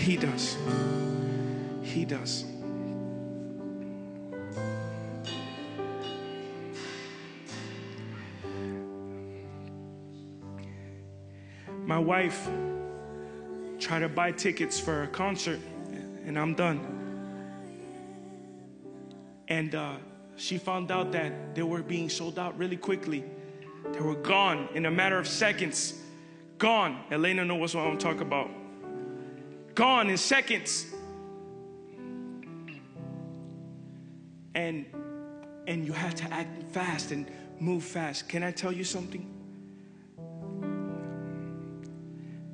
He 0.01 0.17
does. 0.17 0.57
He 1.83 2.05
does. 2.05 2.45
My 11.85 11.99
wife 11.99 12.49
tried 13.77 13.99
to 13.99 14.09
buy 14.09 14.31
tickets 14.31 14.79
for 14.79 15.03
a 15.03 15.07
concert, 15.07 15.59
and 16.25 16.37
I'm 16.37 16.55
done. 16.55 16.79
And 19.49 19.75
uh, 19.75 19.97
she 20.35 20.57
found 20.57 20.89
out 20.89 21.11
that 21.11 21.53
they 21.53 21.61
were 21.61 21.83
being 21.83 22.09
sold 22.09 22.39
out 22.39 22.57
really 22.57 22.77
quickly. 22.77 23.23
They 23.93 23.99
were 23.99 24.15
gone 24.15 24.67
in 24.73 24.87
a 24.87 24.91
matter 24.91 25.19
of 25.19 25.27
seconds. 25.27 25.93
Gone. 26.57 27.03
Elena 27.11 27.45
knows 27.45 27.75
what 27.75 27.85
I'm 27.85 27.99
talking 27.99 28.23
about 28.23 28.60
gone 29.75 30.09
in 30.09 30.17
seconds. 30.17 30.85
And 34.53 34.85
and 35.67 35.85
you 35.85 35.93
have 35.93 36.15
to 36.15 36.33
act 36.33 36.63
fast 36.71 37.11
and 37.11 37.29
move 37.59 37.83
fast. 37.83 38.27
Can 38.27 38.43
I 38.43 38.51
tell 38.51 38.71
you 38.71 38.83
something? 38.83 39.27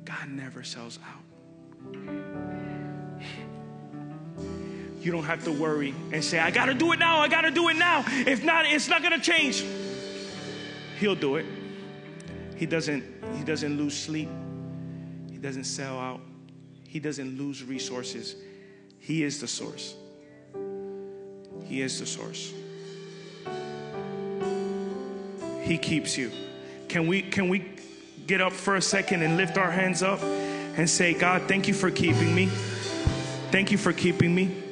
God 0.04 0.28
never 0.28 0.62
sells 0.62 0.98
out. 1.04 1.22
You 5.00 5.12
don't 5.12 5.24
have 5.24 5.44
to 5.44 5.52
worry 5.52 5.94
and 6.12 6.22
say, 6.22 6.38
I 6.38 6.50
gotta 6.50 6.74
do 6.74 6.92
it 6.92 6.98
now, 6.98 7.20
I 7.20 7.28
gotta 7.28 7.50
do 7.50 7.68
it 7.68 7.76
now. 7.76 8.04
If 8.06 8.44
not, 8.44 8.66
it's 8.66 8.88
not 8.88 9.02
gonna 9.02 9.20
change. 9.20 9.64
He'll 10.98 11.14
do 11.14 11.36
it. 11.36 11.46
He 12.56 12.66
doesn't, 12.66 13.04
he 13.36 13.44
doesn't 13.44 13.78
lose 13.78 13.96
sleep. 13.96 14.28
He 15.30 15.38
doesn't 15.38 15.64
sell 15.64 15.98
out. 15.98 16.20
He 16.88 17.00
doesn't 17.00 17.38
lose 17.38 17.62
resources. 17.62 18.34
He 18.98 19.22
is 19.22 19.40
the 19.40 19.46
source. 19.46 19.94
He 21.66 21.82
is 21.82 22.00
the 22.00 22.06
source. 22.06 22.52
He 25.62 25.76
keeps 25.76 26.16
you. 26.16 26.32
Can 26.88 27.06
we 27.06 27.20
can 27.20 27.50
we 27.50 27.70
get 28.26 28.40
up 28.40 28.54
for 28.54 28.76
a 28.76 28.82
second 28.82 29.22
and 29.22 29.36
lift 29.36 29.58
our 29.58 29.70
hands 29.70 30.02
up 30.02 30.22
and 30.22 30.88
say, 30.88 31.12
God, 31.12 31.42
thank 31.46 31.68
you 31.68 31.74
for 31.74 31.90
keeping 31.90 32.34
me. 32.34 32.46
Thank 33.50 33.70
you 33.70 33.76
for 33.76 33.92
keeping 33.92 34.34
me. 34.34 34.62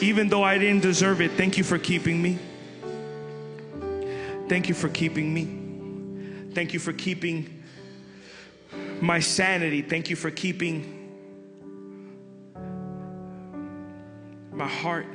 Even 0.00 0.28
though 0.28 0.42
I 0.42 0.58
didn't 0.58 0.82
deserve 0.82 1.20
it, 1.20 1.32
thank 1.32 1.56
you 1.56 1.62
for 1.62 1.78
keeping 1.78 2.20
me. 2.20 2.40
Thank 4.48 4.68
you 4.68 4.74
for 4.74 4.88
keeping 4.88 5.32
me. 5.32 6.50
Thank 6.54 6.72
you 6.72 6.80
for 6.80 6.92
keeping 6.92 7.51
my 9.02 9.18
sanity. 9.18 9.82
Thank 9.82 10.08
you 10.10 10.14
for 10.14 10.30
keeping 10.30 11.10
my 14.52 14.68
heart. 14.68 15.06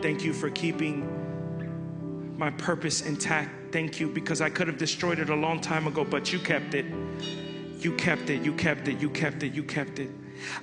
Thank 0.00 0.24
you 0.24 0.32
for 0.32 0.48
keeping 0.48 2.38
my 2.38 2.48
purpose 2.52 3.02
intact. 3.02 3.70
Thank 3.70 4.00
you 4.00 4.08
because 4.08 4.40
I 4.40 4.48
could 4.48 4.66
have 4.66 4.78
destroyed 4.78 5.18
it 5.18 5.28
a 5.28 5.34
long 5.34 5.60
time 5.60 5.86
ago, 5.86 6.04
but 6.04 6.32
you 6.32 6.38
kept 6.38 6.72
it. 6.72 6.86
You 7.80 7.94
kept 7.96 8.30
it. 8.30 8.42
You 8.42 8.54
kept 8.54 8.88
it. 8.88 8.98
You 8.98 9.10
kept 9.10 9.42
it. 9.42 9.52
You 9.52 9.62
kept 9.62 9.98
it. 9.98 10.10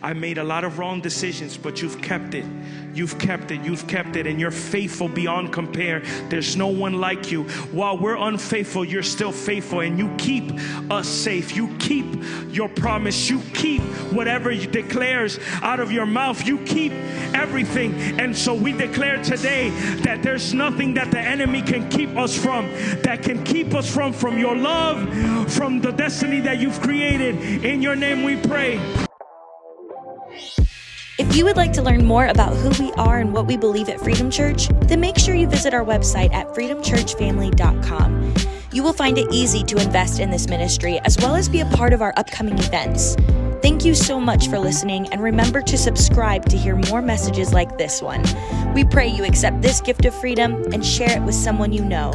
I 0.02 0.14
made 0.14 0.38
a 0.38 0.44
lot 0.44 0.64
of 0.64 0.80
wrong 0.80 1.02
decisions, 1.02 1.58
but 1.58 1.82
you've 1.82 2.02
kept 2.02 2.34
it. 2.34 2.46
You've 2.94 3.18
kept 3.18 3.52
it. 3.52 3.62
You've 3.62 3.88
kept 3.88 4.16
it. 4.16 4.28
And 4.28 4.40
you're 4.40 4.52
faithful 4.52 5.08
beyond 5.08 5.54
compare. 5.54 6.02
There's 6.30 6.56
no 6.56 6.68
one 6.68 6.94
like 7.00 7.32
you. 7.32 7.44
While 7.72 7.98
we're 7.98 8.18
unfaithful, 8.18 8.84
you're 8.86 9.04
still 9.04 9.32
faithful 9.32 9.80
and 9.80 9.98
you 9.98 10.14
keep 10.18 10.52
us 10.92 11.08
safe. 11.08 11.56
You 11.56 11.76
keep 11.80 12.06
your 12.50 12.70
promise. 12.70 13.30
You 13.30 13.42
keep 13.54 13.82
whatever 14.12 14.52
you 14.52 14.68
declares 14.68 15.40
out 15.62 15.80
of 15.80 15.92
your 15.92 16.06
mouth. 16.06 16.46
You 16.46 16.58
keep 16.66 16.92
everything. 17.34 18.20
And 18.20 18.36
so 18.36 18.54
we 18.54 18.74
declare 18.74 19.24
today 19.24 19.70
that 20.04 20.22
there's 20.24 20.54
nothing 20.54 20.94
that 20.96 21.12
the 21.12 21.20
enemy 21.20 21.62
can 21.62 21.90
keep 21.90 22.10
us 22.18 22.38
from, 22.38 22.68
that 23.04 23.24
can 23.24 23.44
keep 23.44 23.74
us 23.74 23.92
from 23.92 24.12
from 24.14 24.38
your 24.38 24.56
love, 24.56 25.52
from 25.52 25.82
the 25.82 25.92
destiny 25.92 26.40
that 26.42 26.60
you've 26.60 26.80
created. 26.82 27.66
In 27.66 27.82
your 27.82 27.96
name 27.96 28.24
we 28.24 28.36
pray. 28.36 28.80
If 31.18 31.36
you 31.36 31.44
would 31.44 31.58
like 31.58 31.74
to 31.74 31.82
learn 31.82 32.06
more 32.06 32.28
about 32.28 32.56
who 32.56 32.70
we 32.84 32.94
are 32.94 33.20
and 33.20 33.34
what 33.34 33.46
we 33.46 33.58
believe 33.58 33.90
at 33.90 34.00
Freedom 34.00 34.32
Church, 34.32 34.70
then 34.84 35.02
make 35.02 35.18
sure 35.18 35.36
you 35.36 35.46
visit 35.46 35.74
our 35.74 35.84
website 35.84 36.34
at 36.34 36.48
freedomchurchfamily.com. 36.56 38.34
You 38.72 38.82
will 38.82 38.94
find 38.94 39.18
it 39.18 39.28
easy 39.30 39.64
to 39.64 39.76
invest 39.78 40.22
in 40.22 40.32
this 40.32 40.48
ministry 40.48 41.00
as 41.00 41.18
well 41.18 41.36
as 41.36 41.50
be 41.50 41.60
a 41.60 41.66
part 41.66 41.92
of 41.92 42.02
our 42.02 42.14
upcoming 42.16 42.58
events. 42.58 43.18
Thank 43.62 43.84
you 43.84 43.94
so 43.94 44.22
much 44.22 44.48
for 44.48 44.58
listening, 44.58 45.10
and 45.12 45.22
remember 45.22 45.62
to 45.62 45.78
subscribe 45.78 46.46
to 46.46 46.58
hear 46.58 46.78
more 46.78 47.02
messages 47.02 47.54
like 47.54 47.78
this 47.78 48.02
one. 48.02 48.24
We 48.74 48.86
pray 48.86 49.08
you 49.08 49.26
accept 49.26 49.62
this 49.62 49.82
gift 49.82 50.06
of 50.06 50.16
freedom 50.16 50.64
and 50.74 50.84
share 50.84 51.18
it 51.18 51.22
with 51.24 51.36
someone 51.36 51.74
you 51.74 51.84
know. 51.84 52.14